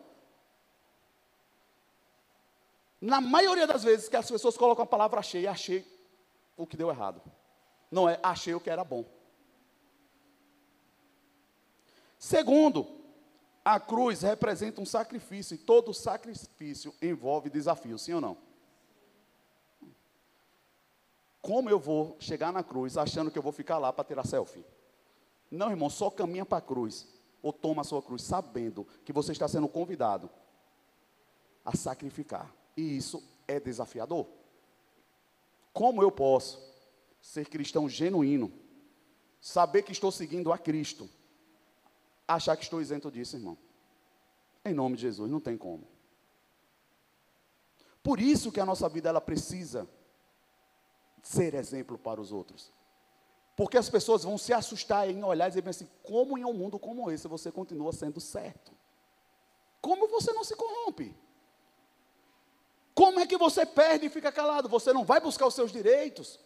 Na 3.00 3.22
maioria 3.22 3.66
das 3.66 3.84
vezes 3.84 4.10
que 4.10 4.18
as 4.18 4.30
pessoas 4.30 4.58
colocam 4.58 4.84
a 4.84 4.88
palavra 4.88 5.20
achei, 5.20 5.48
achei 5.48 5.88
o 6.58 6.68
que 6.68 6.76
deu 6.76 6.90
errado. 6.90 7.22
Não 7.90 8.10
é 8.10 8.20
achei 8.22 8.54
o 8.54 8.60
que 8.60 8.70
era 8.70 8.84
bom. 8.84 9.06
Segundo, 12.18 12.86
a 13.64 13.80
cruz 13.80 14.24
representa 14.24 14.82
um 14.82 14.86
sacrifício 14.86 15.56
e 15.56 15.58
todo 15.58 15.94
sacrifício 15.94 16.94
envolve 17.02 17.50
desafio, 17.50 17.98
sim 17.98 18.14
ou 18.14 18.20
não? 18.20 18.49
Como 21.42 21.70
eu 21.70 21.80
vou 21.80 22.18
chegar 22.20 22.52
na 22.52 22.64
cruz 22.64 22.98
achando 22.98 23.32
que 23.32 23.38
eu 23.38 23.44
vou 23.44 23.52
ficar 23.52 23.78
lá 23.78 23.94
para 23.94 24.04
tirar 24.04 24.26
selfie? 24.26 24.66
Não, 25.50 25.70
irmão, 25.70 25.90
só 25.90 26.10
caminha 26.10 26.46
para 26.46 26.58
a 26.58 26.62
cruz. 26.62 27.08
Ou 27.42 27.54
toma 27.54 27.82
a 27.82 27.86
sua 27.86 28.02
cruz, 28.02 28.24
sabendo 28.24 28.86
que 29.06 29.14
você 29.14 29.32
está 29.32 29.48
sendo 29.48 29.68
convidado 29.68 30.30
a 31.64 31.76
sacrificar. 31.76 32.54
E 32.76 32.98
isso 32.98 33.24
é 33.48 33.60
desafiador. 33.60 34.28
Como 35.72 36.04
eu 36.04 36.12
posso 36.12 36.62
ser 37.22 37.48
cristão 37.48 37.88
genuíno, 37.88 38.52
saber 39.40 39.84
que 39.84 39.92
estou 39.92 40.12
seguindo 40.12 40.52
a 40.52 40.58
Cristo, 40.58 41.10
achar 42.28 42.58
que 42.58 42.64
estou 42.64 42.82
isento 42.82 43.10
disso, 43.10 43.38
irmão? 43.38 43.58
Em 44.66 44.74
nome 44.74 44.98
de 44.98 45.04
Jesus, 45.04 45.32
não 45.32 45.40
tem 45.40 45.58
como. 45.58 45.88
Por 48.04 48.20
isso 48.20 48.52
que 48.52 48.60
a 48.60 48.66
nossa 48.66 48.90
vida 48.90 49.08
ela 49.10 49.22
precisa 49.22 49.88
ser 51.22 51.54
exemplo 51.54 51.98
para 51.98 52.20
os 52.20 52.32
outros. 52.32 52.72
Porque 53.56 53.78
as 53.78 53.90
pessoas 53.90 54.24
vão 54.24 54.38
se 54.38 54.54
assustar 54.54 55.10
em 55.10 55.24
olhar 55.24 55.48
e 55.48 55.50
dizer 55.50 55.68
assim: 55.68 55.90
como 56.02 56.38
em 56.38 56.46
um 56.46 56.54
mundo 56.54 56.80
como 56.80 57.12
esse 57.12 57.28
você 57.28 57.52
continua 57.52 57.92
sendo 57.92 58.20
certo? 58.20 58.72
Como 59.82 60.08
você 60.08 60.32
não 60.32 60.44
se 60.44 60.56
corrompe? 60.56 61.16
Como 62.94 63.20
é 63.20 63.28
que 63.28 63.38
você 63.38 63.66
perde 63.66 64.06
e 64.08 64.10
fica 64.10 64.32
calado? 64.32 64.68
Você 64.70 64.92
não 64.92 65.06
vai 65.06 65.20
buscar 65.22 65.48
os 65.48 65.54
seus 65.54 65.72
direitos? 65.72 66.40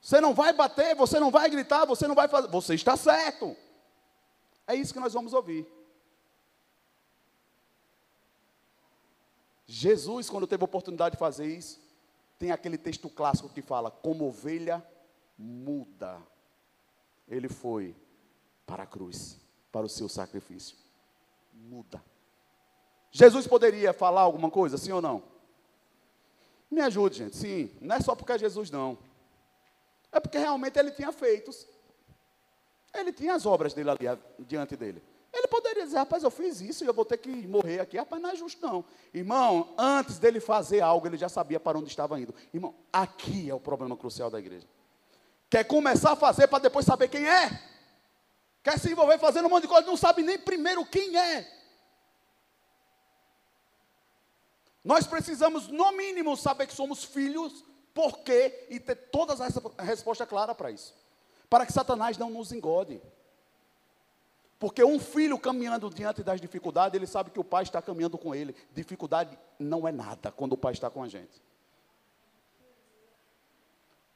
Você 0.00 0.20
não 0.20 0.34
vai 0.34 0.52
bater, 0.52 0.94
você 0.94 1.18
não 1.18 1.30
vai 1.30 1.48
gritar, 1.48 1.84
você 1.84 2.06
não 2.06 2.14
vai 2.14 2.28
fazer. 2.28 2.48
Você 2.48 2.74
está 2.74 2.96
certo. 2.96 3.56
É 4.66 4.74
isso 4.74 4.92
que 4.92 5.00
nós 5.00 5.12
vamos 5.12 5.32
ouvir. 5.32 5.66
Jesus, 9.66 10.28
quando 10.28 10.46
teve 10.46 10.62
a 10.62 10.66
oportunidade 10.66 11.14
de 11.14 11.18
fazer 11.18 11.46
isso, 11.46 11.80
tem 12.38 12.50
aquele 12.50 12.78
texto 12.78 13.08
clássico 13.08 13.48
que 13.48 13.62
fala: 13.62 13.90
como 13.90 14.26
ovelha 14.26 14.84
muda, 15.38 16.20
ele 17.28 17.48
foi 17.48 17.94
para 18.66 18.84
a 18.84 18.86
cruz, 18.86 19.38
para 19.70 19.86
o 19.86 19.88
seu 19.88 20.08
sacrifício. 20.08 20.76
Muda. 21.52 22.02
Jesus 23.10 23.46
poderia 23.46 23.92
falar 23.92 24.22
alguma 24.22 24.50
coisa, 24.50 24.76
sim 24.76 24.92
ou 24.92 25.00
não? 25.00 25.22
Me 26.70 26.80
ajude, 26.80 27.18
gente. 27.18 27.36
Sim, 27.36 27.70
não 27.80 27.96
é 27.96 28.00
só 28.00 28.14
porque 28.14 28.32
é 28.32 28.38
Jesus, 28.38 28.70
não. 28.70 28.98
É 30.10 30.18
porque 30.18 30.38
realmente 30.38 30.78
ele 30.78 30.90
tinha 30.90 31.12
feitos. 31.12 31.66
Ele 32.92 33.12
tinha 33.12 33.34
as 33.34 33.46
obras 33.46 33.74
dele 33.74 33.90
ali 33.90 34.06
diante 34.40 34.76
dele. 34.76 35.02
Ele 35.34 35.48
poderia 35.48 35.84
dizer, 35.84 35.96
rapaz, 35.96 36.22
eu 36.22 36.30
fiz 36.30 36.60
isso 36.60 36.84
e 36.84 36.86
eu 36.86 36.94
vou 36.94 37.04
ter 37.04 37.18
que 37.18 37.28
morrer 37.28 37.80
aqui. 37.80 37.98
Rapaz, 37.98 38.22
não 38.22 38.30
é 38.30 38.36
justo, 38.36 38.64
não. 38.64 38.84
Irmão, 39.12 39.74
antes 39.76 40.18
dele 40.18 40.38
fazer 40.38 40.80
algo, 40.80 41.06
ele 41.06 41.16
já 41.16 41.28
sabia 41.28 41.58
para 41.58 41.76
onde 41.76 41.88
estava 41.88 42.18
indo. 42.20 42.32
Irmão, 42.52 42.74
aqui 42.92 43.50
é 43.50 43.54
o 43.54 43.58
problema 43.58 43.96
crucial 43.96 44.30
da 44.30 44.38
igreja. 44.38 44.66
Quer 45.50 45.64
começar 45.64 46.12
a 46.12 46.16
fazer 46.16 46.46
para 46.46 46.60
depois 46.60 46.86
saber 46.86 47.08
quem 47.08 47.28
é? 47.28 47.60
Quer 48.62 48.78
se 48.78 48.90
envolver 48.90 49.18
fazendo 49.18 49.46
um 49.46 49.50
monte 49.50 49.62
de 49.62 49.68
coisa, 49.68 49.86
não 49.86 49.96
sabe 49.96 50.22
nem 50.22 50.38
primeiro 50.38 50.86
quem 50.86 51.16
é. 51.16 51.46
Nós 54.84 55.06
precisamos, 55.06 55.68
no 55.68 55.92
mínimo, 55.92 56.36
saber 56.36 56.66
que 56.66 56.74
somos 56.74 57.02
filhos, 57.02 57.64
por 57.92 58.18
quê? 58.18 58.66
e 58.68 58.78
ter 58.78 58.94
todas 58.94 59.40
as 59.40 59.54
respostas 59.78 60.28
claras 60.28 60.56
para 60.56 60.70
isso. 60.70 60.94
Para 61.48 61.66
que 61.66 61.72
Satanás 61.72 62.16
não 62.18 62.30
nos 62.30 62.52
engode. 62.52 63.02
Porque 64.64 64.82
um 64.82 64.98
filho 64.98 65.38
caminhando 65.38 65.90
diante 65.90 66.22
das 66.22 66.40
dificuldades, 66.40 66.96
ele 66.96 67.06
sabe 67.06 67.30
que 67.30 67.38
o 67.38 67.44
pai 67.44 67.64
está 67.64 67.82
caminhando 67.82 68.16
com 68.16 68.34
ele. 68.34 68.56
Dificuldade 68.72 69.38
não 69.58 69.86
é 69.86 69.92
nada 69.92 70.32
quando 70.32 70.54
o 70.54 70.56
pai 70.56 70.72
está 70.72 70.88
com 70.88 71.02
a 71.02 71.06
gente. 71.06 71.42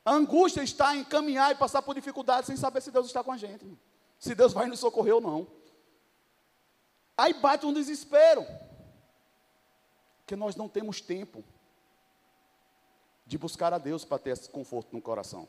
A 0.03 0.15
angústia 0.15 0.63
está 0.63 0.97
em 0.97 1.05
caminhar 1.05 1.53
e 1.53 1.55
passar 1.55 1.83
por 1.83 1.95
dificuldades 1.95 2.47
sem 2.47 2.57
saber 2.57 2.81
se 2.81 2.91
Deus 2.91 3.09
está 3.09 3.23
com 3.23 3.31
a 3.31 3.37
gente. 3.37 3.79
Se 4.19 4.35
Deus 4.35 4.55
vai 4.55 4.67
nos 4.67 4.81
socorrer 4.81 5.17
ou 5.17 5.21
não. 5.21 5.47
Aí 7.15 7.35
bate 7.35 7.67
um 7.67 7.73
desespero. 7.75 8.43
Porque 10.21 10.35
nós 10.35 10.57
não 10.57 10.67
temos 10.67 11.03
tempo 11.03 11.45
de 13.27 13.37
buscar 13.37 13.75
a 13.75 13.77
Deus 13.77 14.03
para 14.03 14.19
ter 14.19 14.31
esse 14.31 14.49
conforto 14.49 14.97
no 14.97 15.03
coração. 15.03 15.47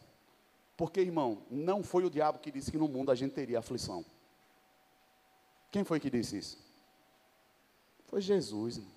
Porque, 0.76 1.00
irmão, 1.00 1.46
não 1.50 1.84
foi 1.84 2.04
o 2.04 2.10
diabo 2.10 2.40
que 2.40 2.52
disse 2.52 2.70
que 2.70 2.78
no 2.78 2.90
mundo 2.90 3.12
a 3.12 3.16
gente 3.16 3.32
teria 3.32 3.60
aflição. 3.60 4.04
Quem 5.72 5.84
foi 5.84 6.00
que 6.00 6.10
disse 6.10 6.38
isso? 6.38 6.58
Foi 8.08 8.22
Jesus. 8.22 8.78
Irmão. 8.78 8.92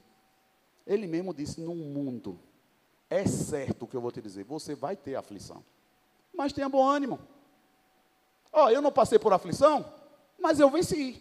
Ele 0.87 1.07
mesmo 1.07 1.35
disse: 1.35 1.61
no 1.61 1.75
mundo, 1.75 2.39
é 3.09 3.27
certo 3.27 3.83
o 3.83 3.87
que 3.87 3.97
eu 3.97 4.01
vou 4.01 4.11
te 4.11 4.20
dizer, 4.20 4.45
você 4.45 4.75
vai 4.75 4.97
ter 4.97 5.14
aflição. 5.14 5.64
Mas 6.35 6.53
tenha 6.53 6.68
bom 6.68 6.87
ânimo. 6.87 7.18
Ó, 8.53 8.64
oh, 8.64 8.70
eu 8.70 8.83
não 8.83 8.93
passei 8.93 9.18
por 9.18 9.33
aflição, 9.33 9.85
mas 10.39 10.61
eu 10.61 10.70
venci. 10.70 11.20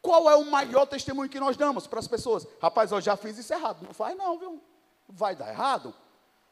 Qual 0.00 0.30
é 0.30 0.36
o 0.36 0.44
maior 0.44 0.86
testemunho 0.86 1.28
que 1.28 1.40
nós 1.40 1.56
damos 1.56 1.86
para 1.86 1.98
as 1.98 2.06
pessoas? 2.06 2.46
Rapaz, 2.60 2.92
eu 2.92 3.00
já 3.00 3.16
fiz 3.16 3.36
isso 3.36 3.52
errado. 3.52 3.82
Não 3.82 3.92
faz 3.92 4.16
não, 4.16 4.38
viu? 4.38 4.62
Vai 5.08 5.34
dar 5.34 5.48
errado. 5.48 5.94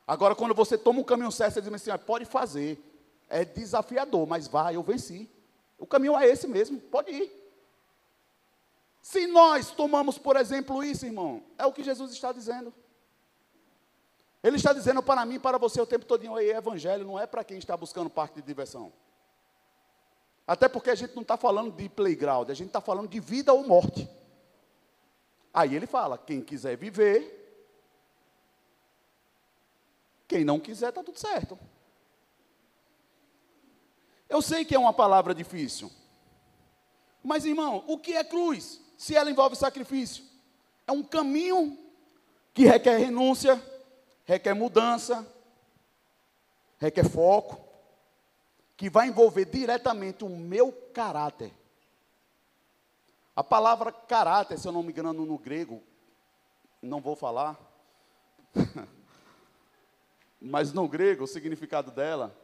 Agora, 0.07 0.35
quando 0.35 0.55
você 0.55 0.77
toma 0.77 1.01
um 1.01 1.05
caminho 1.05 1.31
certo, 1.31 1.55
você 1.55 1.61
diz 1.61 1.73
assim, 1.73 1.91
ah, 1.91 1.99
pode 1.99 2.25
fazer. 2.25 2.81
É 3.29 3.45
desafiador, 3.45 4.27
mas 4.27 4.47
vai, 4.47 4.77
eu 4.77 4.83
venci. 4.83 5.31
O 5.79 5.87
caminho 5.87 6.17
é 6.17 6.27
esse 6.27 6.47
mesmo, 6.47 6.81
pode 6.81 7.11
ir. 7.11 7.46
Se 9.07 9.25
nós 9.29 9.71
tomamos, 9.71 10.19
por 10.19 10.35
exemplo, 10.35 10.83
isso, 10.83 11.07
irmão, 11.07 11.41
é 11.57 11.65
o 11.65 11.73
que 11.73 11.85
Jesus 11.85 12.11
está 12.11 12.33
dizendo. 12.33 12.75
Ele 14.43 14.57
está 14.57 14.73
dizendo 14.73 15.01
para 15.01 15.25
mim, 15.25 15.39
para 15.39 15.59
você 15.59 15.81
o 15.81 15.87
tempo 15.87 16.05
todo, 16.05 16.29
o 16.29 16.41
evangelho 16.41 17.07
não 17.07 17.17
é 17.17 17.25
para 17.25 17.45
quem 17.45 17.57
está 17.57 17.77
buscando 17.77 18.11
parque 18.11 18.41
de 18.41 18.47
diversão. 18.49 18.93
Até 20.45 20.69
porque 20.69 20.91
a 20.91 20.95
gente 20.97 21.15
não 21.15 21.23
está 21.23 21.37
falando 21.37 21.71
de 21.71 21.89
playground, 21.89 22.51
a 22.51 22.55
gente 22.55 22.67
está 22.67 22.81
falando 22.81 23.07
de 23.07 23.21
vida 23.21 23.55
ou 23.55 23.65
morte. 23.65 24.11
Aí 25.55 25.77
ele 25.77 25.87
fala: 25.87 26.19
quem 26.19 26.43
quiser 26.43 26.77
viver, 26.77 27.79
quem 30.27 30.45
não 30.45 30.59
quiser, 30.59 30.89
está 30.89 31.05
tudo 31.05 31.17
certo. 31.21 31.57
Eu 34.29 34.43
sei 34.43 34.65
que 34.65 34.75
é 34.75 34.79
uma 34.81 34.93
palavra 34.93 35.33
difícil, 35.33 35.93
mas 37.23 37.45
irmão, 37.45 37.85
o 37.87 37.97
que 37.97 38.13
é 38.13 38.25
cruz? 38.25 38.85
Se 38.97 39.15
ela 39.15 39.31
envolve 39.31 39.57
sacrifício. 39.57 40.25
É 40.87 40.93
um 40.93 41.03
caminho 41.03 41.79
que 42.55 42.65
requer 42.65 42.97
renúncia, 42.97 43.63
requer 44.25 44.55
mudança, 44.55 45.27
requer 46.79 47.09
foco, 47.09 47.67
que 48.77 48.89
vai 48.89 49.09
envolver 49.09 49.47
diretamente 49.47 50.25
o 50.25 50.29
meu 50.29 50.73
caráter. 50.93 51.53
A 53.35 53.45
palavra 53.45 53.93
caráter, 53.93 54.59
se 54.59 54.67
eu 54.67 54.73
não 54.73 54.83
me 54.83 54.93
engano 54.93 55.13
no 55.27 55.39
grego, 55.39 55.83
não 56.81 57.01
vou 57.01 57.17
falar, 57.17 57.59
mas 60.41 60.73
no 60.73 60.89
grego 60.89 61.25
o 61.25 61.27
significado 61.29 61.91
dela 61.91 62.35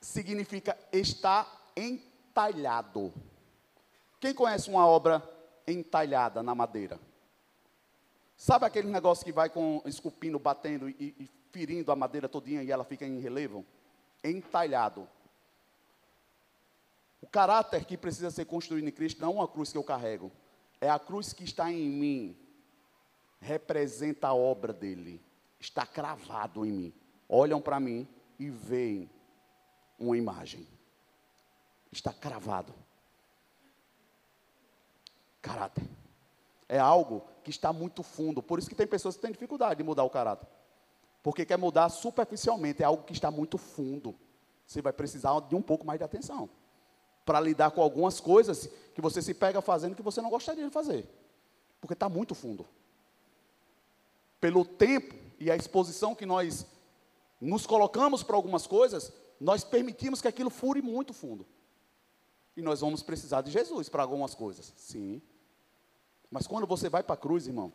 significa 0.00 0.76
estar 0.92 1.72
entalhado. 1.76 3.12
Quem 4.20 4.34
conhece 4.34 4.68
uma 4.68 4.86
obra 4.86 5.22
entalhada 5.72 6.42
na 6.42 6.54
madeira. 6.54 7.00
Sabe 8.36 8.66
aquele 8.66 8.88
negócio 8.88 9.24
que 9.24 9.32
vai 9.32 9.48
com 9.48 9.82
esculpindo, 9.86 10.38
batendo 10.38 10.88
e, 10.88 11.14
e 11.18 11.30
ferindo 11.52 11.92
a 11.92 11.96
madeira 11.96 12.28
todinha 12.28 12.62
e 12.62 12.70
ela 12.70 12.84
fica 12.84 13.06
em 13.06 13.20
relevo? 13.20 13.64
Entalhado. 14.24 15.08
O 17.20 17.26
caráter 17.26 17.84
que 17.84 17.96
precisa 17.96 18.30
ser 18.30 18.44
construído 18.46 18.88
em 18.88 18.92
Cristo 18.92 19.20
não 19.20 19.28
é 19.28 19.34
uma 19.34 19.48
cruz 19.48 19.70
que 19.70 19.78
eu 19.78 19.84
carrego, 19.84 20.32
é 20.80 20.90
a 20.90 20.98
cruz 20.98 21.32
que 21.32 21.44
está 21.44 21.70
em 21.70 21.88
mim. 21.88 22.36
Representa 23.40 24.28
a 24.28 24.34
obra 24.34 24.72
dele. 24.72 25.20
Está 25.60 25.86
cravado 25.86 26.66
em 26.66 26.72
mim. 26.72 26.94
Olham 27.28 27.60
para 27.60 27.78
mim 27.78 28.08
e 28.38 28.50
veem 28.50 29.08
uma 29.98 30.16
imagem. 30.16 30.66
Está 31.92 32.12
cravado. 32.12 32.74
Caráter. 35.42 35.84
É 36.68 36.78
algo 36.78 37.26
que 37.44 37.50
está 37.50 37.72
muito 37.72 38.02
fundo. 38.02 38.42
Por 38.42 38.58
isso 38.58 38.68
que 38.68 38.74
tem 38.74 38.86
pessoas 38.86 39.16
que 39.16 39.20
têm 39.20 39.32
dificuldade 39.32 39.76
de 39.76 39.82
mudar 39.82 40.04
o 40.04 40.10
caráter. 40.10 40.48
Porque 41.22 41.44
quer 41.44 41.58
mudar 41.58 41.88
superficialmente. 41.90 42.82
É 42.82 42.86
algo 42.86 43.02
que 43.02 43.12
está 43.12 43.30
muito 43.30 43.58
fundo. 43.58 44.14
Você 44.66 44.80
vai 44.80 44.92
precisar 44.92 45.38
de 45.40 45.54
um 45.54 45.60
pouco 45.60 45.84
mais 45.84 45.98
de 45.98 46.04
atenção. 46.04 46.48
Para 47.26 47.40
lidar 47.40 47.72
com 47.72 47.82
algumas 47.82 48.20
coisas 48.20 48.68
que 48.94 49.00
você 49.00 49.20
se 49.20 49.34
pega 49.34 49.60
fazendo 49.60 49.94
que 49.94 50.02
você 50.02 50.22
não 50.22 50.30
gostaria 50.30 50.64
de 50.64 50.70
fazer. 50.70 51.06
Porque 51.80 51.92
está 51.92 52.08
muito 52.08 52.34
fundo. 52.34 52.66
Pelo 54.40 54.64
tempo 54.64 55.14
e 55.38 55.50
a 55.50 55.56
exposição 55.56 56.14
que 56.14 56.24
nós 56.24 56.64
nos 57.40 57.66
colocamos 57.66 58.22
para 58.22 58.36
algumas 58.36 58.66
coisas, 58.66 59.12
nós 59.40 59.64
permitimos 59.64 60.22
que 60.22 60.28
aquilo 60.28 60.50
fure 60.50 60.80
muito 60.80 61.12
fundo. 61.12 61.46
E 62.56 62.62
nós 62.62 62.80
vamos 62.80 63.02
precisar 63.02 63.42
de 63.42 63.50
Jesus 63.50 63.88
para 63.88 64.02
algumas 64.02 64.34
coisas. 64.34 64.72
Sim. 64.76 65.20
Mas 66.32 66.46
quando 66.46 66.66
você 66.66 66.88
vai 66.88 67.02
para 67.02 67.12
a 67.12 67.18
cruz, 67.18 67.46
irmão, 67.46 67.70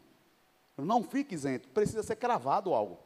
não 0.75 1.03
fique 1.03 1.35
isento, 1.35 1.69
precisa 1.69 2.01
ser 2.01 2.15
cravado 2.15 2.73
algo. 2.73 2.97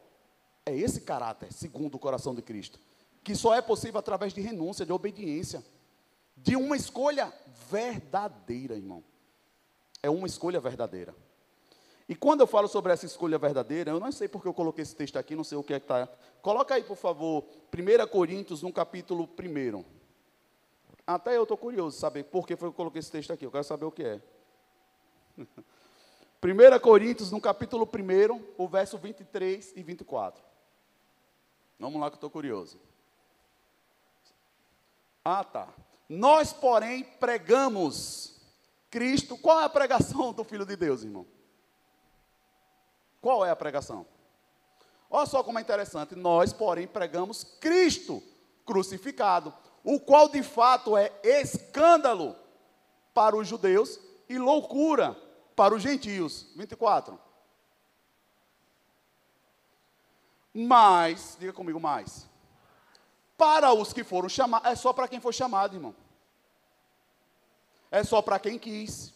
É 0.64 0.74
esse 0.74 1.02
caráter, 1.02 1.52
segundo 1.52 1.96
o 1.96 1.98
coração 1.98 2.34
de 2.34 2.40
Cristo, 2.40 2.80
que 3.22 3.34
só 3.36 3.54
é 3.54 3.60
possível 3.60 4.00
através 4.00 4.32
de 4.32 4.40
renúncia, 4.40 4.86
de 4.86 4.92
obediência, 4.92 5.62
de 6.34 6.56
uma 6.56 6.74
escolha 6.74 7.30
verdadeira, 7.70 8.74
irmão. 8.74 9.04
É 10.02 10.08
uma 10.08 10.26
escolha 10.26 10.58
verdadeira. 10.58 11.14
E 12.08 12.14
quando 12.14 12.40
eu 12.40 12.46
falo 12.46 12.66
sobre 12.66 12.92
essa 12.92 13.04
escolha 13.04 13.38
verdadeira, 13.38 13.90
eu 13.90 14.00
não 14.00 14.10
sei 14.10 14.28
porque 14.28 14.48
eu 14.48 14.54
coloquei 14.54 14.82
esse 14.82 14.96
texto 14.96 15.18
aqui, 15.18 15.36
não 15.36 15.44
sei 15.44 15.58
o 15.58 15.62
que 15.62 15.74
é 15.74 15.78
que 15.78 15.84
está. 15.84 16.08
Coloca 16.40 16.74
aí, 16.74 16.82
por 16.82 16.96
favor, 16.96 17.44
1 17.72 18.06
Coríntios, 18.08 18.62
no 18.62 18.72
capítulo 18.72 19.28
1. 19.38 19.84
Até 21.06 21.36
eu 21.36 21.42
estou 21.42 21.58
curioso 21.58 21.98
saber 21.98 22.24
por 22.24 22.46
que 22.46 22.56
foi 22.56 22.68
que 22.68 22.72
eu 22.72 22.76
coloquei 22.76 23.00
esse 23.00 23.12
texto 23.12 23.32
aqui. 23.32 23.44
Eu 23.44 23.50
quero 23.50 23.64
saber 23.64 23.84
o 23.84 23.92
que 23.92 24.02
é. 24.02 24.20
1 26.42 26.78
Coríntios, 26.80 27.30
no 27.30 27.40
capítulo 27.40 27.84
1, 27.84 28.44
o 28.58 28.68
verso 28.68 28.98
23 28.98 29.72
e 29.76 29.82
24. 29.82 30.42
Vamos 31.78 32.00
lá 32.00 32.08
que 32.10 32.14
eu 32.14 32.16
estou 32.16 32.30
curioso. 32.30 32.80
Ah, 35.24 35.44
tá. 35.44 35.68
Nós, 36.08 36.52
porém, 36.52 37.04
pregamos 37.04 38.40
Cristo. 38.90 39.38
Qual 39.38 39.60
é 39.60 39.64
a 39.64 39.68
pregação 39.68 40.32
do 40.32 40.44
Filho 40.44 40.66
de 40.66 40.76
Deus, 40.76 41.02
irmão? 41.02 41.26
Qual 43.20 43.44
é 43.46 43.50
a 43.50 43.56
pregação? 43.56 44.04
Olha 45.08 45.26
só 45.26 45.42
como 45.44 45.58
é 45.58 45.62
interessante. 45.62 46.16
Nós, 46.16 46.52
porém, 46.52 46.86
pregamos 46.86 47.44
Cristo 47.44 48.22
crucificado, 48.64 49.52
o 49.84 49.98
qual 49.98 50.28
de 50.28 50.42
fato 50.42 50.96
é 50.96 51.12
escândalo 51.24 52.36
para 53.12 53.36
os 53.36 53.46
judeus 53.46 53.98
e 54.32 54.38
loucura 54.38 55.14
para 55.54 55.74
os 55.74 55.82
gentios. 55.82 56.46
24. 56.56 57.18
Mas, 60.54 61.36
diga 61.38 61.52
comigo 61.52 61.78
mais. 61.78 62.28
Para 63.36 63.72
os 63.72 63.92
que 63.92 64.02
foram 64.02 64.28
chamados, 64.28 64.70
é 64.70 64.74
só 64.74 64.92
para 64.92 65.08
quem 65.08 65.20
foi 65.20 65.32
chamado, 65.32 65.76
irmão. 65.76 65.94
É 67.90 68.02
só 68.02 68.22
para 68.22 68.38
quem 68.38 68.58
quis. 68.58 69.12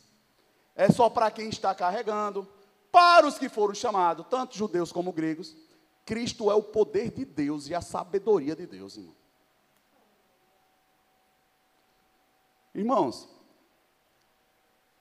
É 0.75 0.91
só 0.91 1.09
para 1.09 1.31
quem 1.31 1.49
está 1.49 1.75
carregando. 1.75 2.47
Para 2.93 3.27
os 3.27 3.39
que 3.39 3.49
foram 3.49 3.75
chamados, 3.75 4.27
tanto 4.29 4.57
judeus 4.57 4.93
como 4.93 5.13
gregos, 5.13 5.57
Cristo 6.05 6.51
é 6.51 6.55
o 6.55 6.63
poder 6.63 7.11
de 7.11 7.25
Deus 7.25 7.69
e 7.69 7.75
a 7.75 7.81
sabedoria 7.81 8.55
de 8.55 8.67
Deus, 8.67 8.97
irmão. 8.97 9.17
Irmãos, 12.75 13.36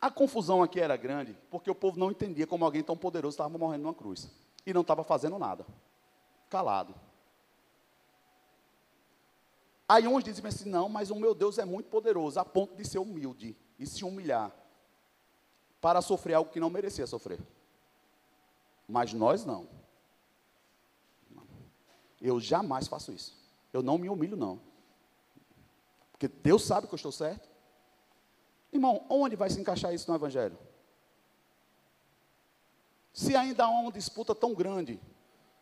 a 0.05 0.11
confusão 0.11 0.61
aqui 0.61 0.79
era 0.79 0.95
grande, 0.95 1.35
porque 1.49 1.69
o 1.69 1.73
povo 1.73 1.97
não 1.97 2.11
entendia 2.11 2.45
como 2.45 2.63
alguém 2.63 2.83
tão 2.83 2.95
poderoso 2.95 3.33
estava 3.33 3.57
morrendo 3.57 3.81
numa 3.81 3.93
cruz. 3.93 4.29
E 4.63 4.71
não 4.71 4.81
estava 4.81 5.03
fazendo 5.03 5.39
nada. 5.39 5.65
Calado. 6.47 6.93
Aí 9.89 10.07
uns 10.07 10.23
dizem 10.23 10.45
assim, 10.45 10.69
não, 10.69 10.87
mas 10.87 11.09
o 11.09 11.15
meu 11.15 11.33
Deus 11.33 11.57
é 11.57 11.65
muito 11.65 11.89
poderoso, 11.89 12.39
a 12.39 12.45
ponto 12.45 12.75
de 12.75 12.87
ser 12.87 12.99
humilde 12.99 13.57
e 13.79 13.87
se 13.87 14.05
humilhar 14.05 14.55
para 15.81 16.03
sofrer 16.03 16.35
algo 16.35 16.51
que 16.51 16.59
não 16.59 16.69
merecia 16.69 17.07
sofrer. 17.07 17.39
Mas 18.87 19.11
nós 19.11 19.43
não. 19.43 19.67
Eu 22.21 22.39
jamais 22.39 22.87
faço 22.87 23.11
isso. 23.11 23.35
Eu 23.73 23.81
não 23.81 23.97
me 23.97 24.07
humilho, 24.07 24.37
não. 24.37 24.61
Porque 26.11 26.27
Deus 26.27 26.63
sabe 26.63 26.85
que 26.85 26.93
eu 26.93 26.97
estou 26.97 27.11
certo. 27.11 27.54
Irmão, 28.75 29.05
onde 29.09 29.35
vai 29.35 29.49
se 29.49 29.59
encaixar 29.59 29.93
isso 29.93 30.09
no 30.09 30.17
Evangelho? 30.17 30.57
Se 33.13 33.35
ainda 33.35 33.63
há 33.63 33.69
uma 33.69 33.91
disputa 33.91 34.35
tão 34.35 34.53
grande 34.53 34.99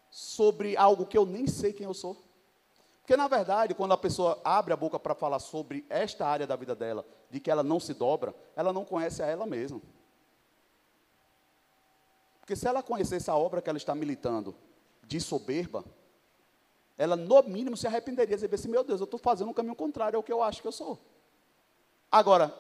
sobre 0.10 0.76
algo 0.76 1.06
que 1.06 1.18
eu 1.18 1.26
nem 1.26 1.46
sei 1.48 1.72
quem 1.72 1.86
eu 1.86 1.94
sou. 1.94 2.24
Porque, 3.02 3.16
na 3.16 3.28
verdade, 3.28 3.76
quando 3.76 3.92
a 3.92 3.98
pessoa 3.98 4.40
abre 4.44 4.74
a 4.74 4.78
boca 4.78 4.98
para 4.98 5.14
falar 5.14 5.40
sobre 5.40 5.86
esta 5.90 6.26
área 6.26 6.48
da 6.48 6.56
vida 6.56 6.76
dela, 6.76 7.06
de 7.30 7.40
que 7.40 7.52
ela 7.52 7.62
não 7.62 7.80
se 7.80 7.94
dobra, 7.94 8.34
ela 8.56 8.74
não 8.74 8.86
conhece 8.86 9.22
a 9.22 9.28
ela 9.28 9.46
mesma. 9.46 9.82
Porque 12.40 12.56
se 12.56 12.68
ela 12.68 12.82
conhecesse 12.82 13.30
a 13.30 13.36
obra 13.36 13.62
que 13.62 13.70
ela 13.70 13.78
está 13.78 13.94
militando 13.94 14.56
de 15.04 15.20
soberba, 15.20 15.84
ela 16.98 17.16
no 17.16 17.44
mínimo 17.44 17.78
se 17.78 17.86
arrependeria, 17.86 18.36
dizer 18.36 18.54
assim, 18.54 18.70
meu 18.70 18.84
Deus, 18.84 19.00
eu 19.00 19.06
estou 19.06 19.20
fazendo 19.20 19.50
um 19.50 19.54
caminho 19.54 19.76
contrário 19.76 20.18
ao 20.18 20.24
que 20.24 20.32
eu 20.32 20.42
acho 20.42 20.62
que 20.62 20.68
eu 20.68 20.72
sou. 20.72 21.00
Agora, 22.12 22.54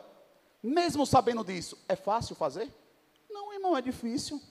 mesmo 0.64 1.06
sabendo 1.06 1.44
disso, 1.44 1.78
é 1.90 1.96
fácil 1.96 2.36
fazer? 2.36 2.74
Não, 3.30 3.52
irmão, 3.54 3.76
é 3.76 3.82
difícil. 3.82 4.42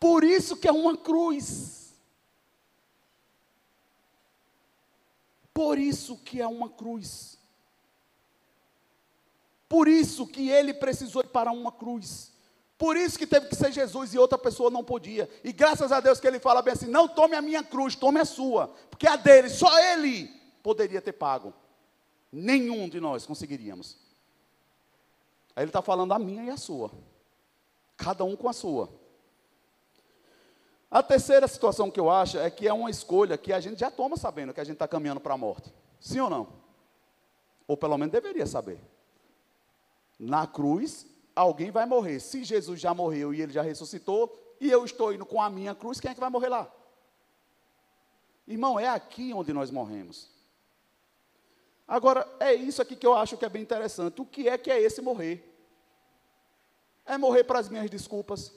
Por 0.00 0.24
isso 0.24 0.56
que 0.56 0.66
é 0.66 0.72
uma 0.72 0.96
cruz. 0.96 1.94
Por 5.54 5.78
isso 5.78 6.18
que 6.18 6.42
é 6.42 6.46
uma 6.46 6.68
cruz. 6.68 7.38
Por 9.68 9.88
isso 9.88 10.26
que 10.26 10.50
ele 10.50 10.74
precisou 10.74 11.22
ir 11.22 11.28
para 11.28 11.52
uma 11.52 11.72
cruz. 11.72 12.32
Por 12.76 12.96
isso 12.96 13.18
que 13.18 13.26
teve 13.26 13.46
que 13.46 13.56
ser 13.56 13.72
Jesus 13.72 14.12
e 14.12 14.18
outra 14.18 14.36
pessoa 14.36 14.70
não 14.70 14.84
podia. 14.84 15.30
E 15.42 15.52
graças 15.52 15.90
a 15.90 16.00
Deus 16.00 16.20
que 16.20 16.26
ele 16.26 16.38
fala 16.38 16.60
bem 16.60 16.74
assim: 16.74 16.86
não 16.86 17.08
tome 17.08 17.34
a 17.34 17.40
minha 17.40 17.62
cruz, 17.62 17.94
tome 17.94 18.20
a 18.20 18.24
sua. 18.24 18.68
Porque 18.90 19.06
a 19.06 19.16
dele, 19.16 19.48
só 19.48 19.78
ele 19.78 20.28
poderia 20.62 21.00
ter 21.00 21.14
pago. 21.14 21.54
Nenhum 22.30 22.88
de 22.88 23.00
nós 23.00 23.24
conseguiríamos. 23.24 24.05
Aí 25.56 25.62
ele 25.62 25.70
está 25.70 25.80
falando 25.80 26.12
a 26.12 26.18
minha 26.18 26.44
e 26.44 26.50
a 26.50 26.56
sua. 26.58 26.90
Cada 27.96 28.22
um 28.24 28.36
com 28.36 28.48
a 28.48 28.52
sua. 28.52 28.90
A 30.90 31.02
terceira 31.02 31.48
situação 31.48 31.90
que 31.90 31.98
eu 31.98 32.10
acho 32.10 32.38
é 32.38 32.50
que 32.50 32.68
é 32.68 32.72
uma 32.72 32.90
escolha 32.90 33.38
que 33.38 33.52
a 33.52 33.58
gente 33.58 33.80
já 33.80 33.90
toma 33.90 34.18
sabendo 34.18 34.52
que 34.52 34.60
a 34.60 34.64
gente 34.64 34.74
está 34.74 34.86
caminhando 34.86 35.20
para 35.20 35.34
a 35.34 35.38
morte. 35.38 35.72
Sim 35.98 36.20
ou 36.20 36.30
não? 36.30 36.48
Ou 37.66 37.76
pelo 37.76 37.96
menos 37.96 38.12
deveria 38.12 38.46
saber. 38.46 38.78
Na 40.18 40.46
cruz, 40.46 41.06
alguém 41.34 41.70
vai 41.70 41.86
morrer. 41.86 42.20
Se 42.20 42.44
Jesus 42.44 42.78
já 42.78 42.92
morreu 42.94 43.34
e 43.34 43.40
ele 43.40 43.52
já 43.52 43.62
ressuscitou, 43.62 44.56
e 44.60 44.70
eu 44.70 44.84
estou 44.84 45.12
indo 45.12 45.26
com 45.26 45.40
a 45.40 45.50
minha 45.50 45.74
cruz, 45.74 45.98
quem 45.98 46.10
é 46.10 46.14
que 46.14 46.20
vai 46.20 46.30
morrer 46.30 46.48
lá? 46.48 46.70
Irmão, 48.46 48.78
é 48.78 48.88
aqui 48.88 49.32
onde 49.34 49.52
nós 49.52 49.70
morremos. 49.70 50.35
Agora, 51.86 52.26
é 52.40 52.52
isso 52.52 52.82
aqui 52.82 52.96
que 52.96 53.06
eu 53.06 53.14
acho 53.14 53.36
que 53.36 53.44
é 53.44 53.48
bem 53.48 53.62
interessante. 53.62 54.20
O 54.20 54.26
que 54.26 54.48
é 54.48 54.58
que 54.58 54.70
é 54.70 54.80
esse 54.80 55.00
morrer? 55.00 55.52
É 57.04 57.16
morrer 57.16 57.44
para 57.44 57.60
as 57.60 57.68
minhas 57.68 57.88
desculpas? 57.88 58.52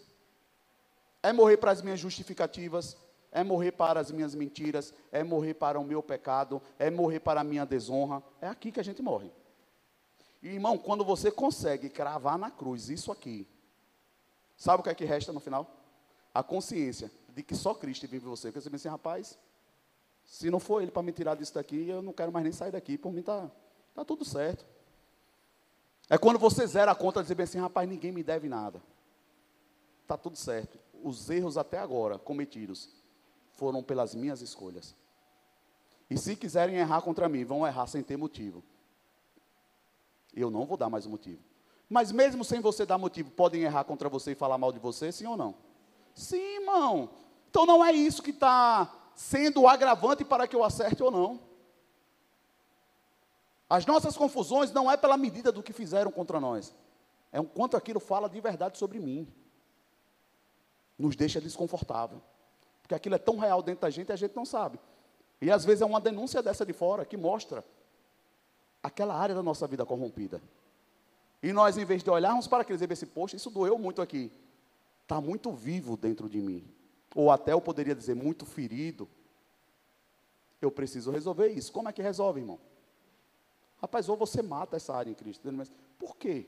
É 1.22 1.32
morrer 1.32 1.58
para 1.58 1.72
as 1.72 1.82
minhas 1.82 2.00
justificativas? 2.00 2.98
É 3.32 3.44
morrer 3.44 3.74
para 3.74 4.00
as 4.00 4.10
minhas 4.12 4.34
mentiras? 4.34 4.92
É 5.12 5.24
morrer 5.24 5.54
para 5.54 5.80
o 5.80 5.84
meu 5.84 6.02
pecado? 6.02 6.60
É 6.80 6.90
morrer 6.90 7.20
para 7.20 7.42
a 7.42 7.44
minha 7.44 7.66
desonra? 7.66 8.24
É 8.42 8.48
aqui 8.48 8.72
que 8.72 8.80
a 8.80 8.84
gente 8.84 9.02
morre. 9.02 9.32
E, 10.42 10.50
irmão, 10.50 10.78
quando 10.78 11.04
você 11.06 11.30
consegue 11.30 11.90
cravar 11.90 12.38
na 12.38 12.50
cruz 12.50 12.90
isso 12.90 13.12
aqui, 13.12 13.48
sabe 14.58 14.82
o 14.82 14.84
que 14.84 14.90
é 14.90 14.96
que 14.96 15.06
resta 15.06 15.32
no 15.32 15.40
final? 15.40 15.70
A 16.34 16.42
consciência 16.42 17.12
de 17.30 17.44
que 17.44 17.56
só 17.56 17.76
Cristo 17.76 18.08
vive 18.08 18.26
você. 18.26 18.48
Porque 18.48 18.62
você 18.62 18.70
pensa 18.70 18.88
assim, 18.88 18.92
rapaz, 18.92 19.38
se 20.30 20.52
não 20.52 20.60
for 20.60 20.80
Ele 20.80 20.92
para 20.92 21.02
me 21.02 21.12
tirar 21.12 21.34
disso 21.34 21.56
daqui, 21.56 21.90
eu 21.90 22.04
não 22.04 22.14
quero 22.14 22.32
mais 22.32 22.44
nem 22.44 22.54
sair 22.54 22.72
daqui. 22.72 23.00
Por 23.00 23.12
mim 23.12 23.22
está 23.22 23.50
tá 23.96 24.06
tudo 24.06 24.24
certo. 24.24 24.64
É 26.08 26.20
quando 26.20 26.38
você 26.38 26.68
zera 26.68 26.92
a 26.92 26.96
conta 26.96 27.20
e 27.20 27.24
diz 27.24 27.34
bem 27.34 27.46
assim, 27.46 27.58
rapaz, 27.58 27.90
ninguém 27.90 28.12
me 28.12 28.22
deve 28.22 28.48
nada. 28.48 28.80
Está 30.04 30.16
tudo 30.16 30.38
certo. 30.38 30.78
Os 31.04 31.32
erros 31.32 31.58
até 31.58 31.80
agora 31.80 32.20
cometidos 32.20 32.90
foram 33.54 33.82
pelas 33.82 34.14
minhas 34.14 34.40
escolhas. 34.42 34.96
E 36.08 36.16
se 36.16 36.36
quiserem 36.36 36.76
errar 36.76 37.02
contra 37.02 37.28
mim, 37.28 37.44
vão 37.44 37.66
errar 37.66 37.88
sem 37.88 38.04
ter 38.04 38.16
motivo. 38.16 38.64
Eu 40.32 40.52
não 40.52 40.64
vou 40.64 40.78
dar 40.78 40.92
mais 40.92 41.08
motivo. 41.08 41.42
Mas 41.90 42.12
mesmo 42.12 42.44
sem 42.44 42.62
você 42.62 42.86
dar 42.86 43.00
motivo, 43.00 43.32
podem 43.32 43.64
errar 43.64 43.84
contra 43.84 44.08
você 44.08 44.34
e 44.34 44.36
falar 44.36 44.60
mal 44.60 44.72
de 44.72 44.78
você, 44.78 45.12
sim 45.12 45.26
ou 45.26 45.36
não? 45.36 45.56
Sim, 46.14 46.60
irmão. 46.60 47.10
Então 47.50 47.66
não 47.66 47.84
é 47.84 47.92
isso 47.92 48.22
que 48.22 48.30
está 48.30 48.99
sendo 49.20 49.64
o 49.64 49.68
agravante 49.68 50.24
para 50.24 50.48
que 50.48 50.56
eu 50.56 50.64
acerte 50.64 51.04
ou 51.04 51.12
não. 51.12 51.42
As 53.70 53.86
nossas 53.86 54.16
confusões 54.16 54.72
não 54.72 54.90
é 54.90 54.96
pela 54.96 55.18
medida 55.18 55.52
do 55.52 55.62
que 55.62 55.74
fizeram 55.74 56.10
contra 56.10 56.40
nós. 56.40 56.74
É 57.30 57.38
o 57.38 57.44
quanto 57.44 57.76
aquilo 57.76 58.00
fala 58.00 58.30
de 58.30 58.40
verdade 58.40 58.78
sobre 58.78 58.98
mim. 58.98 59.28
Nos 60.98 61.18
deixa 61.18 61.42
desconfortável. 61.42 62.22
Porque 62.82 62.96
aquilo 62.96 63.16
é 63.16 63.18
tão 63.18 63.38
real 63.38 63.62
dentro 63.62 63.82
da 63.82 63.90
gente 63.90 64.08
e 64.08 64.14
a 64.14 64.16
gente 64.16 64.34
não 64.38 64.46
sabe. 64.46 64.80
E 65.42 65.52
às 65.52 65.66
vezes 65.66 65.82
é 65.82 65.86
uma 65.86 66.00
denúncia 66.00 66.42
dessa 66.42 66.66
de 66.66 66.72
fora 66.72 67.04
que 67.04 67.18
mostra 67.18 67.66
aquela 68.82 69.14
área 69.14 69.36
da 69.36 69.44
nossa 69.44 69.68
vida 69.68 69.86
corrompida. 69.86 70.42
E 71.44 71.52
nós, 71.52 71.78
em 71.78 71.84
vez 71.84 72.02
de 72.02 72.10
olharmos 72.10 72.48
para 72.48 72.62
aqueles 72.62 72.82
e 72.82 72.88
dizer 72.88 72.94
assim, 72.94 73.14
poxa, 73.14 73.36
isso 73.36 73.50
doeu 73.50 73.78
muito 73.78 74.02
aqui. 74.02 74.32
Está 75.04 75.20
muito 75.20 75.52
vivo 75.52 75.98
dentro 75.98 76.30
de 76.30 76.40
mim. 76.42 76.79
Ou 77.16 77.32
até 77.32 77.54
eu 77.54 77.62
poderia 77.62 77.96
dizer, 77.96 78.16
muito 78.16 78.46
ferido. 78.46 79.08
Eu 80.62 80.72
preciso 80.72 81.12
resolver 81.12 81.48
isso. 81.48 81.72
Como 81.72 81.90
é 81.90 81.94
que 81.94 82.02
resolve, 82.02 82.42
irmão? 82.42 82.60
Rapaz, 83.82 84.10
ou 84.10 84.18
você 84.18 84.42
mata 84.42 84.76
essa 84.76 84.94
área 84.94 85.10
em 85.10 85.14
Cristo. 85.14 85.52
Mas 85.52 85.72
por 85.98 86.18
quê? 86.18 86.46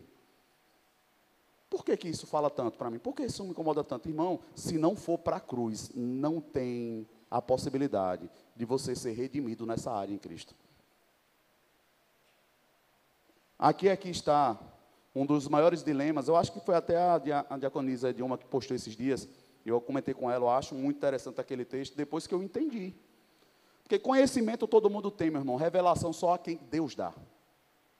Por 1.70 1.86
que, 1.86 1.95
que 1.95 2.09
isso 2.09 2.28
fala 2.28 2.49
tanto 2.49 2.78
para 2.78 2.89
mim? 2.89 2.99
Por 2.99 3.16
que 3.16 3.24
isso 3.24 3.43
me 3.45 3.51
incomoda 3.51 3.82
tanto? 3.82 4.09
Irmão, 4.09 4.41
se 4.53 4.78
não 4.78 4.93
for 4.93 5.18
para 5.18 5.38
a 5.38 5.39
cruz, 5.39 5.89
não 5.95 6.41
tem 6.41 7.07
a 7.30 7.41
possibilidade 7.41 8.30
de 8.53 8.66
você 8.66 8.93
ser 8.93 9.14
redimido 9.14 9.66
nessa 9.66 9.89
área 9.89 10.14
em 10.14 10.18
Cristo. 10.18 10.53
Aqui, 13.57 13.88
aqui 13.88 14.09
está 14.09 14.59
um 15.16 15.26
dos 15.26 15.47
maiores 15.47 15.82
dilemas. 15.82 16.28
Eu 16.28 16.36
acho 16.36 16.51
que 16.51 16.59
foi 16.59 16.76
até 16.76 16.97
a, 16.97 17.16
a 17.49 17.57
diaconisa 17.57 18.14
uma 18.20 18.38
que 18.38 18.45
postou 18.45 18.76
esses 18.76 18.93
dias. 18.93 19.26
Eu 19.66 19.80
comentei 19.80 20.14
com 20.14 20.30
ela, 20.30 20.45
eu 20.45 20.49
acho 20.49 20.74
muito 20.74 20.97
interessante 20.97 21.39
aquele 21.39 21.64
texto, 21.64 21.95
depois 21.95 22.26
que 22.26 22.34
eu 22.34 22.41
entendi. 22.41 22.93
Porque 23.84 23.99
conhecimento 23.99 24.68
todo 24.68 24.89
mundo 24.89 25.12
tem, 25.12 25.30
meu 25.30 25.41
irmão. 25.41 25.55
Revelação 25.55 26.14
só 26.14 26.34
a 26.34 26.38
quem 26.38 26.57
Deus 26.70 26.95
dá. 26.95 27.14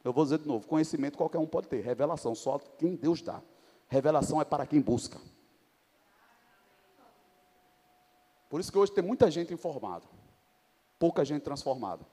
Eu 0.03 0.14
vou 0.14 0.24
dizer 0.24 0.39
de 0.39 0.47
novo: 0.47 0.68
conhecimento 0.68 1.18
qualquer 1.18 1.38
um 1.38 1.45
pode 1.45 1.68
ter. 1.68 1.82
Revelação 1.82 2.34
só 2.34 2.55
a 2.55 2.59
quem 2.59 2.95
Deus 2.95 3.22
dá. 3.22 3.41
Revelação 3.88 4.39
é 4.39 4.45
para 4.45 4.66
quem 4.66 4.80
busca. 4.80 5.20
Por 8.49 8.59
isso 8.59 8.72
que 8.72 8.78
hoje 8.78 8.91
tem 8.91 9.03
muita 9.03 9.32
gente 9.32 9.53
informada, 9.53 10.05
pouca 10.99 11.24
gente 11.24 11.41
transformada. 11.41 12.05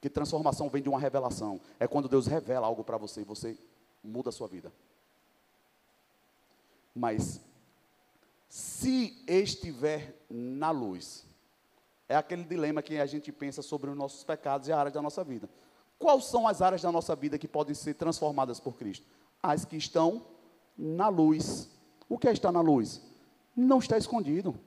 Que 0.00 0.08
transformação 0.08 0.68
vem 0.68 0.82
de 0.82 0.88
uma 0.88 0.98
revelação. 0.98 1.60
É 1.78 1.86
quando 1.86 2.08
Deus 2.08 2.26
revela 2.26 2.66
algo 2.66 2.84
para 2.84 2.96
você 2.96 3.22
e 3.22 3.24
você 3.24 3.58
muda 4.02 4.28
a 4.28 4.32
sua 4.32 4.46
vida. 4.46 4.72
Mas, 6.94 7.40
se 8.48 9.22
estiver 9.26 10.14
na 10.28 10.70
luz, 10.70 11.26
é 12.08 12.16
aquele 12.16 12.44
dilema 12.44 12.82
que 12.82 12.98
a 12.98 13.06
gente 13.06 13.30
pensa 13.30 13.62
sobre 13.62 13.90
os 13.90 13.96
nossos 13.96 14.24
pecados 14.24 14.68
e 14.68 14.72
a 14.72 14.78
área 14.78 14.90
da 14.90 15.02
nossa 15.02 15.22
vida. 15.22 15.48
Quais 15.98 16.24
são 16.24 16.46
as 16.46 16.62
áreas 16.62 16.82
da 16.82 16.92
nossa 16.92 17.14
vida 17.14 17.38
que 17.38 17.48
podem 17.48 17.74
ser 17.74 17.94
transformadas 17.94 18.58
por 18.60 18.76
Cristo? 18.76 19.06
As 19.42 19.64
que 19.64 19.76
estão 19.76 20.24
na 20.76 21.08
luz. 21.08 21.68
O 22.08 22.16
que 22.16 22.28
é 22.28 22.32
estar 22.32 22.52
na 22.52 22.60
luz? 22.60 23.02
Não 23.54 23.78
está 23.78 23.98
escondido. 23.98 24.58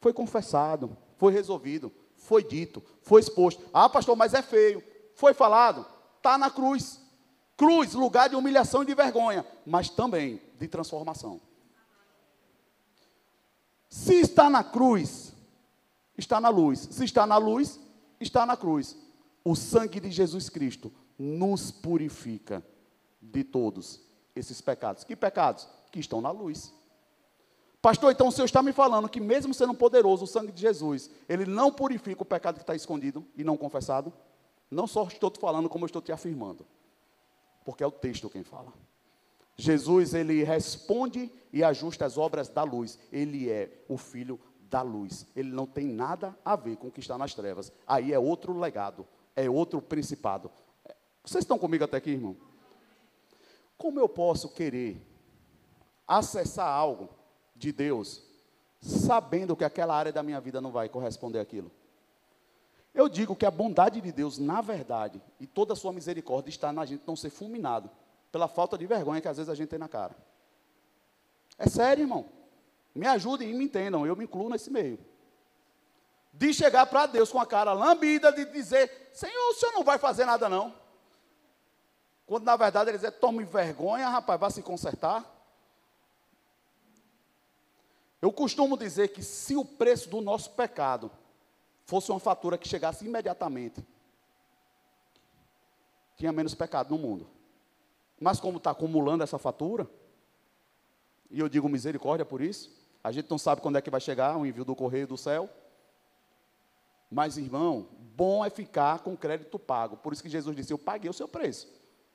Foi 0.00 0.12
confessado, 0.12 0.96
foi 1.16 1.32
resolvido 1.32 1.92
foi 2.22 2.44
dito, 2.44 2.82
foi 3.02 3.20
exposto. 3.20 3.62
Ah, 3.72 3.88
pastor, 3.88 4.16
mas 4.16 4.32
é 4.32 4.42
feio. 4.42 4.82
Foi 5.14 5.34
falado, 5.34 5.84
está 6.16 6.38
na 6.38 6.50
cruz. 6.50 7.00
Cruz, 7.56 7.94
lugar 7.94 8.28
de 8.28 8.36
humilhação 8.36 8.82
e 8.82 8.86
de 8.86 8.94
vergonha, 8.94 9.44
mas 9.66 9.90
também 9.90 10.40
de 10.58 10.68
transformação. 10.68 11.40
Se 13.92 14.14
está 14.14 14.48
na 14.48 14.64
cruz, 14.64 15.34
está 16.16 16.40
na 16.40 16.48
luz. 16.48 16.88
Se 16.90 17.04
está 17.04 17.26
na 17.26 17.36
luz, 17.36 17.78
está 18.18 18.46
na 18.46 18.56
cruz. 18.56 18.96
O 19.44 19.54
sangue 19.54 20.00
de 20.00 20.10
Jesus 20.10 20.48
Cristo 20.48 20.90
nos 21.18 21.70
purifica 21.70 22.64
de 23.20 23.44
todos 23.44 24.00
esses 24.34 24.62
pecados. 24.62 25.04
Que 25.04 25.14
pecados? 25.14 25.68
Que 25.90 26.00
estão 26.00 26.22
na 26.22 26.30
luz. 26.30 26.72
Pastor, 27.82 28.12
então 28.12 28.28
o 28.28 28.32
Senhor 28.32 28.46
está 28.46 28.62
me 28.62 28.72
falando 28.72 29.10
que 29.10 29.20
mesmo 29.20 29.52
sendo 29.52 29.74
poderoso 29.74 30.24
o 30.24 30.26
sangue 30.26 30.52
de 30.52 30.62
Jesus, 30.62 31.10
ele 31.28 31.44
não 31.44 31.70
purifica 31.70 32.22
o 32.22 32.24
pecado 32.24 32.54
que 32.54 32.62
está 32.62 32.74
escondido 32.74 33.26
e 33.36 33.44
não 33.44 33.58
confessado? 33.58 34.10
Não 34.70 34.86
só 34.86 35.06
estou 35.06 35.30
te 35.30 35.38
falando 35.38 35.68
como 35.68 35.84
estou 35.84 36.00
te 36.00 36.12
afirmando. 36.12 36.66
Porque 37.62 37.84
é 37.84 37.86
o 37.86 37.92
texto 37.92 38.30
quem 38.30 38.42
fala. 38.42 38.72
Jesus, 39.62 40.12
ele 40.12 40.42
responde 40.42 41.30
e 41.52 41.62
ajusta 41.62 42.04
as 42.04 42.18
obras 42.18 42.48
da 42.48 42.64
luz. 42.64 42.98
Ele 43.12 43.48
é 43.48 43.70
o 43.88 43.96
filho 43.96 44.40
da 44.68 44.82
luz. 44.82 45.24
Ele 45.36 45.52
não 45.52 45.66
tem 45.66 45.86
nada 45.86 46.36
a 46.44 46.56
ver 46.56 46.76
com 46.76 46.88
o 46.88 46.90
que 46.90 46.98
está 46.98 47.16
nas 47.16 47.32
trevas. 47.32 47.70
Aí 47.86 48.12
é 48.12 48.18
outro 48.18 48.58
legado, 48.58 49.06
é 49.36 49.48
outro 49.48 49.80
principado. 49.80 50.50
Vocês 51.24 51.44
estão 51.44 51.60
comigo 51.60 51.84
até 51.84 51.98
aqui, 51.98 52.10
irmão? 52.10 52.36
Como 53.78 54.00
eu 54.00 54.08
posso 54.08 54.48
querer 54.48 55.00
acessar 56.08 56.66
algo 56.66 57.08
de 57.54 57.70
Deus, 57.70 58.20
sabendo 58.80 59.54
que 59.54 59.62
aquela 59.62 59.94
área 59.94 60.12
da 60.12 60.24
minha 60.24 60.40
vida 60.40 60.60
não 60.60 60.72
vai 60.72 60.88
corresponder 60.88 61.38
àquilo? 61.38 61.70
Eu 62.92 63.08
digo 63.08 63.36
que 63.36 63.46
a 63.46 63.50
bondade 63.50 64.00
de 64.00 64.10
Deus, 64.10 64.38
na 64.38 64.60
verdade, 64.60 65.22
e 65.38 65.46
toda 65.46 65.72
a 65.72 65.76
sua 65.76 65.92
misericórdia 65.92 66.50
está 66.50 66.72
na 66.72 66.84
gente 66.84 67.04
não 67.06 67.14
ser 67.14 67.30
fulminado 67.30 67.88
pela 68.32 68.48
falta 68.48 68.78
de 68.78 68.86
vergonha 68.86 69.20
que 69.20 69.28
às 69.28 69.36
vezes 69.36 69.50
a 69.50 69.54
gente 69.54 69.68
tem 69.68 69.78
na 69.78 69.88
cara. 69.88 70.16
É 71.58 71.68
sério, 71.68 72.02
irmão. 72.02 72.26
Me 72.94 73.06
ajudem 73.06 73.50
e 73.50 73.54
me 73.54 73.64
entendam, 73.64 74.06
eu 74.06 74.16
me 74.16 74.24
incluo 74.24 74.48
nesse 74.48 74.70
meio. 74.70 74.98
De 76.32 76.52
chegar 76.54 76.86
para 76.86 77.04
Deus 77.04 77.30
com 77.30 77.38
a 77.38 77.46
cara 77.46 77.74
lambida, 77.74 78.32
de 78.32 78.46
dizer: 78.46 79.10
Senhor, 79.12 79.50
o 79.50 79.54
senhor 79.54 79.72
não 79.72 79.84
vai 79.84 79.98
fazer 79.98 80.24
nada, 80.24 80.48
não. 80.48 80.74
Quando 82.26 82.44
na 82.44 82.56
verdade 82.56 82.88
ele 82.88 82.96
dizer: 82.96 83.12
tome 83.12 83.44
vergonha, 83.44 84.08
rapaz, 84.08 84.40
vá 84.40 84.48
se 84.48 84.62
consertar. 84.62 85.30
Eu 88.20 88.32
costumo 88.32 88.78
dizer 88.78 89.08
que 89.08 89.22
se 89.22 89.56
o 89.56 89.64
preço 89.64 90.08
do 90.08 90.20
nosso 90.20 90.50
pecado 90.52 91.10
fosse 91.84 92.10
uma 92.10 92.20
fatura 92.20 92.56
que 92.56 92.68
chegasse 92.68 93.04
imediatamente, 93.04 93.84
tinha 96.16 96.32
menos 96.32 96.54
pecado 96.54 96.96
no 96.96 96.98
mundo. 96.98 97.31
Mas 98.22 98.38
como 98.38 98.58
está 98.58 98.70
acumulando 98.70 99.24
essa 99.24 99.36
fatura, 99.36 99.90
e 101.28 101.40
eu 101.40 101.48
digo 101.48 101.68
misericórdia 101.68 102.24
por 102.24 102.40
isso, 102.40 102.70
a 103.02 103.10
gente 103.10 103.28
não 103.28 103.36
sabe 103.36 103.60
quando 103.60 103.78
é 103.78 103.82
que 103.82 103.90
vai 103.90 104.00
chegar 104.00 104.36
o 104.36 104.46
envio 104.46 104.64
do 104.64 104.76
correio 104.76 105.08
do 105.08 105.16
céu. 105.16 105.50
Mas, 107.10 107.36
irmão, 107.36 107.88
bom 108.14 108.44
é 108.44 108.48
ficar 108.48 109.00
com 109.00 109.16
crédito 109.16 109.58
pago. 109.58 109.96
Por 109.96 110.12
isso 110.12 110.22
que 110.22 110.28
Jesus 110.28 110.54
disse: 110.54 110.72
Eu 110.72 110.78
paguei 110.78 111.10
o 111.10 111.12
seu 111.12 111.26
preço. 111.26 111.66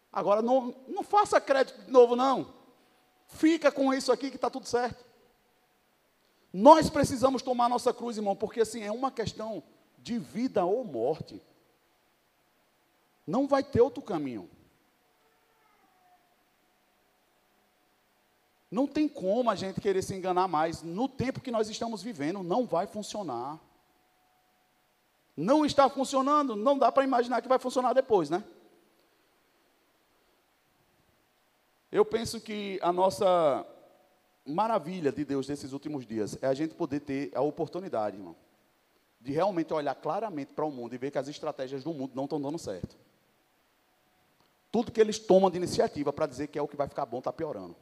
Agora, 0.09 0.41
não, 0.41 0.73
não 0.87 1.03
faça 1.03 1.41
crédito 1.41 1.83
de 1.83 1.91
novo, 1.91 2.15
não. 2.15 2.53
Fica 3.27 3.69
com 3.69 3.93
isso 3.93 4.09
aqui 4.09 4.29
que 4.29 4.37
está 4.37 4.49
tudo 4.49 4.65
certo. 4.65 5.05
Nós 6.53 6.89
precisamos 6.89 7.41
tomar 7.41 7.67
nossa 7.67 7.93
cruz, 7.93 8.15
irmão, 8.15 8.35
porque 8.35 8.61
assim 8.61 8.81
é 8.81 8.91
uma 8.91 9.11
questão 9.11 9.61
de 9.97 10.17
vida 10.17 10.63
ou 10.63 10.85
morte. 10.85 11.41
Não 13.27 13.45
vai 13.45 13.61
ter 13.61 13.81
outro 13.81 14.01
caminho. 14.01 14.49
Não 18.69 18.85
tem 18.85 19.07
como 19.07 19.49
a 19.49 19.55
gente 19.55 19.79
querer 19.79 20.01
se 20.01 20.13
enganar 20.13 20.47
mais. 20.47 20.83
No 20.83 21.07
tempo 21.07 21.39
que 21.39 21.51
nós 21.51 21.69
estamos 21.69 22.03
vivendo, 22.03 22.43
não 22.43 22.65
vai 22.65 22.85
funcionar. 22.85 23.59
Não 25.35 25.65
está 25.65 25.89
funcionando, 25.89 26.55
não 26.55 26.77
dá 26.77 26.91
para 26.91 27.03
imaginar 27.03 27.41
que 27.41 27.47
vai 27.47 27.59
funcionar 27.59 27.93
depois, 27.93 28.29
né? 28.29 28.43
Eu 31.91 32.03
penso 32.03 32.41
que 32.41 32.79
a 32.81 32.91
nossa 32.91 33.65
maravilha 34.45 35.11
de 35.11 35.23
Deus 35.23 35.47
nesses 35.47 35.71
últimos 35.71 36.05
dias 36.05 36.37
é 36.41 36.47
a 36.47 36.53
gente 36.53 36.73
poder 36.73 36.99
ter 37.01 37.31
a 37.33 37.41
oportunidade, 37.41 38.17
irmão, 38.17 38.35
de 39.21 39.31
realmente 39.31 39.73
olhar 39.73 39.95
claramente 39.95 40.53
para 40.53 40.65
o 40.65 40.71
mundo 40.71 40.93
e 40.93 40.97
ver 40.97 41.11
que 41.11 41.17
as 41.17 41.27
estratégias 41.27 41.83
do 41.83 41.93
mundo 41.93 42.11
não 42.15 42.25
estão 42.25 42.41
dando 42.41 42.57
certo. 42.57 42.97
Tudo 44.71 44.91
que 44.91 44.99
eles 44.99 45.17
tomam 45.17 45.49
de 45.49 45.57
iniciativa 45.57 46.11
para 46.11 46.27
dizer 46.27 46.47
que 46.47 46.59
é 46.59 46.61
o 46.61 46.67
que 46.67 46.75
vai 46.75 46.87
ficar 46.87 47.05
bom 47.05 47.19
está 47.19 47.31
piorando. 47.31 47.75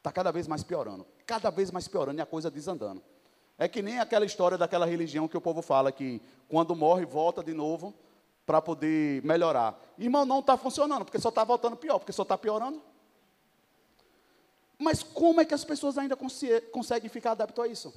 Está 0.00 0.10
cada 0.10 0.32
vez 0.32 0.48
mais 0.48 0.62
piorando. 0.62 1.06
Cada 1.26 1.50
vez 1.50 1.70
mais 1.70 1.86
piorando 1.86 2.18
e 2.18 2.22
a 2.22 2.26
coisa 2.26 2.50
desandando. 2.50 3.02
É 3.58 3.68
que 3.68 3.82
nem 3.82 4.00
aquela 4.00 4.24
história 4.24 4.56
daquela 4.56 4.86
religião 4.86 5.28
que 5.28 5.36
o 5.36 5.40
povo 5.40 5.60
fala 5.60 5.92
que 5.92 6.22
quando 6.48 6.74
morre, 6.74 7.04
volta 7.04 7.44
de 7.44 7.52
novo 7.52 7.94
para 8.46 8.62
poder 8.62 9.22
melhorar. 9.22 9.78
Irmão, 9.98 10.24
não 10.24 10.40
está 10.40 10.56
funcionando, 10.56 11.04
porque 11.04 11.18
só 11.18 11.28
está 11.28 11.44
voltando 11.44 11.76
pior, 11.76 11.98
porque 11.98 12.12
só 12.12 12.22
está 12.22 12.38
piorando. 12.38 12.82
Mas 14.78 15.02
como 15.02 15.42
é 15.42 15.44
que 15.44 15.52
as 15.52 15.62
pessoas 15.66 15.98
ainda 15.98 16.16
conseguem 16.16 17.10
ficar 17.10 17.32
adeptas 17.32 17.62
a 17.62 17.68
isso? 17.68 17.94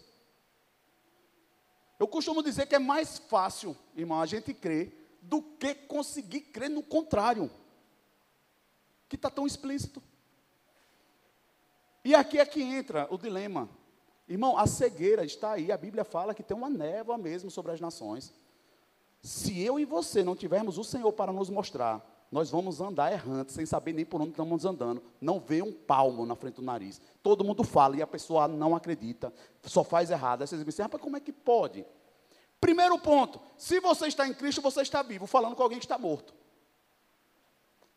Eu 1.98 2.10
costumo 2.10 2.44
dizer 2.44 2.68
que 2.68 2.76
é 2.76 2.80
mais 2.80 3.18
fácil, 3.18 3.78
irmão, 3.96 4.20
a 4.20 4.26
gente 4.26 4.54
crer 4.54 5.18
do 5.22 5.42
que 5.42 5.74
conseguir 5.74 6.42
crer 6.42 6.70
no 6.70 6.84
contrário, 6.84 7.50
que 9.08 9.16
está 9.16 9.30
tão 9.30 9.48
explícito. 9.48 10.04
E 12.04 12.14
aqui 12.14 12.40
é 12.40 12.46
que 12.46 12.62
entra 12.62 13.08
o 13.10 13.18
dilema. 13.18 13.70
Irmão, 14.28 14.58
a 14.58 14.68
cegueira 14.68 15.24
está 15.24 15.54
aí. 15.54 15.72
A 15.72 15.78
Bíblia 15.78 16.04
fala 16.04 16.34
que 16.34 16.44
tem 16.44 16.56
uma 16.56 16.70
névoa 16.70 17.18
mesmo 17.18 17.50
sobre 17.50 17.72
as 17.72 17.80
nações. 17.80 18.34
Se 19.22 19.62
eu 19.62 19.80
e 19.80 19.86
você 19.86 20.24
não 20.24 20.36
tivermos 20.36 20.78
o 20.78 20.84
Senhor 20.84 21.12
para 21.14 21.32
nos 21.32 21.50
mostrar, 21.50 22.06
nós 22.30 22.50
vamos 22.50 22.82
andar 22.82 23.12
errantes, 23.14 23.54
sem 23.54 23.66
saber 23.66 23.94
nem 23.94 24.04
por 24.04 24.20
onde 24.20 24.32
estamos 24.32 24.66
andando. 24.66 25.04
Não 25.22 25.40
vê 25.40 25.62
um 25.62 25.72
palmo 25.72 26.26
na 26.26 26.36
frente 26.36 26.56
do 26.56 26.62
nariz. 26.62 27.00
Todo 27.22 27.44
mundo 27.44 27.64
fala 27.64 27.96
e 27.96 28.02
a 28.02 28.08
pessoa 28.08 28.48
não 28.48 28.76
acredita, 28.76 29.32
só 29.62 29.84
faz 29.84 30.10
errado. 30.10 30.42
Aí 30.42 30.48
vocês 30.48 30.60
dizem 30.60 30.70
assim, 30.70 30.82
rapaz, 30.82 31.02
como 31.02 31.16
é 31.16 31.20
que 31.20 31.32
pode? 31.32 31.86
Primeiro 32.60 32.98
ponto, 32.98 33.40
se 33.56 33.80
você 33.80 34.08
está 34.08 34.28
em 34.28 34.34
Cristo, 34.34 34.62
você 34.62 34.82
está 34.82 35.04
vivo, 35.04 35.28
falando 35.28 35.56
com 35.56 35.62
alguém 35.62 35.78
que 35.78 35.86
está 35.86 35.98
morto. 35.98 36.34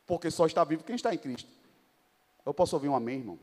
Porque 0.05 0.31
só 0.31 0.45
está 0.45 0.63
vivo 0.65 0.85
quem 0.85 0.97
está 0.97 1.15
em 1.15 1.19
Cristo. 1.19 1.51
Eu 2.45 2.53
posso 2.53 2.77
ouvir 2.77 2.89
um 2.89 2.95
amém, 2.95 3.21
irmão? 3.21 3.39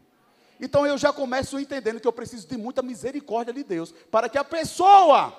Então 0.59 0.85
eu 0.85 0.97
já 0.97 1.11
começo 1.11 1.59
entendendo 1.59 1.99
que 1.99 2.07
eu 2.07 2.13
preciso 2.13 2.47
de 2.47 2.57
muita 2.57 2.81
misericórdia 2.81 3.53
de 3.53 3.63
Deus, 3.63 3.93
para 4.11 4.29
que 4.29 4.37
a 4.37 4.43
pessoa 4.43 5.33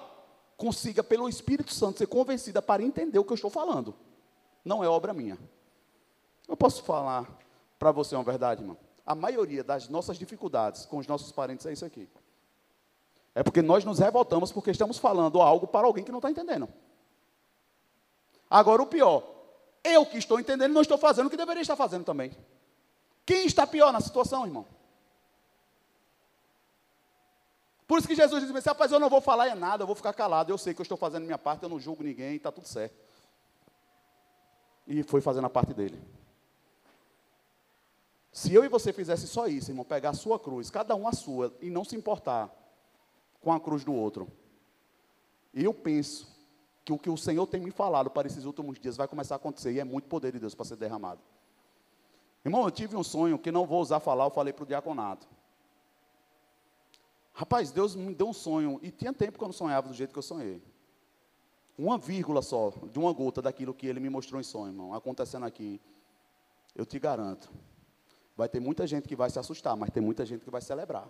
consiga, 0.57 1.03
pelo 1.03 1.29
Espírito 1.29 1.73
Santo, 1.73 1.99
ser 1.99 2.07
convencida 2.07 2.63
para 2.63 2.83
entender 2.83 3.19
o 3.19 3.25
que 3.25 3.33
eu 3.33 3.37
estou 3.37 3.51
falando. 3.51 3.95
Não 4.65 4.83
é 4.83 4.89
obra 4.89 5.13
minha. 5.13 5.39
Eu 6.49 6.57
posso 6.57 6.83
falar 6.83 7.29
para 7.79 7.91
você 7.91 8.15
uma 8.15 8.25
verdade, 8.25 8.63
irmão? 8.63 8.77
A 9.05 9.15
maioria 9.15 9.63
das 9.63 9.89
nossas 9.89 10.19
dificuldades 10.19 10.87
com 10.87 10.99
os 10.99 11.07
nossos 11.07 11.31
parentes 11.33 11.67
é 11.67 11.73
isso 11.73 11.85
aqui. 11.85 12.09
É 13.35 13.43
porque 13.43 13.61
nós 13.61 13.85
nos 13.85 13.99
revoltamos 13.99 14.53
porque 14.53 14.71
estamos 14.71 14.99
falando 14.99 15.43
algo 15.43 15.67
para 15.67 15.87
alguém 15.87 16.05
que 16.05 16.13
não 16.13 16.19
está 16.19 16.31
entendendo. 16.31 16.69
Agora, 18.49 18.83
o 18.83 18.87
pior, 18.87 19.23
eu 19.83 20.07
que 20.07 20.17
estou 20.17 20.39
entendendo 20.39 20.73
não 20.73 20.83
estou 20.83 20.97
fazendo 20.97 21.27
o 21.27 21.31
que 21.31 21.37
deveria 21.37 21.63
estar 21.63 21.77
fazendo 21.77 22.05
também. 22.05 22.33
Quem 23.27 23.47
está 23.47 23.67
pior 23.67 23.93
na 23.93 24.01
situação, 24.01 24.47
irmão? 24.47 24.67
Por 27.87 27.99
isso 27.99 28.09
que 28.09 28.15
Jesus 28.15 28.47
disse 28.47 28.69
rapaz, 28.69 28.91
eu 28.91 28.99
não 28.99 29.11
vou 29.11 29.21
falar 29.21 29.49
é 29.49 29.55
nada, 29.55 29.83
eu 29.83 29.87
vou 29.87 29.97
ficar 29.97 30.13
calado, 30.13 30.51
eu 30.51 30.57
sei 30.57 30.73
que 30.73 30.81
eu 30.81 30.85
estou 30.85 30.97
fazendo 30.97 31.25
minha 31.25 31.39
parte, 31.39 31.63
eu 31.63 31.69
não 31.69 31.79
julgo 31.79 32.03
ninguém, 32.03 32.37
está 32.37 32.51
tudo 32.51 32.67
certo. 32.67 32.97
E 34.87 35.03
foi 35.03 35.21
fazendo 35.21 35.47
a 35.47 35.51
parte 35.51 35.75
dele. 35.75 36.01
Se 38.33 38.53
eu 38.53 38.65
e 38.65 38.69
você 38.69 38.93
fizesse 38.93 39.29
só 39.29 39.47
isso, 39.47 39.71
irmão, 39.71 39.85
pegar 39.85 40.11
a 40.11 40.15
sua 40.15 40.39
cruz, 40.39 40.71
cada 40.71 40.97
um 40.97 41.07
a 41.07 41.13
sua, 41.13 41.55
e 41.61 41.71
não 41.71 41.85
se 41.85 41.95
importar 41.95 42.51
com 43.41 43.53
a 43.53 43.61
cruz 43.61 43.85
do 43.85 43.95
outro, 43.95 44.29
eu 45.53 45.73
penso 45.73 46.27
que 46.85 46.93
o 46.93 46.99
que 46.99 47.09
o 47.09 47.17
Senhor 47.17 47.47
tem 47.47 47.61
me 47.61 47.71
falado 47.71 48.11
para 48.11 48.27
esses 48.27 48.45
últimos 48.45 48.79
dias 48.81 48.97
vai 48.97 49.07
começar 49.07 49.35
a 49.35 49.37
acontecer, 49.37 49.73
e 49.73 49.79
é 49.79 49.85
muito 49.85 50.09
poder 50.09 50.33
de 50.33 50.41
Deus 50.41 50.55
para 50.55 50.65
ser 50.65 50.77
derramado. 50.77 51.21
Irmão, 52.45 52.65
eu 52.65 52.71
tive 52.71 52.97
um 52.97 53.05
sonho 53.05 53.39
que 53.39 53.53
não 53.53 53.67
vou 53.67 53.81
usar 53.81 54.01
falar, 54.01 54.25
eu 54.25 54.31
falei 54.31 54.53
para 54.53 54.65
o 54.65 54.67
diaconato. 54.67 55.27
Rapaz, 57.37 57.73
Deus 57.73 57.97
me 57.97 58.15
deu 58.15 58.29
um 58.29 58.33
sonho, 58.33 58.79
e 58.81 58.93
tinha 58.93 59.13
tempo 59.13 59.37
que 59.37 59.43
eu 59.43 59.49
não 59.49 59.53
sonhava 59.53 59.89
do 59.89 59.95
jeito 59.95 60.13
que 60.13 60.19
eu 60.19 60.23
sonhei. 60.23 60.63
Uma 61.77 61.99
vírgula 61.99 62.41
só, 62.41 62.73
de 62.93 62.97
uma 62.97 63.13
gota 63.13 63.43
daquilo 63.43 63.75
que 63.75 63.89
ele 63.89 63.99
me 63.99 64.09
mostrou 64.09 64.41
em 64.41 64.45
sonho, 64.45 64.69
irmão, 64.69 64.95
acontecendo 64.95 65.45
aqui. 65.45 65.81
Eu 66.77 66.87
te 66.87 66.97
garanto, 67.01 67.51
vai 68.37 68.49
ter 68.49 68.61
muita 68.61 68.87
gente 68.87 69.09
que 69.09 69.17
vai 69.17 69.29
se 69.31 69.39
assustar, 69.39 69.77
mas 69.77 69.91
tem 69.91 70.01
muita 70.01 70.25
gente 70.25 70.45
que 70.45 70.51
vai 70.51 70.61
celebrar. 70.61 71.09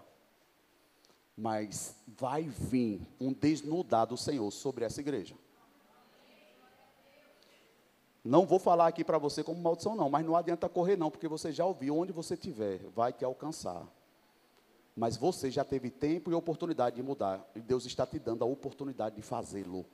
Mas 1.36 1.94
vai 2.06 2.44
vir 2.44 3.06
um 3.20 3.30
desnudar 3.30 4.06
do 4.06 4.16
Senhor 4.16 4.50
sobre 4.50 4.86
essa 4.86 5.00
igreja. 5.00 5.36
Não 8.24 8.46
vou 8.46 8.58
falar 8.58 8.86
aqui 8.86 9.04
para 9.04 9.18
você 9.18 9.44
como 9.44 9.60
maldição, 9.60 9.94
não, 9.94 10.08
mas 10.08 10.24
não 10.24 10.34
adianta 10.34 10.70
correr, 10.70 10.96
não, 10.96 11.10
porque 11.10 11.28
você 11.28 11.52
já 11.52 11.66
ouviu, 11.66 11.98
onde 11.98 12.12
você 12.12 12.32
estiver, 12.32 12.78
vai 12.94 13.12
te 13.12 13.26
alcançar. 13.26 13.86
Mas 14.96 15.16
você 15.16 15.50
já 15.50 15.64
teve 15.64 15.90
tempo 15.90 16.30
e 16.30 16.34
oportunidade 16.34 16.96
de 16.96 17.02
mudar. 17.02 17.44
E 17.54 17.60
Deus 17.60 17.84
está 17.84 18.06
te 18.06 18.18
dando 18.18 18.44
a 18.44 18.46
oportunidade 18.46 19.16
de 19.16 19.22
fazê-lo. 19.22 19.84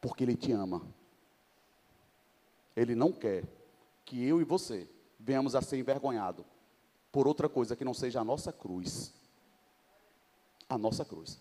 Porque 0.00 0.24
Ele 0.24 0.36
te 0.36 0.52
ama. 0.52 0.82
Ele 2.74 2.94
não 2.94 3.12
quer 3.12 3.44
que 4.04 4.24
eu 4.24 4.40
e 4.40 4.44
você 4.44 4.88
venhamos 5.18 5.54
a 5.54 5.60
ser 5.60 5.78
envergonhados 5.78 6.44
por 7.10 7.26
outra 7.26 7.48
coisa 7.48 7.74
que 7.74 7.84
não 7.84 7.94
seja 7.94 8.20
a 8.20 8.24
nossa 8.24 8.52
cruz. 8.52 9.14
A 10.68 10.78
nossa 10.78 11.04
cruz. 11.04 11.40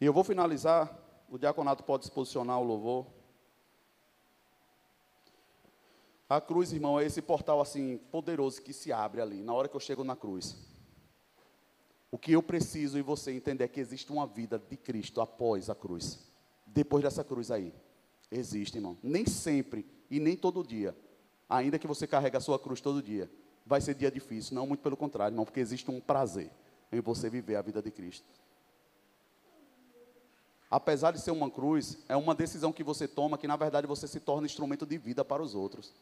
E 0.00 0.04
eu 0.04 0.12
vou 0.12 0.24
finalizar. 0.24 0.98
O 1.30 1.38
diaconato 1.38 1.82
pode 1.84 2.04
se 2.04 2.10
posicionar 2.10 2.60
o 2.60 2.64
louvor. 2.64 3.06
A 6.32 6.40
cruz, 6.40 6.72
irmão, 6.72 6.98
é 6.98 7.04
esse 7.04 7.20
portal 7.20 7.60
assim 7.60 7.98
poderoso 8.10 8.62
que 8.62 8.72
se 8.72 8.90
abre 8.90 9.20
ali, 9.20 9.42
na 9.42 9.52
hora 9.52 9.68
que 9.68 9.76
eu 9.76 9.80
chego 9.80 10.02
na 10.02 10.16
cruz. 10.16 10.56
O 12.10 12.16
que 12.16 12.32
eu 12.32 12.42
preciso 12.42 12.96
e 12.96 13.02
você 13.02 13.32
entender 13.32 13.64
é 13.64 13.68
que 13.68 13.78
existe 13.78 14.10
uma 14.10 14.26
vida 14.26 14.58
de 14.58 14.78
Cristo 14.78 15.20
após 15.20 15.68
a 15.68 15.74
cruz. 15.74 16.20
Depois 16.66 17.04
dessa 17.04 17.22
cruz 17.22 17.50
aí. 17.50 17.74
Existe, 18.30 18.78
irmão. 18.78 18.96
Nem 19.02 19.26
sempre 19.26 19.84
e 20.10 20.18
nem 20.18 20.34
todo 20.34 20.66
dia. 20.66 20.96
Ainda 21.50 21.78
que 21.78 21.86
você 21.86 22.06
carregue 22.06 22.38
a 22.38 22.40
sua 22.40 22.58
cruz 22.58 22.80
todo 22.80 23.02
dia. 23.02 23.30
Vai 23.66 23.82
ser 23.82 23.94
dia 23.94 24.10
difícil. 24.10 24.54
Não, 24.54 24.66
muito 24.66 24.80
pelo 24.80 24.96
contrário, 24.96 25.34
irmão, 25.34 25.44
porque 25.44 25.60
existe 25.60 25.90
um 25.90 26.00
prazer 26.00 26.50
em 26.90 27.02
você 27.02 27.28
viver 27.28 27.56
a 27.56 27.62
vida 27.62 27.82
de 27.82 27.90
Cristo. 27.90 28.24
Apesar 30.70 31.10
de 31.10 31.20
ser 31.20 31.30
uma 31.30 31.50
cruz, 31.50 31.98
é 32.08 32.16
uma 32.16 32.34
decisão 32.34 32.72
que 32.72 32.82
você 32.82 33.06
toma 33.06 33.36
que, 33.36 33.46
na 33.46 33.56
verdade, 33.56 33.86
você 33.86 34.08
se 34.08 34.18
torna 34.18 34.46
instrumento 34.46 34.86
de 34.86 34.96
vida 34.96 35.22
para 35.22 35.42
os 35.42 35.54
outros. 35.54 35.92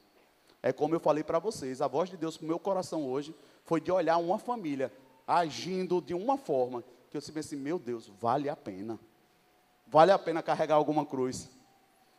É 0.63 0.73
como 0.73 0.95
eu 0.95 1.01
falei 1.01 1.25
para 1.25 1.39
vocês, 1.39 1.81
a 1.81 1.89
voz 1.89 2.11
de 2.11 2.17
Deus 2.17 2.37
para 2.37 2.45
o 2.45 2.49
meu 2.49 2.59
coração 2.59 3.07
hoje 3.09 3.35
foi 3.65 3.81
de 3.81 3.91
olhar 3.91 4.19
uma 4.19 4.39
família 4.39 4.93
agindo 5.27 6.01
de 6.01 6.13
uma 6.13 6.37
forma 6.37 6.83
que 7.11 7.17
eu 7.17 7.23
pensei, 7.33 7.59
meu 7.59 7.79
Deus, 7.79 8.09
vale 8.21 8.49
a 8.49 8.57
pena. 8.57 8.99
Vale 9.87 10.13
a 10.13 10.19
pena 10.19 10.43
carregar 10.43 10.77
alguma 10.77 11.05
cruz. 11.05 11.49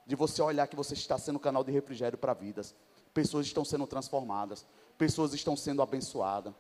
De 0.06 0.16
você 0.16 0.42
olhar 0.42 0.68
que 0.68 0.76
você 0.76 0.94
está 0.94 1.18
sendo 1.18 1.40
canal 1.40 1.64
de 1.64 1.72
refrigério 1.72 2.18
para 2.18 2.34
vidas. 2.34 2.76
Pessoas 3.14 3.46
estão 3.46 3.64
sendo 3.64 3.88
transformadas. 3.88 4.66
Pessoas 4.98 5.34
estão 5.34 5.56
sendo 5.56 5.82
abençoadas. 5.82 6.54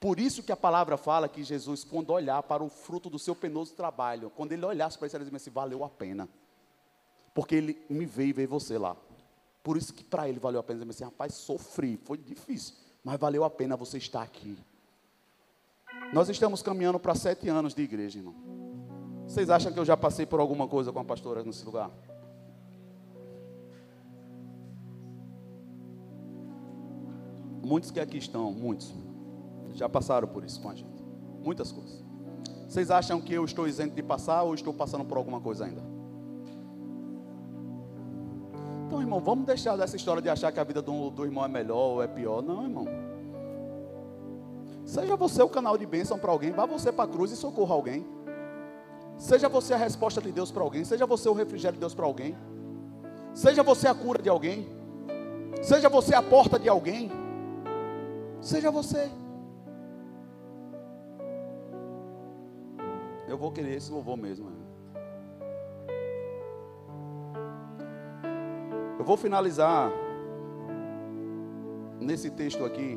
Por 0.00 0.20
isso 0.20 0.42
que 0.42 0.52
a 0.52 0.56
palavra 0.56 0.96
fala 0.96 1.28
que 1.28 1.42
Jesus, 1.42 1.84
quando 1.84 2.10
olhar 2.10 2.42
para 2.44 2.62
o 2.62 2.68
fruto 2.68 3.10
do 3.10 3.18
seu 3.18 3.34
penoso 3.34 3.74
trabalho, 3.74 4.30
quando 4.30 4.52
ele 4.52 4.64
olhasse 4.64 4.96
para 4.96 5.06
isso, 5.08 5.16
ele 5.16 5.24
dizia 5.24 5.36
assim, 5.36 5.50
valeu 5.50 5.84
a 5.84 5.88
pena. 5.88 6.28
Porque 7.34 7.54
ele 7.54 7.84
me 7.90 8.06
veio 8.06 8.30
e 8.30 8.32
veio 8.32 8.48
você 8.48 8.78
lá. 8.78 8.96
Por 9.68 9.76
isso 9.76 9.92
que 9.92 10.02
para 10.02 10.26
ele 10.26 10.40
valeu 10.40 10.60
a 10.60 10.62
pena 10.62 10.80
dizer 10.80 10.92
assim, 10.92 11.04
rapaz, 11.04 11.34
sofri, 11.34 11.98
foi 12.02 12.16
difícil, 12.16 12.74
mas 13.04 13.20
valeu 13.20 13.44
a 13.44 13.50
pena 13.50 13.76
você 13.76 13.98
estar 13.98 14.22
aqui. 14.22 14.56
Nós 16.10 16.30
estamos 16.30 16.62
caminhando 16.62 16.98
para 16.98 17.14
sete 17.14 17.50
anos 17.50 17.74
de 17.74 17.82
igreja, 17.82 18.18
irmão. 18.18 18.34
Vocês 19.26 19.50
acham 19.50 19.70
que 19.70 19.78
eu 19.78 19.84
já 19.84 19.94
passei 19.94 20.24
por 20.24 20.40
alguma 20.40 20.66
coisa 20.66 20.90
com 20.90 21.00
a 21.00 21.04
pastora 21.04 21.44
nesse 21.44 21.66
lugar? 21.66 21.90
Muitos 27.62 27.90
que 27.90 28.00
aqui 28.00 28.16
estão, 28.16 28.50
muitos, 28.50 28.94
já 29.74 29.86
passaram 29.86 30.28
por 30.28 30.44
isso 30.44 30.62
com 30.62 30.70
a 30.70 30.74
gente. 30.74 31.04
Muitas 31.44 31.70
coisas. 31.70 32.02
Vocês 32.66 32.90
acham 32.90 33.20
que 33.20 33.34
eu 33.34 33.44
estou 33.44 33.68
isento 33.68 33.94
de 33.94 34.02
passar 34.02 34.44
ou 34.44 34.54
estou 34.54 34.72
passando 34.72 35.04
por 35.04 35.18
alguma 35.18 35.42
coisa 35.42 35.66
ainda? 35.66 35.87
Então, 38.98 39.06
irmão, 39.06 39.20
vamos 39.20 39.46
deixar 39.46 39.76
dessa 39.76 39.94
história 39.94 40.20
de 40.20 40.28
achar 40.28 40.50
que 40.50 40.58
a 40.58 40.64
vida 40.64 40.82
do, 40.82 41.08
do 41.10 41.24
irmão 41.24 41.44
é 41.44 41.48
melhor 41.48 41.92
ou 41.92 42.02
é 42.02 42.08
pior. 42.08 42.42
Não, 42.42 42.64
irmão. 42.64 42.84
Seja 44.84 45.14
você 45.14 45.40
o 45.40 45.48
canal 45.48 45.78
de 45.78 45.86
bênção 45.86 46.18
para 46.18 46.32
alguém, 46.32 46.50
vá 46.50 46.66
você 46.66 46.90
para 46.90 47.04
a 47.04 47.06
cruz 47.06 47.30
e 47.30 47.36
socorra 47.36 47.74
alguém. 47.74 48.04
Seja 49.16 49.48
você 49.48 49.72
a 49.72 49.76
resposta 49.76 50.20
de 50.20 50.32
Deus 50.32 50.50
para 50.50 50.64
alguém, 50.64 50.84
seja 50.84 51.06
você 51.06 51.28
o 51.28 51.32
refrigério 51.32 51.74
de 51.74 51.80
Deus 51.80 51.94
para 51.94 52.06
alguém. 52.06 52.36
Seja 53.34 53.62
você 53.62 53.86
a 53.86 53.94
cura 53.94 54.20
de 54.20 54.28
alguém. 54.28 54.66
Seja 55.62 55.88
você 55.88 56.16
a 56.16 56.22
porta 56.22 56.58
de 56.58 56.68
alguém. 56.68 57.08
Seja 58.40 58.68
você. 58.68 59.08
Eu 63.28 63.38
vou 63.38 63.52
querer 63.52 63.76
esse 63.76 63.92
louvor 63.92 64.16
mesmo. 64.16 64.67
Vou 69.08 69.16
finalizar 69.16 69.90
nesse 71.98 72.28
texto 72.30 72.62
aqui. 72.62 72.94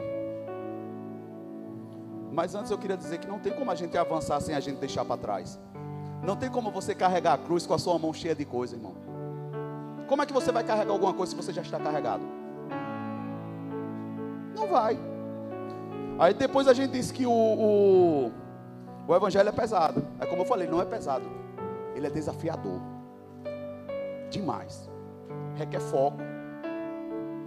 Mas 2.33 2.53
antes 2.53 2.69
eu 2.69 2.77
queria 2.77 2.97
dizer 2.97 3.17
que 3.19 3.27
não 3.29 3.39
tem 3.39 3.53
como 3.53 3.71
a 3.71 3.75
gente 3.75 3.97
avançar 3.97 4.41
sem 4.41 4.53
a 4.53 4.59
gente 4.59 4.77
deixar 4.77 5.05
para 5.05 5.15
trás. 5.15 5.57
Não 6.21 6.35
tem 6.35 6.49
como 6.49 6.69
você 6.69 6.93
carregar 6.93 7.35
a 7.35 7.37
cruz 7.37 7.65
com 7.65 7.73
a 7.73 7.79
sua 7.79 7.97
mão 7.97 8.11
cheia 8.13 8.35
de 8.35 8.43
coisa, 8.43 8.75
irmão. 8.75 8.93
Como 10.09 10.21
é 10.21 10.25
que 10.25 10.33
você 10.33 10.51
vai 10.51 10.65
carregar 10.65 10.91
alguma 10.91 11.13
coisa 11.13 11.31
se 11.31 11.35
você 11.41 11.53
já 11.53 11.61
está 11.61 11.79
carregado? 11.79 12.23
Não 14.53 14.67
vai. 14.67 14.99
Aí 16.19 16.33
depois 16.33 16.67
a 16.67 16.73
gente 16.73 16.91
diz 16.91 17.09
que 17.09 17.25
o, 17.25 17.31
o, 17.31 18.31
o 19.07 19.15
evangelho 19.15 19.47
é 19.47 19.53
pesado. 19.53 20.05
É 20.19 20.25
como 20.25 20.41
eu 20.41 20.45
falei, 20.45 20.67
não 20.67 20.81
é 20.81 20.85
pesado. 20.85 21.25
Ele 21.95 22.05
é 22.05 22.09
desafiador. 22.09 22.81
Demais 24.29 24.90
requer 25.61 25.79
foco, 25.79 26.17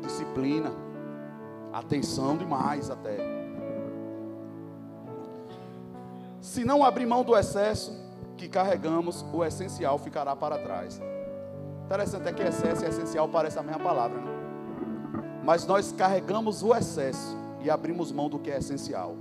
disciplina, 0.00 0.70
atenção 1.72 2.36
demais 2.36 2.90
até. 2.90 3.16
Se 6.40 6.64
não 6.64 6.84
abrir 6.84 7.06
mão 7.06 7.24
do 7.24 7.36
excesso 7.36 7.92
que 8.36 8.48
carregamos, 8.48 9.24
o 9.32 9.44
essencial 9.44 9.98
ficará 9.98 10.36
para 10.36 10.58
trás. 10.58 11.00
Interessante 11.86 12.28
é 12.28 12.32
que 12.32 12.42
excesso 12.42 12.84
e 12.84 12.88
essencial 12.88 13.28
parecem 13.28 13.60
a 13.60 13.62
mesma 13.62 13.82
palavra, 13.82 14.20
né? 14.20 14.30
Mas 15.44 15.66
nós 15.66 15.92
carregamos 15.92 16.62
o 16.62 16.74
excesso 16.74 17.36
e 17.60 17.68
abrimos 17.68 18.12
mão 18.12 18.28
do 18.28 18.38
que 18.38 18.50
é 18.50 18.58
essencial. 18.58 19.16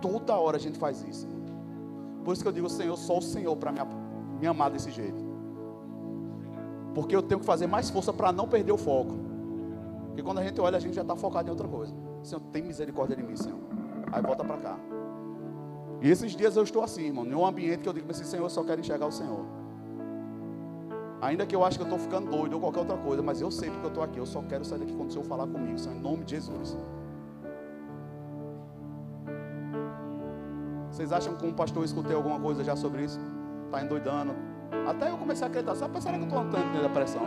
Toda 0.00 0.34
hora 0.36 0.56
a 0.56 0.60
gente 0.60 0.78
faz 0.78 1.02
isso. 1.02 1.28
Por 2.24 2.32
isso 2.32 2.42
que 2.42 2.48
eu 2.48 2.52
digo, 2.52 2.68
Senhor, 2.68 2.96
só 2.96 3.18
o 3.18 3.22
Senhor 3.22 3.56
para 3.56 3.70
me 3.70 3.78
me 4.42 4.48
amar 4.48 4.70
desse 4.72 4.90
jeito. 4.90 5.24
Porque 6.92 7.14
eu 7.14 7.22
tenho 7.22 7.38
que 7.38 7.46
fazer 7.46 7.68
mais 7.68 7.88
força 7.88 8.12
para 8.12 8.32
não 8.32 8.48
perder 8.48 8.72
o 8.72 8.76
foco. 8.76 9.14
Porque 10.08 10.22
quando 10.22 10.38
a 10.38 10.44
gente 10.44 10.60
olha, 10.60 10.76
a 10.76 10.80
gente 10.80 10.94
já 10.94 11.02
está 11.02 11.14
focado 11.14 11.46
em 11.46 11.50
outra 11.50 11.68
coisa. 11.68 11.94
Senhor, 12.24 12.40
tem 12.52 12.62
misericórdia 12.62 13.16
de 13.16 13.22
mim, 13.22 13.36
Senhor. 13.36 13.60
Aí 14.10 14.20
volta 14.20 14.44
para 14.44 14.56
cá. 14.56 14.76
E 16.02 16.10
esses 16.10 16.32
dias 16.32 16.56
eu 16.56 16.64
estou 16.64 16.82
assim, 16.82 17.06
irmão, 17.06 17.24
em 17.24 17.34
um 17.34 17.46
ambiente 17.46 17.84
que 17.84 17.88
eu 17.88 17.92
digo 17.92 18.10
assim, 18.10 18.24
Senhor, 18.24 18.44
eu 18.44 18.50
só 18.50 18.64
quero 18.64 18.80
enxergar 18.80 19.06
o 19.06 19.12
Senhor. 19.12 19.46
Ainda 21.20 21.46
que 21.46 21.54
eu 21.54 21.64
acho 21.64 21.78
que 21.78 21.84
eu 21.84 21.86
estou 21.86 22.00
ficando 22.00 22.28
doido 22.28 22.54
ou 22.54 22.60
qualquer 22.60 22.80
outra 22.80 22.96
coisa, 22.96 23.22
mas 23.22 23.40
eu 23.40 23.48
sei 23.48 23.70
porque 23.70 23.86
eu 23.86 23.90
estou 23.90 24.02
aqui. 24.02 24.18
Eu 24.18 24.26
só 24.26 24.42
quero 24.42 24.64
sair 24.64 24.80
daqui 24.80 24.92
quando 24.92 25.10
o 25.10 25.12
Senhor 25.12 25.24
falar 25.24 25.46
comigo, 25.46 25.78
Senhor, 25.78 25.96
em 25.96 26.00
nome 26.00 26.24
de 26.24 26.32
Jesus. 26.32 26.76
Vocês 30.90 31.12
acham 31.12 31.36
que 31.36 31.46
um 31.46 31.52
pastor 31.52 31.84
escutei 31.84 32.14
alguma 32.14 32.40
coisa 32.40 32.64
já 32.64 32.74
sobre 32.74 33.04
isso? 33.04 33.20
Está 33.72 33.82
endoidando. 33.82 34.34
Até 34.86 35.10
eu 35.10 35.16
comecei 35.16 35.46
a 35.46 35.48
acreditar, 35.48 35.74
só 35.74 35.88
será 35.98 36.14
que 36.14 36.20
eu 36.20 36.24
estou 36.24 36.40
andando 36.40 36.74
da 36.74 36.88
depressão? 36.88 37.22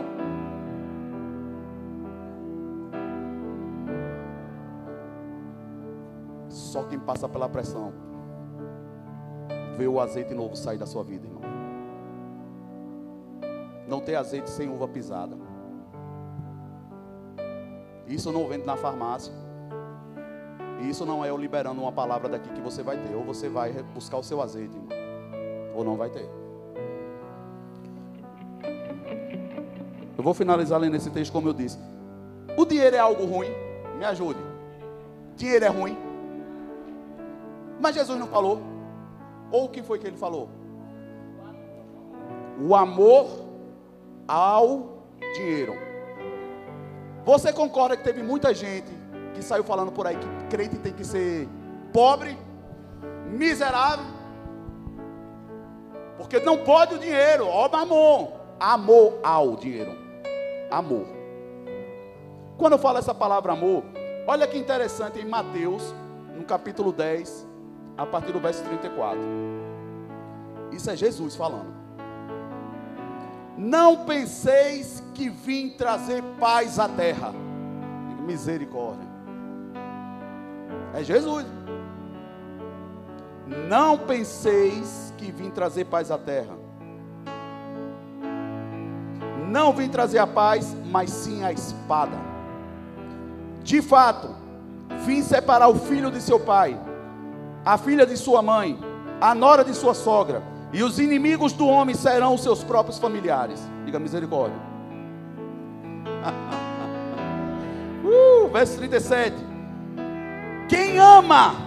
Só 6.48 6.84
quem 6.84 6.98
passa 6.98 7.28
pela 7.28 7.48
pressão 7.48 7.92
vê 9.76 9.86
o 9.88 10.00
azeite 10.00 10.32
novo 10.34 10.56
sair 10.56 10.78
da 10.78 10.86
sua 10.86 11.02
vida, 11.02 11.26
irmão. 11.26 11.42
Não 13.88 14.00
tem 14.00 14.14
azeite 14.14 14.48
sem 14.50 14.68
uva 14.68 14.86
pisada. 14.86 15.36
Isso 18.06 18.30
não 18.30 18.46
vende 18.46 18.64
na 18.64 18.76
farmácia. 18.76 19.32
Isso 20.88 21.04
não 21.04 21.24
é 21.24 21.30
eu 21.30 21.36
liberando 21.36 21.80
uma 21.80 21.92
palavra 21.92 22.28
daqui 22.28 22.48
que 22.50 22.60
você 22.60 22.82
vai 22.82 22.96
ter. 22.98 23.14
Ou 23.14 23.24
você 23.24 23.48
vai 23.48 23.72
buscar 23.94 24.18
o 24.18 24.22
seu 24.22 24.40
azeite, 24.40 24.76
irmão 24.76 24.95
ou 25.76 25.84
não 25.84 25.96
vai 25.96 26.08
ter. 26.08 26.28
Eu 30.16 30.24
vou 30.24 30.32
finalizar 30.32 30.80
lendo 30.80 30.96
esse 30.96 31.10
texto 31.10 31.30
como 31.30 31.48
eu 31.48 31.52
disse. 31.52 31.78
O 32.56 32.64
dinheiro 32.64 32.96
é 32.96 32.98
algo 32.98 33.26
ruim? 33.26 33.50
Me 33.98 34.04
ajude. 34.06 34.40
Dinheiro 35.36 35.66
é 35.66 35.68
ruim? 35.68 35.96
Mas 37.78 37.94
Jesus 37.94 38.18
não 38.18 38.26
falou. 38.26 38.62
Ou 39.52 39.66
o 39.66 39.68
que 39.68 39.82
foi 39.82 39.98
que 39.98 40.06
ele 40.06 40.16
falou? 40.16 40.48
O 42.58 42.74
amor 42.74 43.26
ao 44.26 45.02
dinheiro. 45.34 45.76
Você 47.24 47.52
concorda 47.52 47.96
que 47.96 48.02
teve 48.02 48.22
muita 48.22 48.54
gente 48.54 48.90
que 49.34 49.42
saiu 49.42 49.64
falando 49.64 49.92
por 49.92 50.06
aí 50.06 50.16
que 50.16 50.26
crente 50.48 50.78
tem 50.78 50.92
que 50.92 51.04
ser 51.04 51.46
pobre, 51.92 52.38
miserável, 53.30 54.15
porque 56.16 56.40
não 56.40 56.58
pode 56.58 56.94
o 56.94 56.98
dinheiro, 56.98 57.46
ó 57.46 57.68
mamon. 57.68 58.32
Amor 58.58 59.18
ao 59.22 59.56
dinheiro. 59.56 59.92
Amor. 60.70 61.06
Quando 62.56 62.72
eu 62.72 62.78
falo 62.78 62.98
essa 62.98 63.14
palavra 63.14 63.52
amor, 63.52 63.84
olha 64.26 64.46
que 64.46 64.56
interessante 64.56 65.20
em 65.20 65.26
Mateus, 65.26 65.94
no 66.34 66.44
capítulo 66.44 66.90
10, 66.90 67.46
a 67.98 68.06
partir 68.06 68.32
do 68.32 68.40
verso 68.40 68.62
34. 68.64 69.20
Isso 70.72 70.90
é 70.90 70.96
Jesus 70.96 71.36
falando. 71.36 71.74
Não 73.58 74.04
penseis 74.04 75.02
que 75.14 75.30
vim 75.30 75.70
trazer 75.70 76.22
paz 76.38 76.78
à 76.78 76.88
terra. 76.88 77.32
Misericórdia. 78.26 79.06
É 80.94 81.02
Jesus. 81.02 81.46
Não 83.46 83.96
penseis 83.96 85.14
que 85.16 85.30
vim 85.30 85.50
trazer 85.50 85.84
paz 85.84 86.10
à 86.10 86.18
terra. 86.18 86.56
Não 89.48 89.72
vim 89.72 89.88
trazer 89.88 90.18
a 90.18 90.26
paz, 90.26 90.76
mas 90.90 91.10
sim 91.10 91.44
a 91.44 91.52
espada. 91.52 92.16
De 93.62 93.80
fato, 93.80 94.34
vim 95.04 95.22
separar 95.22 95.68
o 95.68 95.76
filho 95.76 96.10
de 96.10 96.20
seu 96.20 96.40
pai, 96.40 96.78
a 97.64 97.78
filha 97.78 98.04
de 98.04 98.16
sua 98.16 98.42
mãe, 98.42 98.78
a 99.20 99.34
nora 99.34 99.64
de 99.64 99.74
sua 99.74 99.94
sogra, 99.94 100.42
e 100.72 100.82
os 100.82 100.98
inimigos 100.98 101.52
do 101.52 101.66
homem 101.66 101.94
serão 101.94 102.34
os 102.34 102.42
seus 102.42 102.64
próprios 102.64 102.98
familiares. 102.98 103.60
Diga 103.84 104.00
misericórdia. 104.00 104.58
uh, 108.04 108.48
verso 108.48 108.76
37. 108.78 109.36
Quem 110.68 110.98
ama 110.98 111.65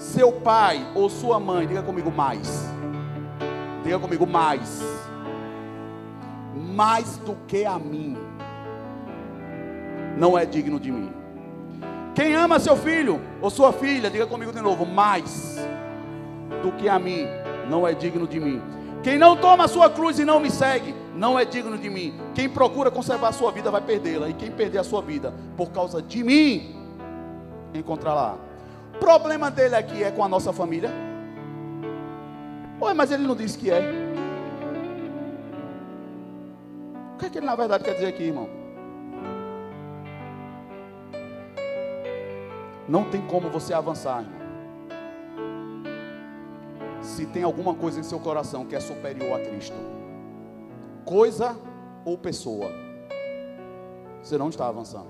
seu 0.00 0.32
pai 0.32 0.84
ou 0.94 1.10
sua 1.10 1.38
mãe, 1.38 1.66
diga 1.66 1.82
comigo 1.82 2.10
mais. 2.10 2.66
Diga 3.84 3.98
comigo 3.98 4.26
mais. 4.26 4.82
Mais 6.74 7.18
do 7.18 7.36
que 7.46 7.66
a 7.66 7.78
mim. 7.78 8.16
Não 10.16 10.38
é 10.38 10.46
digno 10.46 10.80
de 10.80 10.90
mim. 10.90 11.12
Quem 12.14 12.34
ama 12.34 12.58
seu 12.58 12.76
filho 12.76 13.20
ou 13.42 13.50
sua 13.50 13.72
filha, 13.72 14.10
diga 14.10 14.26
comigo 14.26 14.52
de 14.52 14.60
novo, 14.60 14.86
mais 14.86 15.58
do 16.62 16.72
que 16.72 16.88
a 16.88 16.98
mim, 16.98 17.26
não 17.68 17.86
é 17.86 17.92
digno 17.94 18.26
de 18.26 18.40
mim. 18.40 18.60
Quem 19.02 19.18
não 19.18 19.36
toma 19.36 19.64
a 19.64 19.68
sua 19.68 19.88
cruz 19.88 20.18
e 20.18 20.24
não 20.24 20.40
me 20.40 20.50
segue, 20.50 20.94
não 21.14 21.38
é 21.38 21.44
digno 21.44 21.76
de 21.76 21.88
mim. 21.88 22.18
Quem 22.34 22.48
procura 22.48 22.90
conservar 22.90 23.28
a 23.28 23.32
sua 23.32 23.52
vida 23.52 23.70
vai 23.70 23.80
perdê-la. 23.80 24.28
E 24.28 24.34
quem 24.34 24.50
perder 24.50 24.78
a 24.78 24.84
sua 24.84 25.02
vida 25.02 25.32
por 25.56 25.70
causa 25.70 26.02
de 26.02 26.24
mim, 26.24 26.74
encontrará. 27.74 28.49
Problema 28.98 29.50
dele 29.50 29.76
aqui 29.76 30.02
é 30.02 30.10
com 30.10 30.24
a 30.24 30.28
nossa 30.28 30.52
família. 30.52 30.90
Ué, 32.80 32.94
mas 32.94 33.10
ele 33.10 33.26
não 33.26 33.36
disse 33.36 33.58
que 33.58 33.70
é. 33.70 33.80
O 37.14 37.18
que 37.18 37.26
é 37.26 37.30
que 37.30 37.38
ele 37.38 37.46
na 37.46 37.54
verdade 37.54 37.84
quer 37.84 37.94
dizer 37.94 38.06
aqui, 38.06 38.24
irmão? 38.24 38.48
Não 42.88 43.04
tem 43.04 43.20
como 43.26 43.48
você 43.50 43.72
avançar, 43.72 44.22
irmão. 44.22 44.40
Se 47.02 47.26
tem 47.26 47.42
alguma 47.42 47.74
coisa 47.74 48.00
em 48.00 48.02
seu 48.02 48.18
coração 48.18 48.66
que 48.66 48.74
é 48.74 48.80
superior 48.80 49.40
a 49.40 49.44
Cristo, 49.44 49.76
coisa 51.04 51.56
ou 52.04 52.16
pessoa, 52.18 52.70
você 54.22 54.36
não 54.36 54.48
está 54.48 54.68
avançando. 54.68 55.08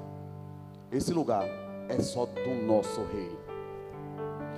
Esse 0.91 1.12
lugar 1.12 1.45
é 1.89 2.01
só 2.01 2.26
do 2.26 2.66
nosso 2.66 3.03
rei. 3.12 3.39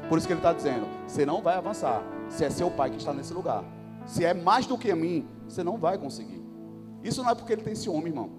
Por 0.09 0.18
isso 0.18 0.26
que 0.26 0.32
ele 0.32 0.40
está 0.40 0.53
dizendo: 0.53 0.86
você 1.07 1.24
não 1.24 1.42
vai 1.42 1.57
avançar, 1.57 2.03
se 2.28 2.44
é 2.44 2.50
seu 2.50 2.70
pai 2.70 2.90
que 2.90 2.96
está 2.96 3.12
nesse 3.12 3.32
lugar. 3.32 3.64
Se 4.07 4.24
é 4.24 4.34
mais 4.34 4.66
do 4.66 4.76
que 4.76 4.90
a 4.90 4.96
mim, 4.96 5.26
você 5.46 5.62
não 5.62 5.78
vai 5.78 5.96
conseguir. 5.96 6.42
Isso 7.03 7.22
não 7.22 7.30
é 7.30 7.34
porque 7.34 7.53
ele 7.53 7.62
tem 7.62 7.74
ciúme, 7.74 8.11
irmão. 8.11 8.30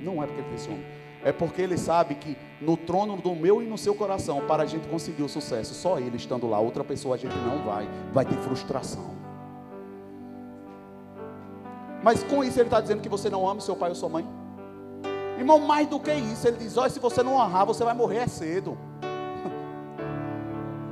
Não 0.00 0.22
é 0.22 0.26
porque 0.26 0.40
ele 0.40 0.48
tem 0.48 0.58
ciúme. 0.58 0.84
É 1.22 1.32
porque 1.32 1.62
ele 1.62 1.78
sabe 1.78 2.16
que 2.16 2.36
no 2.60 2.76
trono 2.76 3.16
do 3.16 3.34
meu 3.34 3.62
e 3.62 3.66
no 3.66 3.78
seu 3.78 3.94
coração, 3.94 4.46
para 4.46 4.62
a 4.62 4.66
gente 4.66 4.86
conseguir 4.88 5.22
o 5.22 5.28
sucesso, 5.28 5.72
só 5.72 5.98
ele 5.98 6.16
estando 6.16 6.46
lá, 6.46 6.58
outra 6.58 6.84
pessoa 6.84 7.14
a 7.14 7.18
gente 7.18 7.34
não 7.38 7.64
vai, 7.64 7.88
vai 8.12 8.24
ter 8.26 8.36
frustração. 8.36 9.14
Mas 12.02 12.22
com 12.22 12.44
isso 12.44 12.60
ele 12.60 12.66
está 12.66 12.82
dizendo 12.82 13.00
que 13.00 13.08
você 13.08 13.30
não 13.30 13.48
ama 13.48 13.62
seu 13.62 13.74
pai 13.74 13.88
ou 13.88 13.94
sua 13.94 14.10
mãe? 14.10 14.28
Irmão, 15.38 15.58
mais 15.58 15.88
do 15.88 15.98
que 15.98 16.12
isso, 16.12 16.46
ele 16.46 16.58
diz: 16.58 16.76
olha, 16.76 16.90
se 16.90 17.00
você 17.00 17.22
não 17.22 17.36
honrar, 17.36 17.64
você 17.64 17.82
vai 17.82 17.94
morrer 17.94 18.28
cedo. 18.28 18.76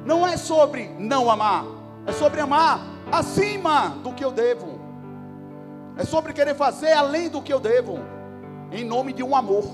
Não 0.05 0.26
é 0.26 0.36
sobre 0.36 0.88
não 0.98 1.30
amar, 1.30 1.64
é 2.07 2.12
sobre 2.12 2.40
amar 2.40 2.80
acima 3.11 3.90
do 4.03 4.12
que 4.12 4.24
eu 4.24 4.32
devo. 4.32 4.80
É 5.96 6.05
sobre 6.05 6.32
querer 6.32 6.55
fazer 6.55 6.92
além 6.92 7.28
do 7.28 7.42
que 7.42 7.53
eu 7.53 7.61
devo, 7.61 7.98
em 8.70 8.84
nome 8.84 9.12
de 9.12 9.22
um 9.22 9.36
amor. 9.36 9.64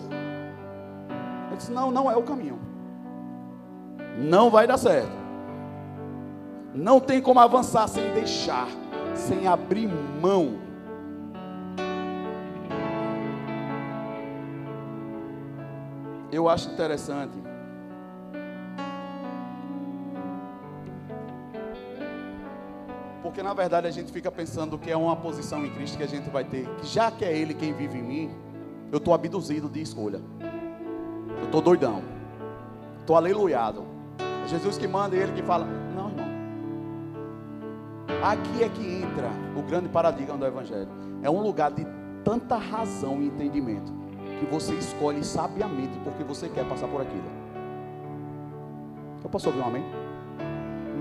Ele 1.48 1.56
disse: 1.56 1.70
não, 1.70 1.90
não 1.90 2.10
é 2.10 2.16
o 2.16 2.22
caminho. 2.22 2.58
Não 4.18 4.50
vai 4.50 4.66
dar 4.66 4.78
certo. 4.78 5.16
Não 6.74 7.00
tem 7.00 7.20
como 7.20 7.40
avançar 7.40 7.88
sem 7.88 8.12
deixar, 8.12 8.68
sem 9.14 9.46
abrir 9.46 9.88
mão 9.88 10.68
eu 16.30 16.48
acho 16.48 16.70
interessante. 16.70 17.36
Porque 23.28 23.42
na 23.42 23.52
verdade 23.52 23.86
a 23.86 23.90
gente 23.90 24.10
fica 24.10 24.32
pensando 24.32 24.78
que 24.78 24.90
é 24.90 24.96
uma 24.96 25.14
posição 25.14 25.62
em 25.62 25.68
Cristo 25.68 25.98
que 25.98 26.02
a 26.02 26.08
gente 26.08 26.30
vai 26.30 26.44
ter, 26.44 26.66
que 26.76 26.86
já 26.86 27.10
que 27.10 27.26
é 27.26 27.36
Ele 27.36 27.52
quem 27.52 27.74
vive 27.74 27.98
em 27.98 28.02
mim, 28.02 28.30
eu 28.90 28.96
estou 28.96 29.12
abduzido 29.12 29.68
de 29.68 29.82
escolha. 29.82 30.22
Eu 31.36 31.44
estou 31.44 31.60
doidão. 31.60 32.02
Estou 32.98 33.16
aleluiado. 33.16 33.84
É 34.18 34.48
Jesus 34.48 34.78
que 34.78 34.88
manda 34.88 35.14
e 35.14 35.18
Ele 35.18 35.32
que 35.32 35.42
fala. 35.42 35.66
Não, 35.94 36.08
irmão. 36.08 36.26
Aqui 38.22 38.64
é 38.64 38.68
que 38.70 39.02
entra 39.02 39.30
o 39.54 39.60
grande 39.60 39.90
paradigma 39.90 40.38
do 40.38 40.46
Evangelho. 40.46 40.88
É 41.22 41.28
um 41.28 41.42
lugar 41.42 41.70
de 41.70 41.86
tanta 42.24 42.56
razão 42.56 43.20
e 43.20 43.26
entendimento 43.26 43.92
que 44.40 44.46
você 44.46 44.72
escolhe 44.72 45.22
sabiamente 45.22 45.98
porque 46.02 46.24
você 46.24 46.48
quer 46.48 46.66
passar 46.66 46.88
por 46.88 47.02
aquilo. 47.02 47.30
Eu 49.22 49.28
posso 49.28 49.48
ouvir 49.50 49.60
um 49.60 49.66
amém? 49.66 49.84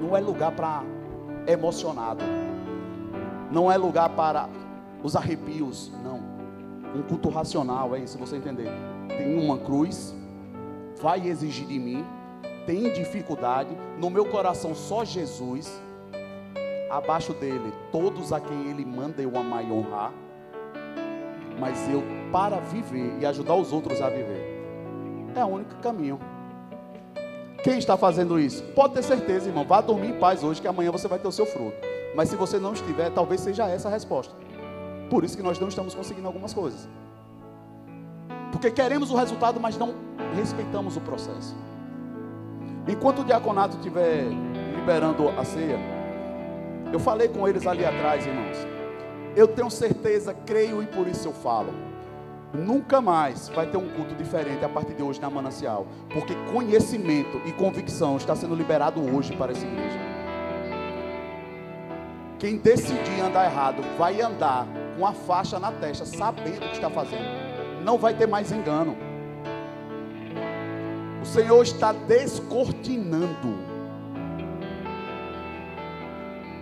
Não 0.02 0.16
é 0.16 0.20
lugar 0.20 0.52
para 0.52 0.84
emocionado. 1.48 2.24
Não 3.52 3.72
é 3.72 3.78
lugar 3.78 4.10
para 4.10 4.50
os 5.04 5.16
arrepios, 5.16 5.92
não. 6.04 6.22
Um 6.96 7.02
culto 7.04 7.30
racional, 7.30 7.96
é 7.96 8.00
isso, 8.00 8.18
você 8.18 8.36
entender. 8.36 8.70
Tem 9.08 9.38
uma 9.40 9.58
cruz, 9.58 10.16
vai 11.02 11.28
exigir 11.28 11.68
de 11.68 11.80
mim, 11.80 12.06
tem 12.66 12.92
dificuldade, 12.92 13.70
no 14.00 14.10
meu 14.10 14.26
coração 14.26 14.76
só 14.76 15.06
Jesus, 15.06 15.72
abaixo 16.90 17.34
dele, 17.34 17.74
todos 17.92 18.34
a 18.34 18.40
quem 18.40 18.70
ele 18.70 18.86
manda 18.86 19.22
eu 19.22 19.38
amar 19.38 19.64
e 19.64 19.72
honrar, 19.72 20.12
mas 21.60 21.90
eu 21.90 22.04
para 22.32 22.60
viver 22.60 23.18
e 23.20 23.26
ajudar 23.26 23.56
os 23.56 23.72
outros 23.72 24.02
a 24.02 24.10
viver. 24.10 24.58
É 25.36 25.44
o 25.44 25.48
único 25.48 25.76
caminho. 25.76 26.20
Quem 27.64 27.78
está 27.78 27.98
fazendo 27.98 28.40
isso? 28.40 28.64
Pode 28.76 28.94
ter 28.94 29.04
certeza, 29.04 29.50
irmão. 29.50 29.66
Vá 29.66 29.82
dormir 29.82 30.10
em 30.10 30.20
paz 30.20 30.44
hoje, 30.44 30.62
que 30.62 30.68
amanhã 30.68 30.92
você 30.92 31.08
vai 31.08 31.20
ter 31.20 31.28
o 31.28 31.32
seu 31.32 31.46
fruto. 31.46 31.76
Mas 32.16 32.30
se 32.30 32.36
você 32.36 32.60
não 32.60 32.74
estiver, 32.74 33.10
talvez 33.12 33.42
seja 33.42 33.68
essa 33.68 33.88
a 33.88 33.92
resposta. 33.92 34.34
Por 35.10 35.24
isso 35.24 35.36
que 35.36 35.44
nós 35.44 35.60
não 35.60 35.68
estamos 35.68 35.96
conseguindo 35.96 36.28
algumas 36.28 36.54
coisas. 36.54 36.88
Porque 38.52 38.72
queremos 38.72 39.12
o 39.12 39.16
resultado, 39.16 39.60
mas 39.60 39.78
não 39.78 39.94
respeitamos 40.36 40.98
o 40.98 41.02
processo. 41.02 41.56
Enquanto 42.88 43.22
o 43.22 43.26
diaconato 43.26 43.78
estiver 43.78 44.26
liberando 44.76 45.30
a 45.30 45.44
ceia, 45.44 45.78
eu 46.94 47.00
falei 47.00 47.28
com 47.28 47.48
eles 47.48 47.68
ali 47.68 47.84
atrás, 47.84 48.26
irmãos. 48.26 48.58
Eu 49.36 49.48
tenho 49.48 49.70
certeza, 49.70 50.34
creio 50.46 50.82
e 50.82 50.88
por 50.88 51.08
isso 51.08 51.28
eu 51.28 51.34
falo 51.34 51.87
Nunca 52.54 53.02
mais 53.02 53.50
vai 53.50 53.68
ter 53.68 53.78
um 53.78 53.90
culto 53.90 54.16
diferente 54.16 54.64
a 54.64 54.70
partir 54.70 54.94
de 54.94 55.04
hoje 55.04 55.20
na 55.20 55.30
Manancial, 55.30 55.86
porque 56.10 56.34
conhecimento 56.54 57.42
e 57.46 57.52
convicção 57.52 58.16
está 58.16 58.36
sendo 58.36 58.56
liberado 58.56 59.02
hoje 59.02 59.36
para 59.36 59.52
essa 59.52 59.66
igreja. 59.66 60.00
Quem 62.40 62.58
decidir 62.58 63.20
andar 63.22 63.46
errado 63.46 63.82
vai 63.98 64.22
andar 64.22 64.66
com 64.98 65.06
a 65.06 65.12
faixa 65.12 65.60
na 65.60 65.72
testa, 65.72 66.06
sabendo 66.06 66.66
o 66.66 66.70
que 66.70 66.76
está 66.76 66.90
fazendo. 66.90 67.84
Não 67.84 67.98
vai 67.98 68.14
ter 68.14 68.28
mais 68.28 68.52
engano. 68.52 68.96
O 71.22 71.26
Senhor 71.26 71.62
está 71.62 71.92
descortinando. 71.92 73.58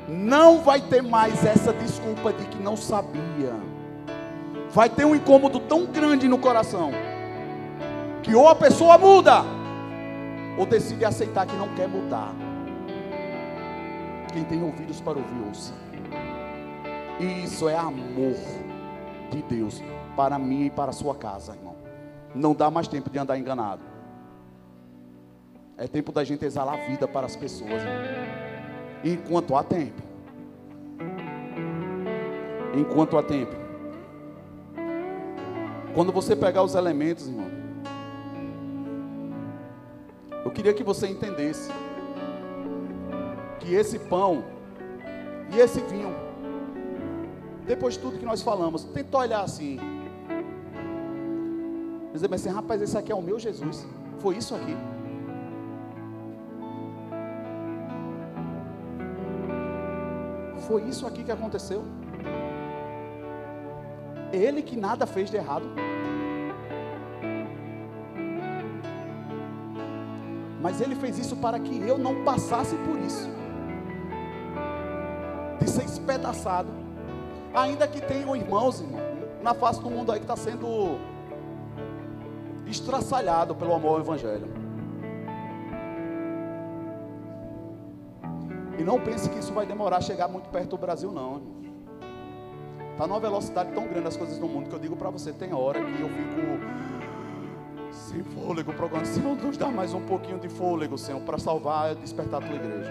Não 0.07 0.61
vai 0.61 0.81
ter 0.81 1.03
mais 1.03 1.45
essa 1.45 1.71
desculpa 1.73 2.33
de 2.33 2.45
que 2.45 2.57
não 2.57 2.75
sabia 2.75 3.53
vai 4.75 4.89
ter 4.89 5.05
um 5.05 5.15
incômodo 5.15 5.57
tão 5.61 5.85
grande 5.85 6.27
no 6.27 6.37
coração 6.37 6.91
que 8.21 8.35
ou 8.35 8.49
a 8.49 8.53
pessoa 8.53 8.97
muda 8.97 9.41
ou 10.57 10.65
decide 10.65 11.05
aceitar 11.05 11.47
que 11.47 11.55
não 11.55 11.73
quer 11.75 11.87
mudar. 11.87 12.35
Quem 14.33 14.43
tem 14.43 14.61
ouvidos 14.61 14.99
para 14.99 15.17
ouvir, 15.17 15.47
ouça. 15.47 15.73
Isso 17.21 17.69
é 17.69 17.77
amor 17.77 18.35
de 19.31 19.41
Deus 19.43 19.81
para 20.13 20.37
mim 20.37 20.65
e 20.65 20.69
para 20.69 20.89
a 20.89 20.93
sua 20.93 21.15
casa, 21.15 21.53
irmão. 21.53 21.77
Não 22.33 22.53
dá 22.53 22.69
mais 22.69 22.89
tempo 22.89 23.09
de 23.09 23.17
andar 23.17 23.37
enganado. 23.37 23.81
É 25.77 25.87
tempo 25.87 26.11
da 26.11 26.25
gente 26.25 26.43
exalar 26.43 26.77
a 26.77 26.85
vida 26.85 27.07
para 27.07 27.25
as 27.25 27.35
pessoas, 27.37 27.71
irmão. 27.71 29.05
enquanto 29.05 29.55
há 29.55 29.63
tempo. 29.63 30.01
Enquanto 32.77 33.17
há 33.17 33.23
tempo. 33.23 33.64
Quando 35.95 36.11
você 36.11 36.35
pegar 36.35 36.61
os 36.61 36.75
elementos, 36.75 37.27
irmão, 37.27 37.49
eu 40.43 40.51
queria 40.51 40.73
que 40.73 40.83
você 40.83 41.07
entendesse 41.07 41.71
que 43.59 43.73
esse 43.73 43.97
pão 43.97 44.43
e 45.51 45.59
esse 45.59 45.79
vinho 45.79 46.25
depois 47.65 47.95
de 47.95 47.99
tudo 47.99 48.19
que 48.19 48.25
nós 48.25 48.41
falamos, 48.41 48.83
tenta 48.83 49.17
olhar 49.17 49.41
assim. 49.41 49.79
Dizer 52.13 52.33
assim, 52.33 52.49
rapaz, 52.49 52.81
esse 52.81 52.97
aqui 52.97 53.11
é 53.11 53.15
o 53.15 53.21
meu 53.21 53.39
Jesus. 53.39 53.85
Foi 54.19 54.37
isso 54.37 54.53
aqui. 54.55 54.77
Foi 60.67 60.83
isso 60.83 61.05
aqui 61.05 61.23
que 61.23 61.31
aconteceu. 61.31 61.83
Ele 64.35 64.61
que 64.61 64.75
nada 64.75 65.05
fez 65.05 65.29
de 65.29 65.37
errado. 65.37 65.65
Mas 70.61 70.81
ele 70.81 70.95
fez 70.95 71.17
isso 71.17 71.35
para 71.37 71.59
que 71.59 71.79
eu 71.87 71.97
não 71.97 72.23
passasse 72.23 72.75
por 72.75 72.99
isso. 72.99 73.29
De 75.59 75.69
ser 75.69 75.85
espedaçado. 75.85 76.69
Ainda 77.53 77.87
que 77.87 78.01
tenham 78.01 78.35
irmãos, 78.35 78.81
irmão, 78.81 78.99
na 79.41 79.53
face 79.53 79.81
do 79.81 79.89
mundo 79.89 80.11
aí 80.11 80.19
que 80.19 80.25
está 80.25 80.35
sendo 80.35 80.97
estraçalhado 82.67 83.55
pelo 83.55 83.73
amor 83.73 83.91
ao 83.91 83.99
Evangelho. 83.99 84.47
E 88.77 88.83
não 88.83 88.99
pense 88.99 89.29
que 89.29 89.39
isso 89.39 89.53
vai 89.53 89.65
demorar 89.65 89.97
a 89.97 90.01
chegar 90.01 90.27
muito 90.27 90.49
perto 90.49 90.71
do 90.71 90.77
Brasil, 90.77 91.11
não. 91.11 91.64
Está 92.95 93.05
numa 93.05 93.19
velocidade 93.19 93.73
tão 93.73 93.85
grande 93.89 94.07
as 94.07 94.15
coisas 94.15 94.37
do 94.37 94.47
mundo 94.47 94.69
que 94.69 94.73
eu 94.73 94.79
digo 94.79 94.95
para 94.95 95.09
você, 95.09 95.33
tem 95.33 95.53
hora 95.53 95.83
que 95.83 96.01
eu 96.01 96.07
fico 96.07 97.91
sem 97.91 98.23
fôlego, 98.23 98.71
procurando, 98.71 99.05
Senhor, 99.05 99.35
nos 99.35 99.57
dá 99.57 99.67
mais 99.67 99.93
um 99.93 99.99
pouquinho 100.05 100.39
de 100.39 100.47
fôlego, 100.47 100.97
Senhor, 100.97 101.19
para 101.19 101.37
salvar 101.37 101.91
e 101.91 101.95
despertar 101.95 102.41
a 102.41 102.47
tua 102.47 102.55
igreja. 102.55 102.89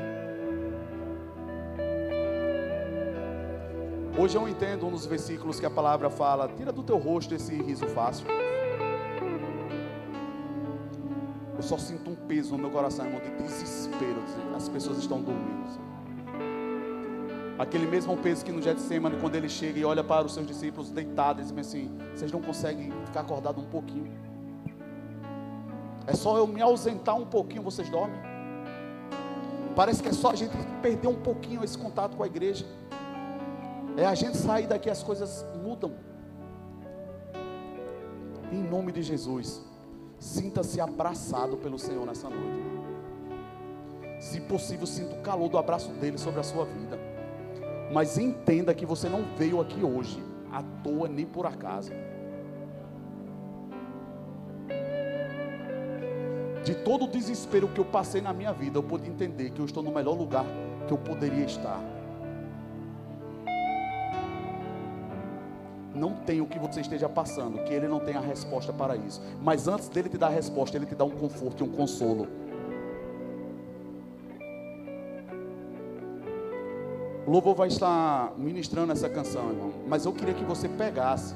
Hoje 4.18 4.36
eu 4.36 4.46
entendo 4.46 4.86
um 4.86 4.90
dos 4.90 5.06
versículos 5.06 5.58
que 5.58 5.64
a 5.64 5.70
palavra 5.70 6.10
fala: 6.10 6.48
tira 6.48 6.70
do 6.70 6.82
teu 6.82 6.98
rosto 6.98 7.34
esse 7.34 7.54
riso 7.54 7.86
fácil. 7.86 8.26
Eu 11.56 11.62
só 11.62 11.78
sinto 11.78 12.10
um 12.10 12.14
peso 12.14 12.52
no 12.52 12.58
meu 12.58 12.70
coração, 12.70 13.06
irmão, 13.06 13.22
de 13.22 13.42
desespero. 13.42 14.22
As 14.54 14.68
pessoas 14.68 14.98
estão 14.98 15.22
dormindo. 15.22 15.93
Aquele 17.64 17.86
mesmo 17.86 18.14
peso 18.18 18.44
que 18.44 18.52
no 18.52 18.60
Getsemane, 18.60 19.16
quando 19.18 19.36
ele 19.36 19.48
chega 19.48 19.78
e 19.78 19.84
olha 19.86 20.04
para 20.04 20.26
os 20.26 20.34
seus 20.34 20.46
discípulos 20.46 20.90
deitados, 20.90 21.50
e 21.50 21.54
diz 21.54 21.66
assim: 21.66 21.90
vocês 22.14 22.30
não 22.30 22.42
conseguem 22.42 22.92
ficar 23.06 23.20
acordados 23.20 23.64
um 23.64 23.66
pouquinho. 23.66 24.12
É 26.06 26.14
só 26.14 26.36
eu 26.36 26.46
me 26.46 26.60
ausentar 26.60 27.16
um 27.16 27.24
pouquinho, 27.24 27.62
vocês 27.62 27.88
dormem. 27.88 28.20
Parece 29.74 30.02
que 30.02 30.10
é 30.10 30.12
só 30.12 30.32
a 30.32 30.34
gente 30.34 30.54
perder 30.82 31.08
um 31.08 31.16
pouquinho 31.16 31.64
esse 31.64 31.78
contato 31.78 32.18
com 32.18 32.22
a 32.22 32.26
igreja. 32.26 32.66
É 33.96 34.04
a 34.04 34.14
gente 34.14 34.36
sair 34.36 34.66
daqui, 34.66 34.90
as 34.90 35.02
coisas 35.02 35.46
mudam. 35.62 35.94
Em 38.52 38.62
nome 38.62 38.92
de 38.92 39.02
Jesus. 39.02 39.64
Sinta-se 40.18 40.82
abraçado 40.82 41.56
pelo 41.56 41.78
Senhor 41.78 42.04
nessa 42.04 42.28
noite. 42.28 42.62
Se 44.20 44.38
possível, 44.42 44.86
sinta 44.86 45.14
o 45.16 45.22
calor 45.22 45.48
do 45.48 45.56
abraço 45.56 45.90
dele 45.92 46.18
sobre 46.18 46.40
a 46.40 46.44
sua 46.44 46.66
vida. 46.66 47.13
Mas 47.94 48.18
entenda 48.18 48.74
que 48.74 48.84
você 48.84 49.08
não 49.08 49.22
veio 49.36 49.60
aqui 49.60 49.84
hoje 49.84 50.20
à 50.50 50.64
toa 50.82 51.06
nem 51.06 51.24
por 51.24 51.46
acaso. 51.46 51.92
De 56.64 56.74
todo 56.74 57.04
o 57.04 57.08
desespero 57.08 57.68
que 57.68 57.78
eu 57.78 57.84
passei 57.84 58.20
na 58.20 58.32
minha 58.32 58.52
vida, 58.52 58.78
eu 58.78 58.82
pude 58.82 59.08
entender 59.08 59.50
que 59.50 59.60
eu 59.60 59.64
estou 59.64 59.80
no 59.80 59.92
melhor 59.92 60.18
lugar 60.18 60.44
que 60.88 60.92
eu 60.92 60.98
poderia 60.98 61.44
estar. 61.44 61.80
não 65.94 66.12
tem 66.12 66.40
o 66.40 66.46
que 66.46 66.58
você 66.58 66.80
esteja 66.80 67.08
passando, 67.08 67.62
que 67.62 67.72
Ele 67.72 67.86
não 67.86 68.00
tem 68.00 68.16
a 68.16 68.20
resposta 68.20 68.72
para 68.72 68.96
isso. 68.96 69.22
Mas 69.40 69.68
antes 69.68 69.88
dele 69.88 70.08
te 70.08 70.18
dar 70.18 70.26
a 70.26 70.30
resposta, 70.30 70.76
Ele 70.76 70.86
te 70.86 70.94
dá 70.94 71.04
um 71.04 71.10
conforto 71.10 71.64
e 71.64 71.68
um 71.68 71.70
consolo. 71.70 72.26
O 77.26 77.30
louvor 77.30 77.54
vai 77.54 77.68
estar 77.68 78.32
ministrando 78.36 78.92
essa 78.92 79.08
canção, 79.08 79.50
irmão. 79.50 79.72
Mas 79.86 80.04
eu 80.04 80.12
queria 80.12 80.34
que 80.34 80.44
você 80.44 80.68
pegasse, 80.68 81.34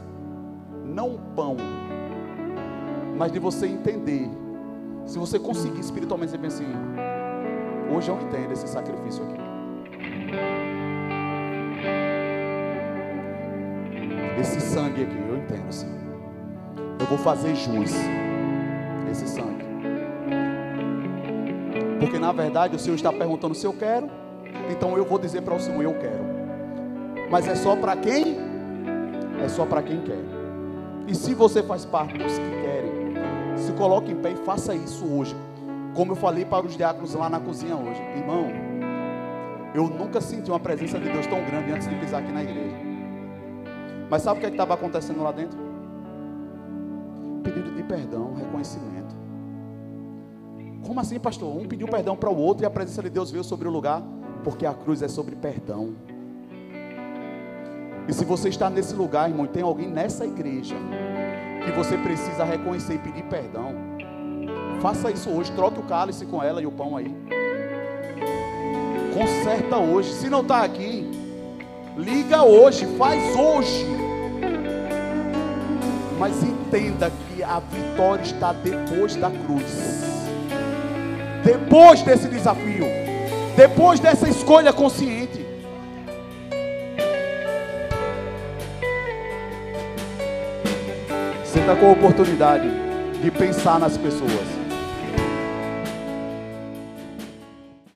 não 0.84 1.14
o 1.14 1.18
pão, 1.34 1.56
mas 3.16 3.32
de 3.32 3.38
você 3.38 3.66
entender. 3.66 4.28
Se 5.06 5.18
você 5.18 5.38
conseguir 5.38 5.80
espiritualmente 5.80 6.36
dizer 6.36 6.46
assim, 6.46 6.66
hoje 7.94 8.10
eu 8.10 8.20
entendo 8.20 8.52
esse 8.52 8.68
sacrifício 8.68 9.24
aqui. 9.24 9.48
esse 14.40 14.60
sangue 14.60 15.02
aqui, 15.02 15.16
eu 15.28 15.36
entendo, 15.36 15.72
Senhor. 15.72 15.94
Eu 16.98 17.06
vou 17.06 17.18
fazer 17.18 17.54
jus 17.54 17.92
esse 19.10 19.28
sangue. 19.28 19.64
Porque 22.00 22.18
na 22.18 22.32
verdade 22.32 22.76
o 22.76 22.78
Senhor 22.78 22.94
está 22.94 23.12
perguntando 23.12 23.54
se 23.54 23.66
eu 23.66 23.72
quero, 23.72 24.08
então 24.70 24.96
eu 24.96 25.04
vou 25.04 25.18
dizer 25.18 25.42
para 25.42 25.54
o 25.54 25.60
Senhor, 25.60 25.82
eu 25.82 25.94
quero. 25.94 26.24
Mas 27.30 27.46
é 27.46 27.54
só 27.54 27.76
para 27.76 27.96
quem? 27.96 28.36
É 29.42 29.48
só 29.48 29.66
para 29.66 29.82
quem 29.82 30.00
quer. 30.00 30.22
E 31.06 31.14
se 31.14 31.34
você 31.34 31.62
faz 31.62 31.84
parte 31.84 32.18
dos 32.18 32.32
que 32.38 32.50
querem, 32.50 33.56
se 33.56 33.72
coloque 33.72 34.12
em 34.12 34.16
pé 34.16 34.32
e 34.32 34.36
faça 34.36 34.74
isso 34.74 35.06
hoje. 35.06 35.34
Como 35.94 36.12
eu 36.12 36.16
falei 36.16 36.44
para 36.44 36.64
os 36.64 36.76
diáconos 36.76 37.14
lá 37.14 37.28
na 37.28 37.40
cozinha 37.40 37.74
hoje, 37.76 38.00
irmão, 38.16 38.46
eu 39.74 39.88
nunca 39.88 40.20
senti 40.20 40.50
uma 40.50 40.60
presença 40.60 40.98
de 40.98 41.08
Deus 41.10 41.26
tão 41.26 41.42
grande 41.44 41.72
antes 41.72 41.88
de 41.88 41.94
pisar 41.96 42.22
aqui 42.22 42.32
na 42.32 42.42
igreja. 42.42 42.76
Mas 44.10 44.22
sabe 44.22 44.38
o 44.38 44.40
que 44.40 44.46
é 44.46 44.50
estava 44.50 44.74
acontecendo 44.74 45.22
lá 45.22 45.32
dentro? 45.32 45.58
Pedido 47.42 47.70
de 47.74 47.82
perdão, 47.82 48.34
reconhecimento. 48.34 49.14
Como 50.86 51.00
assim, 51.00 51.18
pastor? 51.18 51.54
Um 51.56 51.66
pediu 51.66 51.86
perdão 51.88 52.16
para 52.16 52.30
o 52.30 52.36
outro 52.36 52.64
e 52.64 52.66
a 52.66 52.70
presença 52.70 53.02
de 53.02 53.10
Deus 53.10 53.30
veio 53.30 53.44
sobre 53.44 53.68
o 53.68 53.70
lugar, 53.70 54.02
porque 54.42 54.66
a 54.66 54.74
cruz 54.74 55.02
é 55.02 55.08
sobre 55.08 55.36
perdão. 55.36 55.94
E 58.06 58.12
se 58.12 58.24
você 58.24 58.48
está 58.48 58.70
nesse 58.70 58.94
lugar, 58.94 59.28
irmão, 59.28 59.44
e 59.44 59.48
tem 59.48 59.62
alguém 59.62 59.88
nessa 59.88 60.24
igreja 60.24 60.74
que 61.64 61.72
você 61.72 61.96
precisa 61.98 62.44
reconhecer 62.44 62.94
e 62.94 62.98
pedir 62.98 63.24
perdão, 63.24 63.74
faça 64.80 65.10
isso 65.10 65.28
hoje, 65.30 65.52
troque 65.52 65.78
o 65.78 65.82
cálice 65.82 66.24
com 66.24 66.42
ela 66.42 66.62
e 66.62 66.66
o 66.66 66.72
pão 66.72 66.96
aí. 66.96 67.14
Conserta 69.12 69.76
hoje. 69.76 70.12
Se 70.12 70.30
não 70.30 70.40
está 70.40 70.62
aqui, 70.62 71.18
Liga 71.98 72.44
hoje, 72.44 72.86
faz 72.96 73.34
hoje. 73.34 73.84
Mas 76.16 76.40
entenda 76.44 77.10
que 77.10 77.42
a 77.42 77.58
vitória 77.58 78.22
está 78.22 78.52
depois 78.52 79.16
da 79.16 79.28
cruz. 79.28 80.04
Depois 81.44 82.00
desse 82.02 82.28
desafio. 82.28 82.86
Depois 83.58 83.98
dessa 83.98 84.28
escolha 84.28 84.72
consciente. 84.72 85.44
Você 91.44 91.58
está 91.58 91.74
com 91.74 91.86
a 91.86 91.90
oportunidade 91.90 92.70
de 93.20 93.30
pensar 93.32 93.80
nas 93.80 93.96
pessoas. 93.96 94.57